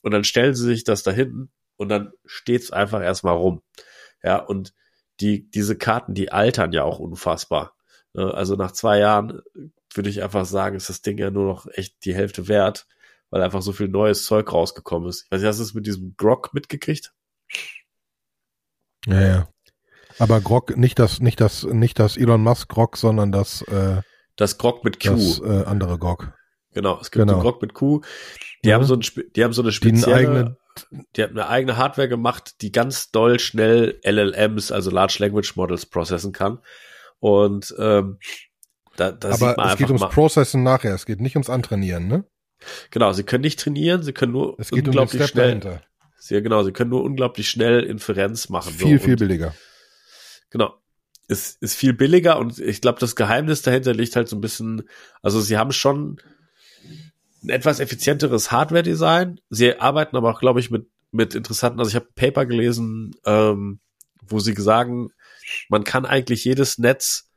und 0.03 0.11
dann 0.11 0.25
stellen 0.25 0.55
sie 0.55 0.65
sich 0.65 0.85
das 0.85 1.03
da 1.03 1.11
hinten 1.11 1.51
und 1.77 1.89
dann 1.89 2.13
steht's 2.25 2.71
einfach 2.71 3.03
erstmal 3.03 3.37
rum. 3.37 3.63
Ja, 4.23 4.39
und 4.39 4.75
die, 5.21 5.51
diese 5.51 5.77
Karten, 5.77 6.15
die 6.15 6.33
altern 6.33 6.73
ja 6.73 6.85
auch 6.85 6.99
unfassbar. 6.99 7.75
Ne? 8.13 8.33
Also 8.33 8.57
nach 8.57 8.73
zwei 8.73 8.99
Jahren 8.99 9.41
würde 9.95 10.11
ich 10.11 10.23
einfach 10.23 10.45
sagen, 10.45 10.77
ist 10.77 10.89
das 10.89 11.03
Ding 11.03 11.19
ja 11.19 11.31
nur 11.31 11.47
noch 11.47 11.67
echt 11.73 12.05
die 12.05 12.15
Hälfte 12.15 12.49
wert, 12.49 12.87
weil 13.31 13.43
einfach 13.43 13.63
so 13.63 13.73
viel 13.73 13.89
neues 13.89 14.25
Zeug 14.25 14.53
rausgekommen 14.53 15.09
ist. 15.09 15.31
Nicht, 15.31 15.45
hast 15.45 15.59
du 15.59 15.63
es 15.63 15.75
mit 15.75 15.87
diesem 15.87 16.15
Grog 16.17 16.53
mitgekriegt? 16.53 17.13
Ja, 19.07 19.21
ja. 19.21 19.49
Aber 20.19 20.41
Grog, 20.41 20.77
nicht 20.77 20.99
das, 20.99 21.21
nicht 21.21 21.41
das, 21.41 21.65
nicht 21.65 21.99
das 21.99 22.17
Elon 22.17 22.43
Musk 22.43 22.69
Grog, 22.69 22.97
sondern 22.97 23.33
das, 23.33 23.63
äh, 23.63 24.01
das 24.37 24.59
Grog 24.59 24.85
mit 24.85 25.01
Q. 25.01 25.11
Das 25.11 25.41
äh, 25.41 25.65
andere 25.65 25.99
Grog. 25.99 26.33
Genau, 26.73 26.99
es 27.01 27.11
gibt 27.11 27.23
genau. 27.23 27.35
einen 27.35 27.43
Grog 27.43 27.63
mit 27.63 27.75
Q. 27.75 28.01
Die 28.67 28.71
ja. 28.71 28.77
haben 28.79 28.85
so 28.85 28.97
ein, 28.97 29.01
die 29.37 29.45
haben 29.45 29.53
so 29.53 29.63
eine 29.63 29.71
spezielle, 29.71 30.57
die 31.15 31.23
haben 31.23 31.39
eine 31.39 31.49
eigene 31.49 31.77
Hardware 31.77 32.09
gemacht, 32.09 32.61
die 32.63 32.73
ganz 32.73 33.13
doll 33.13 33.39
schnell 33.39 34.01
LLMs, 34.03 34.73
also 34.73 34.91
Large 34.91 35.19
Language 35.21 35.55
Models, 35.55 35.87
processen 35.87 36.33
kann. 36.33 36.59
Und 37.21 37.73
ähm, 37.79 38.19
da, 38.97 39.13
da 39.13 39.29
Aber 39.29 39.37
sieht 39.37 39.57
man 39.57 39.69
es 39.69 39.77
geht 39.77 39.87
ums 39.87 40.01
mal, 40.01 40.09
Processen 40.09 40.65
nachher, 40.65 40.97
es 40.97 41.07
geht 41.07 41.21
nicht 41.21 41.37
ums 41.37 41.49
Antrainieren, 41.49 42.09
ne? 42.09 42.25
Genau, 42.91 43.13
sie 43.13 43.23
können 43.23 43.43
nicht 43.43 43.61
trainieren, 43.61 44.03
sie 44.03 44.13
können 44.13 44.33
nur 44.33 44.59
es 44.59 44.71
geht 44.71 44.89
unglaublich 44.89 45.23
um 45.23 45.29
schnell. 45.29 45.47
Dahinter. 45.61 45.83
Sie, 46.19 46.43
genau, 46.43 46.65
sie 46.65 46.73
können 46.73 46.91
nur 46.91 47.05
unglaublich 47.05 47.49
schnell 47.49 47.85
Inferenz 47.85 48.49
machen. 48.49 48.73
Viel, 48.73 48.99
so. 48.99 49.05
viel 49.05 49.13
und, 49.13 49.21
billiger. 49.21 49.55
Genau. 50.51 50.75
Ist, 51.29 51.63
ist 51.63 51.77
viel 51.77 51.93
billiger 51.93 52.37
und 52.41 52.59
ich 52.59 52.81
glaube, 52.81 52.99
das 52.99 53.15
Geheimnis 53.15 53.63
dahinter 53.63 53.95
liegt 53.95 54.17
halt 54.17 54.29
so 54.29 54.35
ein 54.35 54.41
bisschen, 54.41 54.89
also 55.23 55.41
sie 55.41 55.57
haben 55.57 55.71
schon 55.71 56.21
ein 57.47 57.51
etwas 57.51 57.81
effizienteres 57.81 58.51
Hardware-Design. 58.51 59.41
Sie 59.51 59.79
arbeiten 59.79 60.17
aber 60.17 60.31
auch, 60.31 60.41
glaube 60.41 60.61
ich, 60.61 60.71
mit, 60.71 60.89
mit 61.13 61.35
interessanten, 61.35 61.79
also 61.79 61.89
ich 61.89 61.97
habe 61.97 62.07
ein 62.07 62.15
Paper 62.15 62.47
gelesen, 62.47 63.15
ähm, 63.25 63.81
wo 64.23 64.39
sie 64.41 64.55
sagen, 64.55 65.11
man 65.69 65.85
kann 65.85 66.05
eigentlich 66.05 66.45
jedes 66.45 66.79
Netz 66.79 67.31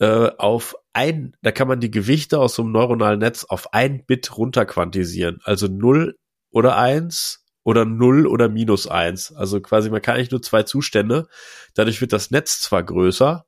äh, 0.00 0.30
auf 0.38 0.74
ein, 0.92 1.36
da 1.42 1.52
kann 1.52 1.68
man 1.68 1.80
die 1.80 1.90
Gewichte 1.90 2.38
aus 2.38 2.54
so 2.56 2.62
einem 2.62 2.72
neuronalen 2.72 3.20
Netz 3.20 3.44
auf 3.44 3.72
ein 3.72 4.04
Bit 4.04 4.36
runterquantisieren. 4.36 5.40
Also 5.44 5.68
0 5.68 6.16
oder 6.50 6.76
1 6.76 7.44
oder 7.62 7.84
0 7.84 8.26
oder 8.26 8.48
minus 8.48 8.86
1. 8.86 9.32
Also 9.32 9.60
quasi, 9.60 9.90
man 9.90 10.02
kann 10.02 10.16
eigentlich 10.16 10.32
nur 10.32 10.42
zwei 10.42 10.64
Zustände. 10.64 11.28
Dadurch 11.74 12.00
wird 12.00 12.12
das 12.12 12.30
Netz 12.30 12.60
zwar 12.60 12.82
größer, 12.82 13.46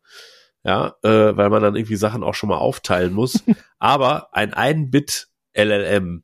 ja, 0.65 0.95
äh, 1.03 1.37
weil 1.37 1.51
man 1.51 1.63
dann 1.63 1.77
irgendwie 1.77 1.97
Sachen 1.97 2.23
auch 2.23 2.35
schon 2.35 2.49
mal 2.49 2.59
aufteilen 2.59 3.13
muss, 3.13 3.43
aber 3.79 4.35
ein 4.35 4.53
1-Bit 4.53 5.29
LLM 5.57 6.23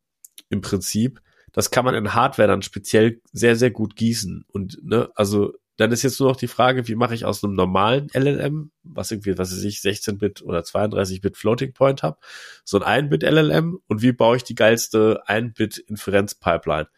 im 0.50 0.60
Prinzip, 0.60 1.20
das 1.52 1.70
kann 1.70 1.84
man 1.84 1.94
in 1.94 2.14
Hardware 2.14 2.48
dann 2.48 2.62
speziell 2.62 3.20
sehr, 3.32 3.56
sehr 3.56 3.70
gut 3.70 3.96
gießen. 3.96 4.44
Und, 4.48 4.78
ne, 4.82 5.10
also 5.14 5.52
dann 5.76 5.90
ist 5.90 6.02
jetzt 6.02 6.20
nur 6.20 6.28
noch 6.28 6.36
die 6.36 6.48
Frage, 6.48 6.86
wie 6.86 6.94
mache 6.94 7.14
ich 7.14 7.24
aus 7.24 7.42
einem 7.42 7.54
normalen 7.54 8.08
LLM, 8.12 8.70
was 8.82 9.10
irgendwie, 9.10 9.36
was 9.38 9.52
weiß 9.52 9.64
ich, 9.64 9.78
16-Bit 9.78 10.42
oder 10.42 10.60
32-Bit 10.60 11.36
Floating 11.36 11.72
Point 11.72 12.02
habe, 12.02 12.18
so 12.64 12.80
ein 12.80 13.06
1-Bit 13.06 13.22
LLM 13.22 13.78
und 13.86 14.02
wie 14.02 14.12
baue 14.12 14.36
ich 14.36 14.44
die 14.44 14.54
geilste 14.54 15.22
1-Bit 15.26 15.78
Inferenz-Pipeline. 15.78 16.88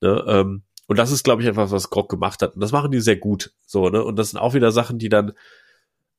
Ne, 0.00 0.24
ähm, 0.26 0.62
und 0.88 0.98
das 0.98 1.12
ist, 1.12 1.22
glaube 1.22 1.42
ich, 1.42 1.48
einfach, 1.48 1.70
was 1.70 1.90
Grog 1.90 2.08
gemacht 2.08 2.40
hat. 2.40 2.54
Und 2.54 2.62
das 2.62 2.72
machen 2.72 2.90
die 2.90 3.00
sehr 3.00 3.16
gut. 3.16 3.52
So, 3.66 3.90
ne? 3.90 4.02
Und 4.02 4.16
das 4.18 4.30
sind 4.30 4.38
auch 4.38 4.54
wieder 4.54 4.72
Sachen, 4.72 4.98
die 4.98 5.10
dann 5.10 5.32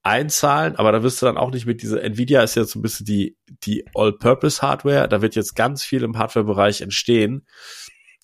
einzahlen, 0.04 0.76
aber 0.76 0.92
da 0.92 1.04
wirst 1.04 1.22
du 1.22 1.26
dann 1.26 1.38
auch 1.38 1.52
nicht 1.52 1.66
mit 1.66 1.82
dieser 1.82 2.02
Nvidia 2.02 2.42
ist 2.42 2.56
jetzt 2.56 2.72
so 2.72 2.80
ein 2.80 2.82
bisschen 2.82 3.06
die, 3.06 3.38
die 3.64 3.86
All-Purpose-Hardware. 3.94 5.10
Da 5.10 5.22
wird 5.22 5.36
jetzt 5.36 5.56
ganz 5.56 5.84
viel 5.84 6.04
im 6.04 6.18
Hardware-Bereich 6.18 6.82
entstehen. 6.82 7.46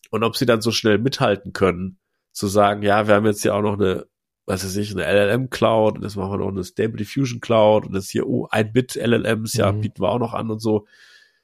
Und 0.09 0.23
ob 0.23 0.37
sie 0.37 0.45
dann 0.45 0.61
so 0.61 0.71
schnell 0.71 0.97
mithalten 0.97 1.51
können, 1.51 1.99
zu 2.31 2.47
sagen, 2.47 2.81
ja, 2.81 3.07
wir 3.07 3.15
haben 3.15 3.25
jetzt 3.25 3.41
hier 3.41 3.55
auch 3.55 3.61
noch 3.61 3.73
eine, 3.73 4.07
was 4.45 4.63
weiß 4.63 4.75
ich, 4.77 4.91
eine 4.91 5.05
LLM-Cloud 5.05 5.97
und 5.97 6.03
jetzt 6.03 6.15
machen 6.15 6.31
wir 6.31 6.37
noch 6.37 6.49
eine 6.49 6.63
Stable 6.63 6.97
Diffusion 6.97 7.39
Cloud 7.41 7.85
und 7.85 7.95
jetzt 7.95 8.09
hier, 8.09 8.27
oh, 8.27 8.47
ein 8.51 8.71
Bit 8.71 8.95
LLMs, 8.95 9.53
ja, 9.53 9.71
mhm. 9.71 9.81
bieten 9.81 10.01
wir 10.01 10.09
auch 10.09 10.19
noch 10.19 10.33
an 10.33 10.51
und 10.51 10.59
so. 10.59 10.85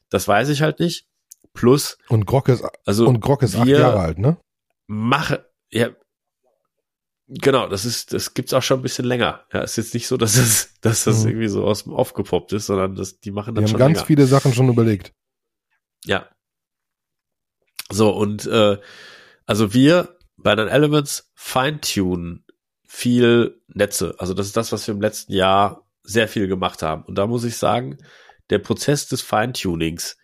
Das 0.09 0.27
weiß 0.27 0.49
ich 0.49 0.61
halt 0.61 0.79
nicht. 0.79 1.07
Plus. 1.53 1.97
Und 2.07 2.25
Grok 2.25 2.47
ist, 2.49 2.63
also 2.86 3.07
und 3.07 3.19
Grok 3.19 3.43
ist 3.43 3.55
acht 3.55 3.67
Jahre 3.67 3.99
alt, 3.99 4.19
ne? 4.19 4.38
Mache, 4.88 5.45
ja, 5.69 5.89
Genau, 7.34 7.69
das 7.69 7.86
ist, 7.86 8.11
das 8.11 8.34
gibt's 8.34 8.53
auch 8.53 8.61
schon 8.61 8.79
ein 8.79 8.84
bisschen 8.84 9.05
länger. 9.05 9.45
Ja, 9.53 9.61
ist 9.61 9.77
jetzt 9.77 9.93
nicht 9.93 10.07
so, 10.07 10.17
dass 10.17 10.36
das, 10.36 10.73
dass 10.82 11.05
das 11.05 11.23
mhm. 11.23 11.29
irgendwie 11.29 11.47
so 11.47 11.63
aus 11.63 11.86
dem 11.86 11.93
Off 11.93 12.13
gepoppt 12.13 12.51
ist, 12.51 12.65
sondern 12.65 12.95
das, 12.95 13.21
die 13.21 13.32
machen 13.32 13.55
das 13.55 13.63
die 13.63 13.71
schon 13.71 13.79
haben 13.79 13.88
ganz 13.88 13.99
länger. 13.99 14.07
viele 14.07 14.25
Sachen 14.25 14.53
schon 14.53 14.67
überlegt. 14.67 15.13
Ja. 16.03 16.29
So, 17.89 18.09
und 18.11 18.45
äh, 18.47 18.77
also 19.45 19.73
wir 19.73 20.17
bei 20.36 20.55
den 20.55 20.67
Elements 20.67 21.32
feintunen 21.34 22.45
viel 22.86 23.61
Netze. 23.67 24.15
Also 24.17 24.34
das 24.34 24.47
ist 24.47 24.57
das, 24.57 24.73
was 24.73 24.86
wir 24.88 24.93
im 24.93 25.01
letzten 25.01 25.32
Jahr 25.32 25.88
sehr 26.03 26.27
viel 26.27 26.47
gemacht 26.47 26.82
haben. 26.82 27.03
Und 27.03 27.15
da 27.15 27.27
muss 27.27 27.45
ich 27.45 27.55
sagen, 27.55 27.97
der 28.49 28.59
Prozess 28.59 29.07
des 29.07 29.21
Feintunings, 29.21 30.17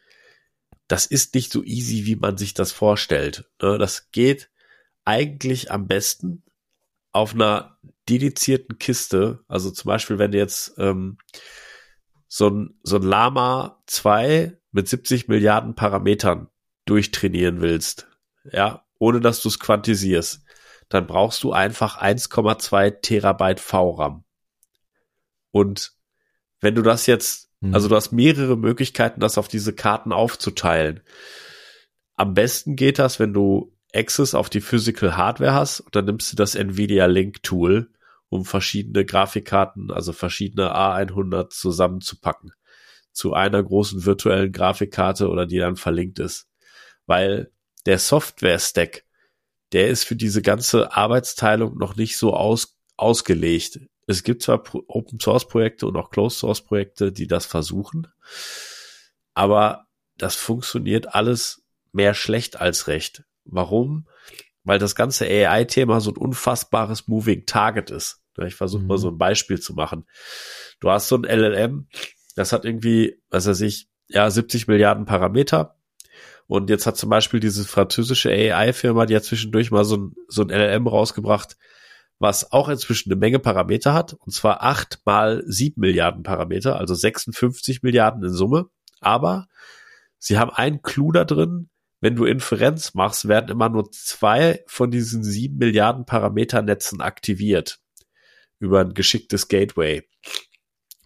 das 0.90 1.06
ist 1.06 1.36
nicht 1.36 1.54
so 1.54 1.64
easy, 1.64 2.06
wie 2.06 2.18
man 2.18 2.38
sich 2.38 2.54
das 2.54 2.74
vorstellt. 2.74 3.46
Ne? 3.62 3.78
Das 3.78 4.12
geht 4.12 4.50
eigentlich 5.06 5.72
am 5.72 5.88
besten 5.88 6.44
auf 7.18 7.34
einer 7.34 7.80
dedizierten 8.08 8.78
Kiste. 8.78 9.44
Also 9.48 9.72
zum 9.72 9.90
Beispiel, 9.90 10.20
wenn 10.20 10.32
du 10.32 10.38
jetzt 10.38 10.76
ähm, 10.78 11.18
so 12.28 12.48
ein, 12.48 12.80
so 12.84 12.98
ein 12.98 13.02
Lama 13.02 13.82
2 13.88 14.56
mit 14.72 14.88
70 14.88 15.28
Milliarden 15.28 15.74
Parametern 15.74 16.48
durchtrainieren 16.86 17.60
willst, 17.62 18.08
ja, 18.52 18.86
ohne 19.00 19.20
dass 19.20 19.42
du 19.42 19.50
es 19.50 19.60
quantisierst, 19.60 20.44
dann 20.90 21.08
brauchst 21.08 21.44
du 21.44 21.52
einfach 21.52 22.00
1,2 22.00 23.02
Terabyte 23.02 23.60
VRAM. 23.60 24.24
Und 25.50 25.94
wenn 26.60 26.76
du 26.76 26.84
das 26.84 27.08
jetzt, 27.08 27.50
mhm. 27.62 27.74
also 27.74 27.90
du 27.90 27.96
hast 27.96 28.12
mehrere 28.12 28.58
Möglichkeiten, 28.58 29.20
das 29.20 29.40
auf 29.40 29.48
diese 29.48 29.74
Karten 29.74 30.12
aufzuteilen. 30.12 31.02
Am 32.16 32.36
besten 32.36 32.76
geht 32.76 33.00
das, 33.00 33.20
wenn 33.20 33.34
du 33.34 33.76
Access 33.94 34.36
auf 34.36 34.50
die 34.50 34.62
Physical 34.62 35.16
Hardware 35.16 35.54
hast 35.54 35.80
und 35.80 35.96
dann 35.96 36.06
nimmst 36.06 36.32
du 36.32 36.36
das 36.36 36.56
Nvidia 36.56 37.06
Link 37.06 37.44
Tool, 37.44 37.90
um 38.30 38.46
verschiedene 38.46 39.06
Grafikkarten, 39.06 39.92
also 39.92 40.14
verschiedene 40.14 40.76
A100 40.76 41.50
zusammenzupacken 41.50 42.52
zu 43.14 43.34
einer 43.34 43.64
großen 43.64 44.06
virtuellen 44.06 44.52
Grafikkarte 44.52 45.30
oder 45.30 45.48
die 45.48 45.58
dann 45.58 45.76
verlinkt 45.76 46.20
ist. 46.20 46.48
Weil 47.08 47.52
der 47.86 47.98
Software-Stack, 47.98 49.06
der 49.72 49.88
ist 49.90 50.04
für 50.04 50.16
diese 50.16 50.42
ganze 50.42 50.96
Arbeitsteilung 50.96 51.78
noch 51.78 51.96
nicht 51.96 52.18
so 52.18 52.34
aus, 52.36 52.78
ausgelegt. 52.96 53.80
Es 54.06 54.24
gibt 54.24 54.44
zwar 54.44 54.64
Open 54.88 55.20
Source 55.20 55.48
Projekte 55.48 55.88
und 55.88 55.96
auch 55.96 56.12
Closed 56.12 56.38
Source 56.38 56.62
Projekte, 56.62 57.12
die 57.12 57.28
das 57.28 57.46
versuchen, 57.46 58.08
aber 59.34 59.88
das 60.18 60.36
funktioniert 60.36 61.14
alles 61.16 61.64
mehr 61.92 62.14
schlecht 62.14 62.60
als 62.60 62.88
recht. 62.88 63.24
Warum? 63.50 64.08
Weil 64.64 64.80
das 64.80 64.96
ganze 64.96 65.26
AI-Thema 65.26 66.02
so 66.02 66.12
ein 66.12 66.18
unfassbares 66.18 67.08
Moving 67.08 67.46
Target 67.46 67.90
ist. 67.90 68.22
Ich 68.46 68.56
versuche 68.56 68.84
mhm. 68.84 68.88
mal 68.88 68.98
so 68.98 69.10
ein 69.10 69.18
Beispiel 69.18 69.60
zu 69.60 69.74
machen. 69.74 70.06
Du 70.80 70.90
hast 70.90 71.08
so 71.08 71.16
ein 71.16 71.24
LLM, 71.24 71.88
das 72.36 72.54
hat 72.54 72.66
irgendwie, 72.66 73.22
was 73.30 73.48
weiß 73.48 73.62
ich, 73.62 73.90
ja, 74.10 74.30
70 74.30 74.68
Milliarden 74.68 75.06
Parameter. 75.06 75.76
Und 76.46 76.70
jetzt 76.70 76.86
hat 76.86 76.98
zum 76.98 77.10
Beispiel 77.10 77.40
diese 77.40 77.66
französische 77.66 78.30
AI-Firma, 78.30 79.06
die 79.06 79.16
hat 79.16 79.24
zwischendurch 79.24 79.72
mal 79.72 79.84
so 79.84 79.98
ein, 79.98 80.16
so 80.28 80.44
ein 80.44 80.50
LLM 80.50 80.88
rausgebracht, 80.88 81.58
was 82.20 82.52
auch 82.52 82.70
inzwischen 82.70 83.12
eine 83.12 83.20
Menge 83.20 83.40
Parameter 83.40 83.94
hat, 83.94 84.14
und 84.14 84.32
zwar 84.32 84.64
acht 84.64 85.02
mal 85.06 85.44
sieben 85.46 85.82
Milliarden 85.82 86.24
Parameter, 86.24 86.80
also 86.80 86.96
56 86.96 87.84
Milliarden 87.84 88.24
in 88.24 88.32
Summe. 88.32 88.70
Aber 89.02 89.48
sie 90.18 90.40
haben 90.40 90.52
einen 90.52 90.82
Clou 90.82 91.12
da 91.12 91.26
drin, 91.26 91.70
wenn 92.00 92.16
du 92.16 92.26
Inferenz 92.26 92.94
machst, 92.94 93.28
werden 93.28 93.50
immer 93.50 93.70
nur 93.70 93.92
zwei 93.92 94.64
von 94.68 94.92
diesen 94.92 95.24
sieben 95.24 95.58
Milliarden 95.58 96.06
Parameternetzen 96.06 97.02
aktiviert 97.02 97.80
über 98.60 98.82
ein 98.82 98.94
geschicktes 98.94 99.48
Gateway. 99.48 100.08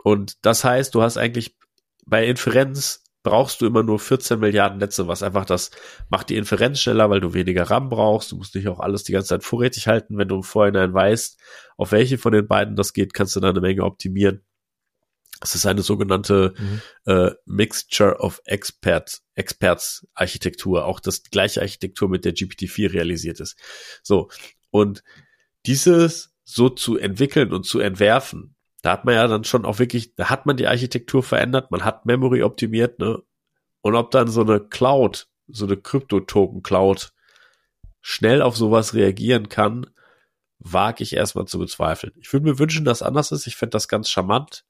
Und 0.04 0.46
das 0.46 0.64
heißt, 0.64 0.96
du 0.96 1.02
hast 1.02 1.18
eigentlich 1.18 1.58
bei 2.06 2.26
Inferenz 2.26 3.04
brauchst 3.24 3.62
du 3.62 3.68
immer 3.68 3.84
nur 3.84 4.00
14 4.00 4.40
Milliarden 4.40 4.80
Netze, 4.80 5.08
was 5.08 5.22
einfach 5.24 5.46
das 5.46 5.72
macht 6.10 6.30
die 6.30 6.38
Inferenz 6.38 6.80
schneller, 6.80 7.10
weil 7.10 7.20
du 7.20 7.34
weniger 7.34 7.70
RAM 7.70 7.90
brauchst. 7.90 8.32
Du 8.32 8.38
musst 8.38 8.56
nicht 8.56 8.68
auch 8.68 8.80
alles 8.80 9.04
die 9.04 9.12
ganze 9.12 9.30
Zeit 9.30 9.44
vorrätig 9.44 9.88
halten. 9.88 10.18
Wenn 10.18 10.28
du 10.28 10.38
im 10.38 10.44
Vorhinein 10.44 10.94
weißt, 10.94 11.40
auf 11.78 11.92
welche 11.92 12.18
von 12.18 12.34
den 12.34 12.48
beiden 12.48 12.76
das 12.76 12.94
geht, 12.94 13.14
kannst 13.14 13.36
du 13.36 13.40
da 13.40 13.50
eine 13.50 13.62
Menge 13.62 13.84
optimieren. 13.84 14.44
Das 15.42 15.56
ist 15.56 15.66
eine 15.66 15.82
sogenannte 15.82 16.54
mhm. 16.58 16.82
äh, 17.06 17.32
Mixture 17.46 18.20
of 18.20 18.42
Experts, 18.46 19.24
Experts 19.34 20.08
Architektur, 20.14 20.86
auch 20.86 21.00
das 21.00 21.24
gleiche 21.24 21.62
Architektur, 21.62 22.08
mit 22.08 22.24
der 22.26 22.34
GPT-4 22.34 22.94
realisiert 22.94 23.40
ist. 23.40 23.58
So. 24.04 24.30
Und 24.70 25.04
dieses 25.66 26.34
so 26.44 26.70
zu 26.70 26.98
entwickeln 26.98 27.52
und 27.52 27.66
zu 27.66 27.80
entwerfen, 27.80 28.56
da 28.84 28.92
hat 28.94 29.06
man 29.06 29.16
ja 29.16 29.28
dann 29.28 29.44
schon 29.44 29.66
auch 29.66 29.80
wirklich, 29.80 30.16
da 30.16 30.30
hat 30.30 30.46
man 30.46 30.58
die 30.58 30.68
Architektur 30.68 31.24
verändert, 31.24 31.72
man 31.72 31.84
hat 31.84 32.06
Memory 32.06 32.44
optimiert, 32.44 33.00
ne? 33.00 33.22
Und 33.82 33.96
ob 33.96 34.12
dann 34.12 34.28
so 34.28 34.42
eine 34.42 34.60
Cloud, 34.60 35.28
so 35.48 35.66
eine 35.66 35.76
Krypto-Token-Cloud 35.76 37.14
schnell 38.00 38.44
auf 38.44 38.56
sowas 38.56 38.94
reagieren 38.94 39.50
kann, 39.50 39.88
wage 40.60 41.04
ich 41.04 41.16
erstmal 41.16 41.46
zu 41.46 41.58
bezweifeln. 41.58 42.14
Ich 42.20 42.32
würde 42.32 42.46
mir 42.46 42.60
wünschen, 42.60 42.86
dass 42.86 43.02
anders 43.02 43.32
ist. 43.32 43.48
Ich 43.48 43.56
fände 43.56 43.72
das 43.72 43.88
ganz 43.88 44.08
charmant 44.08 44.66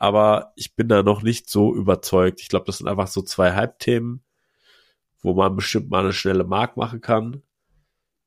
aber 0.00 0.52
ich 0.56 0.74
bin 0.74 0.88
da 0.88 1.02
noch 1.02 1.22
nicht 1.22 1.50
so 1.50 1.74
überzeugt. 1.74 2.40
Ich 2.40 2.48
glaube, 2.48 2.64
das 2.64 2.78
sind 2.78 2.88
einfach 2.88 3.06
so 3.06 3.20
zwei 3.20 3.52
Hype-Themen, 3.52 4.24
wo 5.22 5.34
man 5.34 5.54
bestimmt 5.54 5.90
mal 5.90 6.00
eine 6.00 6.14
schnelle 6.14 6.44
Mark 6.44 6.78
machen 6.78 7.02
kann. 7.02 7.42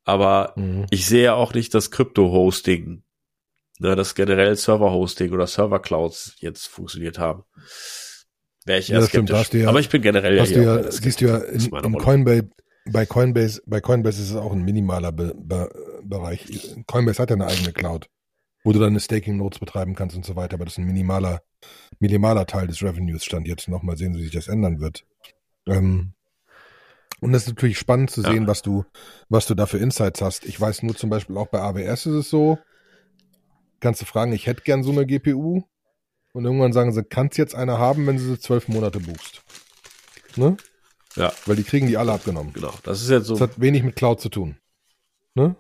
Aber 0.04 0.54
mhm. 0.56 0.86
ich 0.92 1.08
sehe 1.08 1.34
auch 1.34 1.56
nicht 1.56 1.74
das 1.74 1.90
Krypto-Hosting, 1.90 3.02
ne, 3.80 3.96
das 3.96 4.14
generell 4.14 4.56
Server-Hosting 4.56 5.32
oder 5.32 5.48
Server-Clouds 5.48 6.36
jetzt 6.40 6.68
funktioniert 6.68 7.18
haben. 7.18 7.44
Wäre 8.66 8.80
ich 8.80 8.92
erst 8.92 9.12
ja, 9.12 9.24
skeptisch. 9.24 9.62
Ja, 9.62 9.70
aber 9.70 9.80
ich 9.80 9.90
bin 9.90 10.04
generell 10.04 10.38
ja, 10.38 10.44
hier 10.44 10.62
ja 10.62 10.92
siehst 10.92 11.22
du 11.22 11.26
ja 11.26 11.38
in, 11.38 11.60
in 11.60 11.98
Coinbase, 11.98 12.50
bei 12.86 13.08
Coinbase, 13.08 13.64
bei 13.66 13.82
Coinbase 13.82 14.22
ist 14.22 14.30
es 14.30 14.36
auch 14.36 14.52
ein 14.52 14.64
minimaler 14.64 15.12
Be 15.12 15.34
Be 15.36 15.70
Bereich. 16.04 16.46
Coinbase 16.86 17.22
hat 17.22 17.32
ja 17.32 17.36
eine 17.36 17.48
eigene 17.48 17.74
Cloud 17.74 18.10
wo 18.64 18.72
du 18.72 18.80
deine 18.80 19.00
Staking 19.00 19.38
Notes 19.38 19.60
betreiben 19.60 19.96
kannst 19.96 20.16
und 20.16 20.26
so 20.26 20.36
weiter. 20.36 20.56
Aber 20.56 20.66
das 20.66 20.76
ist 20.76 20.78
ein 20.80 20.86
minimaler, 20.86 21.42
minimaler 22.00 22.46
Teil 22.46 22.68
des 22.68 22.82
Revenues 22.82 23.24
stand 23.24 23.48
jetzt 23.48 23.68
noch. 23.68 23.84
Mal 23.84 23.98
sehen, 23.98 24.16
wie 24.16 24.24
sich 24.24 24.32
das 24.32 24.48
ändern 24.48 24.80
wird. 24.80 25.06
Ähm, 25.68 26.14
und 27.22 27.32
das 27.32 27.44
ist 27.44 27.50
natürlich 27.50 27.80
spannend 27.80 28.12
zu 28.12 28.22
sehen, 28.22 28.44
ja. 28.44 28.48
was 28.48 28.62
du, 28.62 28.84
was 29.30 29.46
du 29.46 29.56
da 29.56 29.66
für 29.66 29.78
Insights 29.78 30.22
hast. 30.22 30.46
Ich 30.46 30.60
weiß 30.60 30.84
nur 30.84 30.96
zum 30.96 31.10
Beispiel 31.10 31.38
auch 31.38 31.48
bei 31.48 31.60
AWS 31.60 32.08
ist 32.08 32.14
es 32.14 32.30
so, 32.30 32.60
kannst 33.80 34.02
du 34.02 34.06
fragen, 34.06 34.34
ich 34.34 34.48
hätte 34.48 34.64
gern 34.64 34.84
so 34.84 34.92
eine 34.92 35.06
GPU. 35.06 35.64
Und 36.34 36.46
irgendwann 36.46 36.74
sagen 36.74 36.92
sie, 36.92 37.04
kannst 37.04 37.38
jetzt 37.38 37.54
eine 37.54 37.78
haben, 37.78 38.08
wenn 38.08 38.18
du 38.18 38.24
sie 38.24 38.40
zwölf 38.40 38.68
Monate 38.68 39.00
buchst. 39.00 39.44
Ne? 40.36 40.58
Ja. 41.16 41.32
Weil 41.46 41.56
die 41.56 41.64
kriegen 41.64 41.88
die 41.88 41.96
alle 41.96 42.12
abgenommen. 42.12 42.54
Genau. 42.54 42.74
Das 42.84 43.02
ist 43.02 43.10
jetzt 43.10 43.28
so. 43.28 43.36
Das 43.36 43.42
hat 43.42 43.62
wenig 43.62 43.84
mit 43.84 43.96
Cloud 43.96 44.20
zu 44.20 44.30
tun. 44.30 44.58
Ne? 45.36 45.56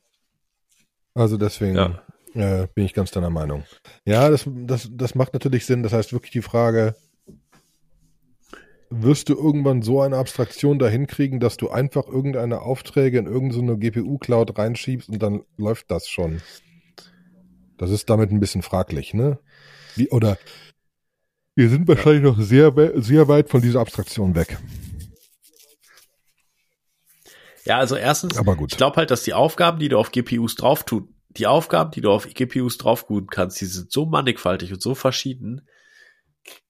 Also 1.13 1.37
deswegen. 1.37 1.75
Ja. 1.75 2.01
Äh, 2.33 2.67
bin 2.73 2.85
ich 2.85 2.93
ganz 2.93 3.11
deiner 3.11 3.29
Meinung. 3.29 3.63
Ja, 4.05 4.29
das, 4.29 4.47
das, 4.47 4.89
das 4.91 5.15
macht 5.15 5.33
natürlich 5.33 5.65
Sinn. 5.65 5.83
Das 5.83 5.93
heißt 5.93 6.13
wirklich 6.13 6.31
die 6.31 6.41
Frage, 6.41 6.95
wirst 8.89 9.29
du 9.29 9.35
irgendwann 9.35 9.81
so 9.81 10.01
eine 10.01 10.17
Abstraktion 10.17 10.79
dahin 10.79 11.07
kriegen, 11.07 11.39
dass 11.39 11.57
du 11.57 11.69
einfach 11.69 12.07
irgendeine 12.07 12.61
Aufträge 12.61 13.19
in 13.19 13.25
irgendeine 13.25 13.77
GPU-Cloud 13.77 14.57
reinschiebst 14.57 15.09
und 15.09 15.21
dann 15.21 15.43
läuft 15.57 15.91
das 15.91 16.07
schon? 16.07 16.41
Das 17.77 17.89
ist 17.89 18.09
damit 18.09 18.31
ein 18.31 18.39
bisschen 18.39 18.61
fraglich, 18.61 19.13
ne? 19.13 19.39
Wie, 19.95 20.09
oder 20.09 20.37
wir 21.55 21.69
sind 21.69 21.87
wahrscheinlich 21.87 22.23
noch 22.23 22.39
sehr, 22.39 22.73
sehr 22.95 23.27
weit 23.27 23.49
von 23.49 23.61
dieser 23.61 23.79
Abstraktion 23.79 24.35
weg. 24.35 24.57
Ja, 27.65 27.77
also 27.77 27.95
erstens, 27.95 28.37
ich 28.37 28.77
glaube 28.77 28.97
halt, 28.97 29.11
dass 29.11 29.23
die 29.23 29.33
Aufgaben, 29.33 29.79
die 29.79 29.87
du 29.87 29.97
auf 29.97 30.11
GPUs 30.11 30.55
drauf 30.55 30.83
tun, 30.83 31.12
die 31.37 31.47
Aufgaben, 31.47 31.91
die 31.91 32.01
du 32.01 32.11
auf 32.11 32.27
GPUs 32.27 32.77
draufguten 32.77 33.29
kannst, 33.29 33.59
die 33.61 33.65
sind 33.65 33.91
so 33.91 34.05
mannigfaltig 34.05 34.71
und 34.73 34.81
so 34.81 34.95
verschieden, 34.95 35.67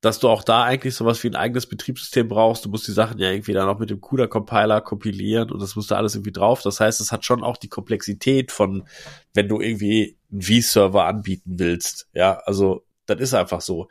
dass 0.02 0.20
du 0.20 0.30
auch 0.30 0.44
da 0.44 0.64
eigentlich 0.64 0.96
sowas 0.96 1.24
wie 1.24 1.30
ein 1.30 1.36
eigenes 1.36 1.66
Betriebssystem 1.66 2.28
brauchst. 2.28 2.66
Du 2.66 2.70
musst 2.70 2.88
die 2.88 2.92
Sachen 2.92 3.20
ja 3.20 3.32
irgendwie 3.32 3.54
dann 3.54 3.68
auch 3.68 3.80
mit 3.80 3.90
dem 3.90 4.02
CUDA-Compiler 4.02 4.82
kompilieren 4.82 5.52
und 5.52 5.62
das 5.62 5.76
musst 5.76 5.92
du 5.92 5.96
alles 5.96 6.16
irgendwie 6.16 6.32
drauf. 6.32 6.62
Das 6.62 6.80
heißt, 6.80 7.02
es 7.02 7.12
hat 7.12 7.26
schon 7.26 7.44
auch 7.44 7.58
die 7.58 7.70
Komplexität 7.70 8.52
von, 8.52 8.88
wenn 9.34 9.48
du 9.48 9.60
irgendwie 9.60 10.18
einen 10.32 10.42
V-Server 10.42 11.06
anbieten 11.06 11.58
willst. 11.58 12.08
Ja, 12.14 12.42
also 12.46 12.86
das 13.06 13.20
ist 13.20 13.34
einfach 13.34 13.62
so. 13.62 13.88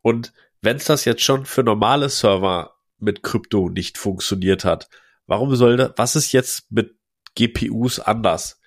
Und 0.00 0.32
wenn 0.62 0.76
es 0.76 0.84
das 0.84 1.04
jetzt 1.04 1.22
schon 1.22 1.44
für 1.44 1.62
normale 1.62 2.08
Server 2.08 2.74
mit 2.98 3.22
Krypto 3.22 3.68
nicht 3.68 3.98
funktioniert 3.98 4.64
hat, 4.64 4.88
warum 5.26 5.54
soll 5.54 5.76
das, 5.76 5.92
was 5.96 6.16
ist 6.16 6.32
jetzt 6.32 6.70
mit 6.72 6.96
GPUs 7.34 8.00
anders? 8.00 8.57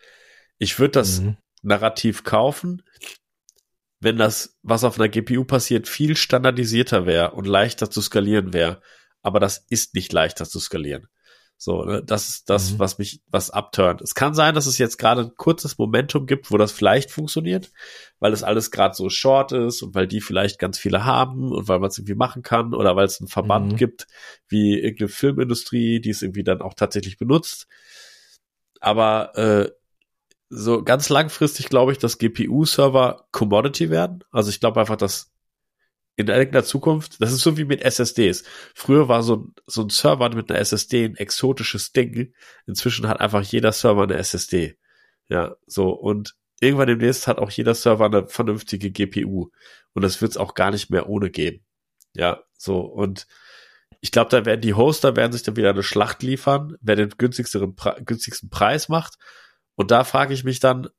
Ich 0.61 0.77
würde 0.77 0.91
das 0.91 1.21
mhm. 1.21 1.37
Narrativ 1.63 2.23
kaufen, 2.23 2.83
wenn 3.99 4.17
das, 4.17 4.59
was 4.61 4.83
auf 4.83 4.99
einer 4.99 5.09
GPU 5.09 5.43
passiert, 5.43 5.87
viel 5.87 6.15
standardisierter 6.15 7.07
wäre 7.07 7.31
und 7.31 7.47
leichter 7.47 7.89
zu 7.89 7.99
skalieren 7.99 8.53
wäre. 8.53 8.79
Aber 9.23 9.39
das 9.39 9.65
ist 9.69 9.95
nicht 9.95 10.13
leichter 10.13 10.45
zu 10.45 10.59
skalieren. 10.59 11.07
So, 11.57 11.83
ne? 11.83 12.03
das 12.03 12.29
ist 12.29 12.49
das, 12.51 12.73
mhm. 12.73 12.79
was 12.79 12.99
mich, 12.99 13.21
was 13.27 13.49
abturnt. 13.49 14.01
Es 14.01 14.13
kann 14.13 14.35
sein, 14.35 14.53
dass 14.53 14.67
es 14.67 14.77
jetzt 14.77 14.97
gerade 14.97 15.21
ein 15.21 15.35
kurzes 15.35 15.79
Momentum 15.79 16.27
gibt, 16.27 16.51
wo 16.51 16.57
das 16.57 16.71
vielleicht 16.71 17.09
funktioniert, 17.09 17.71
weil 18.19 18.29
das 18.29 18.43
alles 18.43 18.69
gerade 18.69 18.93
so 18.93 19.09
short 19.09 19.53
ist 19.53 19.81
und 19.81 19.95
weil 19.95 20.07
die 20.07 20.21
vielleicht 20.21 20.59
ganz 20.59 20.77
viele 20.77 21.05
haben 21.05 21.51
und 21.51 21.67
weil 21.67 21.79
man 21.79 21.89
es 21.89 21.97
irgendwie 21.97 22.13
machen 22.15 22.43
kann 22.43 22.75
oder 22.75 22.95
weil 22.95 23.05
es 23.05 23.19
einen 23.19 23.29
Verband 23.29 23.71
mhm. 23.71 23.77
gibt, 23.77 24.05
wie 24.47 24.79
irgendeine 24.79 25.09
Filmindustrie, 25.09 25.99
die 26.01 26.11
es 26.11 26.21
irgendwie 26.21 26.43
dann 26.43 26.61
auch 26.61 26.75
tatsächlich 26.75 27.17
benutzt. 27.17 27.67
Aber 28.79 29.35
äh, 29.35 29.71
so 30.53 30.83
ganz 30.83 31.07
langfristig 31.09 31.69
glaube 31.69 31.93
ich, 31.93 31.97
dass 31.97 32.17
GPU-Server 32.17 33.25
Commodity 33.31 33.89
werden. 33.89 34.23
Also 34.31 34.49
ich 34.49 34.59
glaube 34.59 34.81
einfach, 34.81 34.97
dass 34.97 35.31
in 36.17 36.27
irgendeiner 36.27 36.65
Zukunft, 36.65 37.21
das 37.21 37.31
ist 37.31 37.41
so 37.41 37.57
wie 37.57 37.63
mit 37.63 37.81
SSDs. 37.81 38.43
Früher 38.75 39.07
war 39.07 39.23
so, 39.23 39.47
so 39.65 39.83
ein 39.83 39.89
Server 39.89 40.29
mit 40.35 40.51
einer 40.51 40.59
SSD 40.59 41.05
ein 41.05 41.15
exotisches 41.15 41.93
Ding. 41.93 42.33
Inzwischen 42.67 43.07
hat 43.07 43.21
einfach 43.21 43.41
jeder 43.41 43.71
Server 43.71 44.03
eine 44.03 44.17
SSD. 44.17 44.77
Ja, 45.29 45.55
so. 45.65 45.89
Und 45.91 46.35
irgendwann 46.59 46.87
demnächst 46.87 47.27
hat 47.27 47.39
auch 47.39 47.49
jeder 47.49 47.73
Server 47.73 48.05
eine 48.05 48.27
vernünftige 48.27 48.91
GPU. 48.91 49.51
Und 49.93 50.01
das 50.01 50.21
wird 50.21 50.31
es 50.31 50.37
auch 50.37 50.53
gar 50.53 50.71
nicht 50.71 50.89
mehr 50.89 51.07
ohne 51.07 51.31
geben. 51.31 51.65
Ja, 52.13 52.43
so. 52.57 52.81
Und 52.81 53.25
ich 54.01 54.11
glaube, 54.11 54.29
da 54.29 54.45
werden 54.45 54.61
die 54.61 54.73
Hoster 54.73 55.15
werden 55.15 55.31
sich 55.31 55.43
dann 55.43 55.55
wieder 55.55 55.69
eine 55.69 55.83
Schlacht 55.83 56.23
liefern, 56.23 56.75
wer 56.81 56.97
den 56.97 57.09
günstigsten, 57.09 57.75
günstigsten 58.05 58.49
Preis 58.49 58.89
macht. 58.89 59.15
Und 59.75 59.91
da 59.91 60.03
frage 60.03 60.33
ich 60.33 60.43
mich 60.43 60.59
dann, 60.59 60.89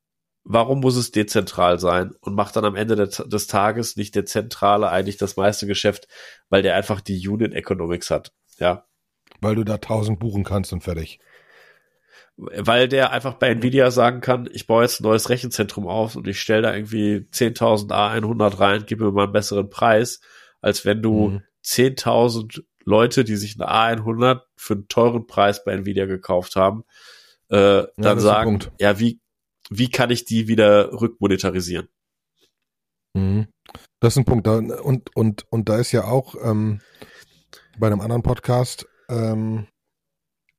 warum 0.45 0.81
muss 0.81 0.97
es 0.97 1.13
dezentral 1.13 1.79
sein 1.79 2.13
und 2.21 2.35
macht 2.35 2.57
dann 2.57 2.65
am 2.65 2.75
Ende 2.75 2.97
des 2.97 3.47
Tages 3.47 3.97
nicht 3.97 4.15
der 4.15 4.27
Zentrale 4.27 4.91
eigentlich 4.91 5.17
das 5.17 5.37
meiste 5.37 5.67
Geschäft, 5.67 6.09
weil 6.49 6.63
der 6.63 6.75
einfach 6.75 7.01
die 7.01 7.29
Unit 7.29 7.55
Economics 7.55 8.11
hat, 8.11 8.33
ja. 8.59 8.87
Weil 9.41 9.55
du 9.55 9.65
da 9.65 9.79
tausend 9.79 10.19
buchen 10.19 10.45
kannst 10.45 10.73
und 10.73 10.83
fertig. 10.83 11.21
Weil 12.37 12.89
der 12.89 13.11
einfach 13.11 13.35
bei 13.35 13.49
Nvidia 13.51 13.91
sagen 13.91 14.21
kann, 14.21 14.49
ich 14.53 14.67
baue 14.67 14.83
jetzt 14.83 15.01
ein 15.01 15.05
neues 15.05 15.29
Rechenzentrum 15.29 15.87
auf 15.87 16.17
und 16.17 16.27
ich 16.27 16.41
stelle 16.41 16.63
da 16.63 16.75
irgendwie 16.75 17.27
10.000 17.33 17.91
A100 17.91 18.59
rein, 18.59 18.85
gib 18.87 19.01
mir 19.01 19.13
mal 19.13 19.25
einen 19.25 19.33
besseren 19.33 19.69
Preis, 19.69 20.21
als 20.61 20.85
wenn 20.85 21.03
du 21.03 21.29
mhm. 21.29 21.43
10.000 21.65 22.65
Leute, 22.85 23.25
die 23.25 23.37
sich 23.37 23.61
eine 23.61 23.71
A100 23.71 24.41
für 24.57 24.75
einen 24.75 24.89
teuren 24.89 25.27
Preis 25.27 25.65
bei 25.65 25.73
Nvidia 25.73 26.07
gekauft 26.07 26.57
haben, 26.57 26.85
äh, 27.53 27.87
dann 27.99 28.17
ja, 28.17 28.19
sagen, 28.19 28.61
ja, 28.81 28.99
wie, 28.99 29.21
wie 29.69 29.91
kann 29.91 30.11
ich 30.11 30.25
die 30.25 30.49
wieder 30.49 30.91
rückmonetarisieren? 30.93 31.89
Mhm. 33.15 33.49
Das 34.01 34.15
ist 34.15 34.19
ein 34.19 34.25
Punkt. 34.25 34.49
Und, 34.49 35.15
und, 35.15 35.45
und 35.51 35.69
da 35.69 35.79
ist 35.79 35.93
ja 35.93 36.05
auch 36.05 36.35
ähm, 36.43 36.81
bei 37.79 37.89
einem 37.89 38.01
anderen 38.01 38.23
Podcast, 38.23 38.87
ähm, 39.11 39.67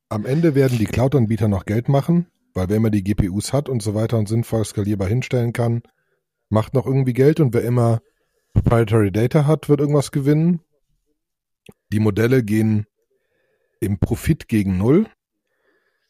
am 0.10 0.26
Ende 0.26 0.54
werden 0.54 0.78
die 0.78 0.86
Cloud-Anbieter 0.86 1.48
noch 1.48 1.66
Geld 1.66 1.90
machen, 1.90 2.28
weil 2.54 2.70
wer 2.70 2.78
immer 2.78 2.92
die 2.92 3.04
GPUs 3.04 3.54
hat 3.54 3.70
und 3.70 3.82
so 3.82 3.96
weiter 3.96 4.20
und 4.20 4.28
sinnvoll 4.28 4.64
skalierbar 4.64 5.08
hinstellen 5.08 5.52
kann, 5.52 5.82
macht 6.50 6.76
noch 6.76 6.86
irgendwie 6.86 7.14
Geld 7.14 7.40
und 7.40 7.56
wer 7.56 7.64
immer 7.64 8.02
Proprietary 8.54 9.12
Data 9.12 9.48
hat, 9.48 9.68
wird 9.68 9.80
irgendwas 9.80 10.12
gewinnen. 10.12 10.62
Die 11.92 12.00
Modelle 12.00 12.44
gehen 12.44 12.86
im 13.80 13.98
Profit 13.98 14.48
gegen 14.48 14.78
Null. 14.78 15.08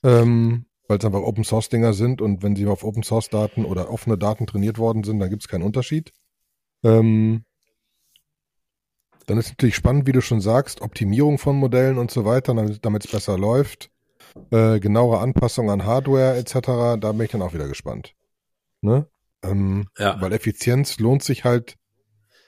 Ähm, 0.04 0.66
weil 0.88 0.98
es 0.98 1.06
einfach 1.06 1.22
Open 1.22 1.44
Source 1.44 1.70
Dinger 1.70 1.94
sind 1.94 2.22
und 2.22 2.44
wenn 2.44 2.56
sie 2.56 2.66
auf 2.68 2.84
Open 2.84 3.04
Source 3.04 3.30
Daten 3.30 3.66
oder 3.66 3.90
offene 3.90 4.18
Daten 4.18 4.48
trainiert 4.48 4.78
worden 4.78 5.04
sind, 5.04 5.20
dann 5.20 5.30
gibt 5.30 5.44
es 5.44 5.48
keinen 5.48 5.64
Unterschied. 5.64 6.12
Ähm, 6.84 7.46
dann 9.26 9.38
ist 9.38 9.50
natürlich 9.50 9.76
spannend, 9.76 10.06
wie 10.06 10.12
du 10.12 10.22
schon 10.22 10.42
sagst, 10.42 10.82
Optimierung 10.82 11.38
von 11.38 11.56
Modellen 11.56 11.98
und 11.98 12.12
so 12.12 12.26
weiter, 12.26 12.54
damit 12.54 13.06
es 13.06 13.12
besser 13.12 13.38
läuft, 13.38 13.90
äh, 14.52 14.80
genauere 14.80 15.20
Anpassung 15.20 15.70
an 15.72 15.86
Hardware 15.86 16.38
etc. 16.38 17.00
Da 17.00 17.12
bin 17.12 17.22
ich 17.22 17.32
dann 17.32 17.42
auch 17.42 17.54
wieder 17.54 17.68
gespannt. 17.68 18.16
Ne? 18.82 19.08
Ähm, 19.44 19.88
ja. 19.98 20.20
Weil 20.20 20.34
Effizienz 20.34 21.00
lohnt 21.00 21.24
sich 21.24 21.46
halt 21.46 21.78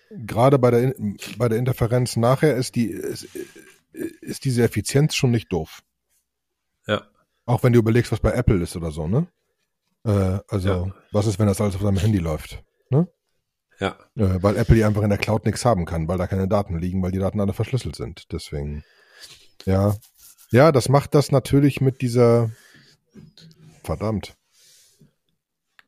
gerade 0.09 0.59
bei 0.59 0.71
der 0.71 0.93
bei 1.37 1.49
der 1.49 1.57
Interferenz 1.57 2.15
nachher 2.15 2.55
ist 2.55 2.75
die 2.75 2.87
ist, 2.87 3.27
ist 3.93 4.45
diese 4.45 4.63
Effizienz 4.63 5.15
schon 5.15 5.31
nicht 5.31 5.51
doof. 5.51 5.81
Auch 7.45 7.63
wenn 7.63 7.73
du 7.73 7.79
überlegst, 7.79 8.11
was 8.11 8.19
bei 8.19 8.31
Apple 8.31 8.61
ist 8.61 8.75
oder 8.75 8.91
so, 8.91 9.07
ne? 9.07 9.27
Äh, 10.05 10.39
also, 10.47 10.69
ja. 10.69 10.93
was 11.11 11.27
ist, 11.27 11.39
wenn 11.39 11.47
das 11.47 11.61
alles 11.61 11.75
auf 11.75 11.81
deinem 11.81 11.97
Handy 11.97 12.19
läuft? 12.19 12.63
Ne? 12.89 13.07
Ja. 13.79 13.97
Äh, 14.15 14.41
weil 14.41 14.57
Apple 14.57 14.75
die 14.75 14.83
einfach 14.83 15.03
in 15.03 15.09
der 15.09 15.17
Cloud 15.17 15.45
nichts 15.45 15.65
haben 15.65 15.85
kann, 15.85 16.07
weil 16.07 16.17
da 16.17 16.27
keine 16.27 16.47
Daten 16.47 16.77
liegen, 16.77 17.01
weil 17.01 17.11
die 17.11 17.19
Daten 17.19 17.39
alle 17.39 17.53
verschlüsselt 17.53 17.95
sind. 17.95 18.31
Deswegen, 18.31 18.83
ja. 19.65 19.95
Ja, 20.51 20.71
das 20.71 20.89
macht 20.89 21.15
das 21.15 21.31
natürlich 21.31 21.81
mit 21.81 22.01
dieser, 22.01 22.51
verdammt. 23.83 24.35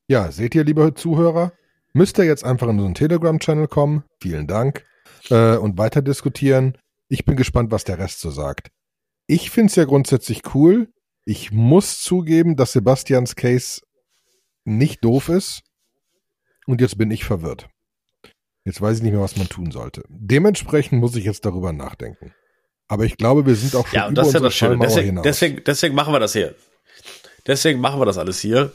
Ja, 0.07 0.31
seht 0.31 0.55
ihr, 0.55 0.63
liebe 0.63 0.93
Zuhörer, 0.93 1.51
müsst 1.93 2.17
ihr 2.17 2.25
jetzt 2.25 2.43
einfach 2.43 2.67
in 2.67 2.77
unseren 2.77 2.95
Telegram-Channel 2.95 3.67
kommen. 3.67 4.03
Vielen 4.21 4.47
Dank. 4.47 4.85
Äh, 5.29 5.57
und 5.57 5.77
weiter 5.77 6.01
diskutieren. 6.01 6.77
Ich 7.09 7.25
bin 7.25 7.35
gespannt, 7.35 7.71
was 7.71 7.83
der 7.83 7.99
Rest 7.99 8.19
so 8.19 8.31
sagt. 8.31 8.69
Ich 9.27 9.51
finde 9.51 9.69
es 9.69 9.75
ja 9.75 9.85
grundsätzlich 9.85 10.41
cool. 10.55 10.89
Ich 11.29 11.51
muss 11.51 12.01
zugeben, 12.01 12.55
dass 12.55 12.71
Sebastians 12.71 13.35
Case 13.35 13.81
nicht 14.63 15.03
doof 15.03 15.27
ist. 15.27 15.61
Und 16.67 16.79
jetzt 16.79 16.97
bin 16.97 17.11
ich 17.11 17.25
verwirrt. 17.25 17.67
Jetzt 18.63 18.79
weiß 18.79 18.97
ich 18.97 19.03
nicht 19.03 19.11
mehr, 19.11 19.19
was 19.19 19.35
man 19.35 19.49
tun 19.49 19.71
sollte. 19.71 20.03
Dementsprechend 20.07 21.01
muss 21.01 21.17
ich 21.17 21.25
jetzt 21.25 21.43
darüber 21.43 21.73
nachdenken. 21.73 22.33
Aber 22.87 23.03
ich 23.03 23.17
glaube, 23.17 23.45
wir 23.45 23.55
sind 23.55 23.75
auch 23.75 23.85
schon 23.87 23.97
ja, 23.97 24.05
über 24.05 24.15
das 24.15 24.27
ist 24.29 24.33
ja 24.35 24.39
das 24.39 24.55
Schöne. 24.55 24.77
Deswegen, 24.79 25.21
deswegen, 25.21 25.63
deswegen 25.65 25.95
machen 25.95 26.13
wir 26.13 26.21
das 26.21 26.31
hier. 26.31 26.55
Deswegen 27.45 27.81
machen 27.81 27.99
wir 27.99 28.05
das 28.05 28.17
alles 28.17 28.39
hier. 28.39 28.71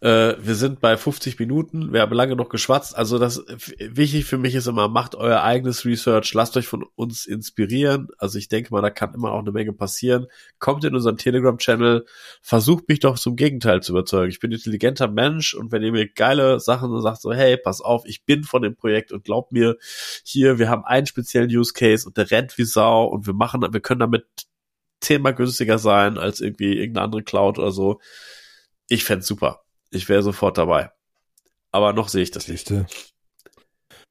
Äh, 0.00 0.36
wir 0.38 0.54
sind 0.54 0.80
bei 0.80 0.96
50 0.96 1.38
Minuten. 1.38 1.92
Wir 1.92 2.00
haben 2.00 2.14
lange 2.14 2.34
noch 2.34 2.48
geschwatzt. 2.48 2.96
Also 2.96 3.18
das 3.18 3.44
wichtig 3.78 4.24
für 4.24 4.38
mich 4.38 4.54
ist 4.54 4.66
immer, 4.66 4.88
macht 4.88 5.14
euer 5.14 5.42
eigenes 5.42 5.84
Research, 5.84 6.32
lasst 6.32 6.56
euch 6.56 6.66
von 6.66 6.84
uns 6.94 7.26
inspirieren. 7.26 8.08
Also 8.16 8.38
ich 8.38 8.48
denke 8.48 8.72
mal, 8.72 8.80
da 8.80 8.88
kann 8.88 9.12
immer 9.12 9.32
auch 9.32 9.40
eine 9.40 9.52
Menge 9.52 9.74
passieren. 9.74 10.26
Kommt 10.58 10.84
in 10.84 10.94
unseren 10.94 11.18
Telegram-Channel, 11.18 12.06
versucht 12.40 12.88
mich 12.88 13.00
doch 13.00 13.18
zum 13.18 13.36
Gegenteil 13.36 13.82
zu 13.82 13.92
überzeugen. 13.92 14.30
Ich 14.30 14.40
bin 14.40 14.52
intelligenter 14.52 15.08
Mensch 15.08 15.52
und 15.52 15.70
wenn 15.70 15.82
ihr 15.82 15.92
mir 15.92 16.08
geile 16.08 16.60
Sachen 16.60 16.98
sagt, 17.02 17.20
so 17.20 17.32
hey, 17.32 17.58
pass 17.58 17.82
auf, 17.82 18.04
ich 18.06 18.24
bin 18.24 18.44
von 18.44 18.62
dem 18.62 18.76
Projekt 18.76 19.12
und 19.12 19.24
glaubt 19.24 19.52
mir, 19.52 19.76
hier, 20.24 20.58
wir 20.58 20.70
haben 20.70 20.84
einen 20.84 21.06
speziellen 21.06 21.50
Use 21.50 21.74
Case 21.74 22.06
und 22.06 22.16
der 22.16 22.30
rennt 22.30 22.56
wie 22.56 22.64
Sau 22.64 23.04
und 23.04 23.26
wir 23.26 23.34
machen, 23.34 23.60
wir 23.70 23.80
können 23.80 24.00
damit 24.00 24.24
zehnmal 25.02 25.34
günstiger 25.34 25.78
sein 25.78 26.16
als 26.16 26.40
irgendwie 26.40 26.78
irgendeine 26.78 27.04
andere 27.04 27.22
Cloud 27.22 27.58
oder 27.58 27.70
so. 27.70 28.00
Ich 28.88 29.04
fände 29.04 29.24
super. 29.24 29.62
Ich 29.90 30.08
wäre 30.08 30.22
sofort 30.22 30.58
dabei. 30.58 30.90
Aber 31.72 31.92
noch 31.92 32.08
sehe 32.08 32.22
ich 32.22 32.30
das 32.30 32.48
nicht. 32.48 32.72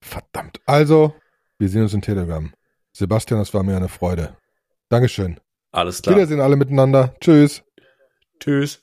Verdammt. 0.02 0.62
Also, 0.66 1.14
wir 1.58 1.70
sehen 1.70 1.84
uns 1.84 1.94
in 1.94 2.02
Telegram. 2.02 2.54
Sebastian, 2.94 3.40
das 3.40 3.54
war 3.54 3.64
mir 3.64 3.76
eine 3.76 3.90
Freude. 3.90 4.36
Dankeschön. 4.90 5.40
Alles 5.72 6.02
klar. 6.02 6.16
Wiedersehen 6.16 6.42
alle 6.42 6.56
miteinander. 6.56 7.14
Tschüss. 7.22 7.64
Tschüss. 8.40 8.82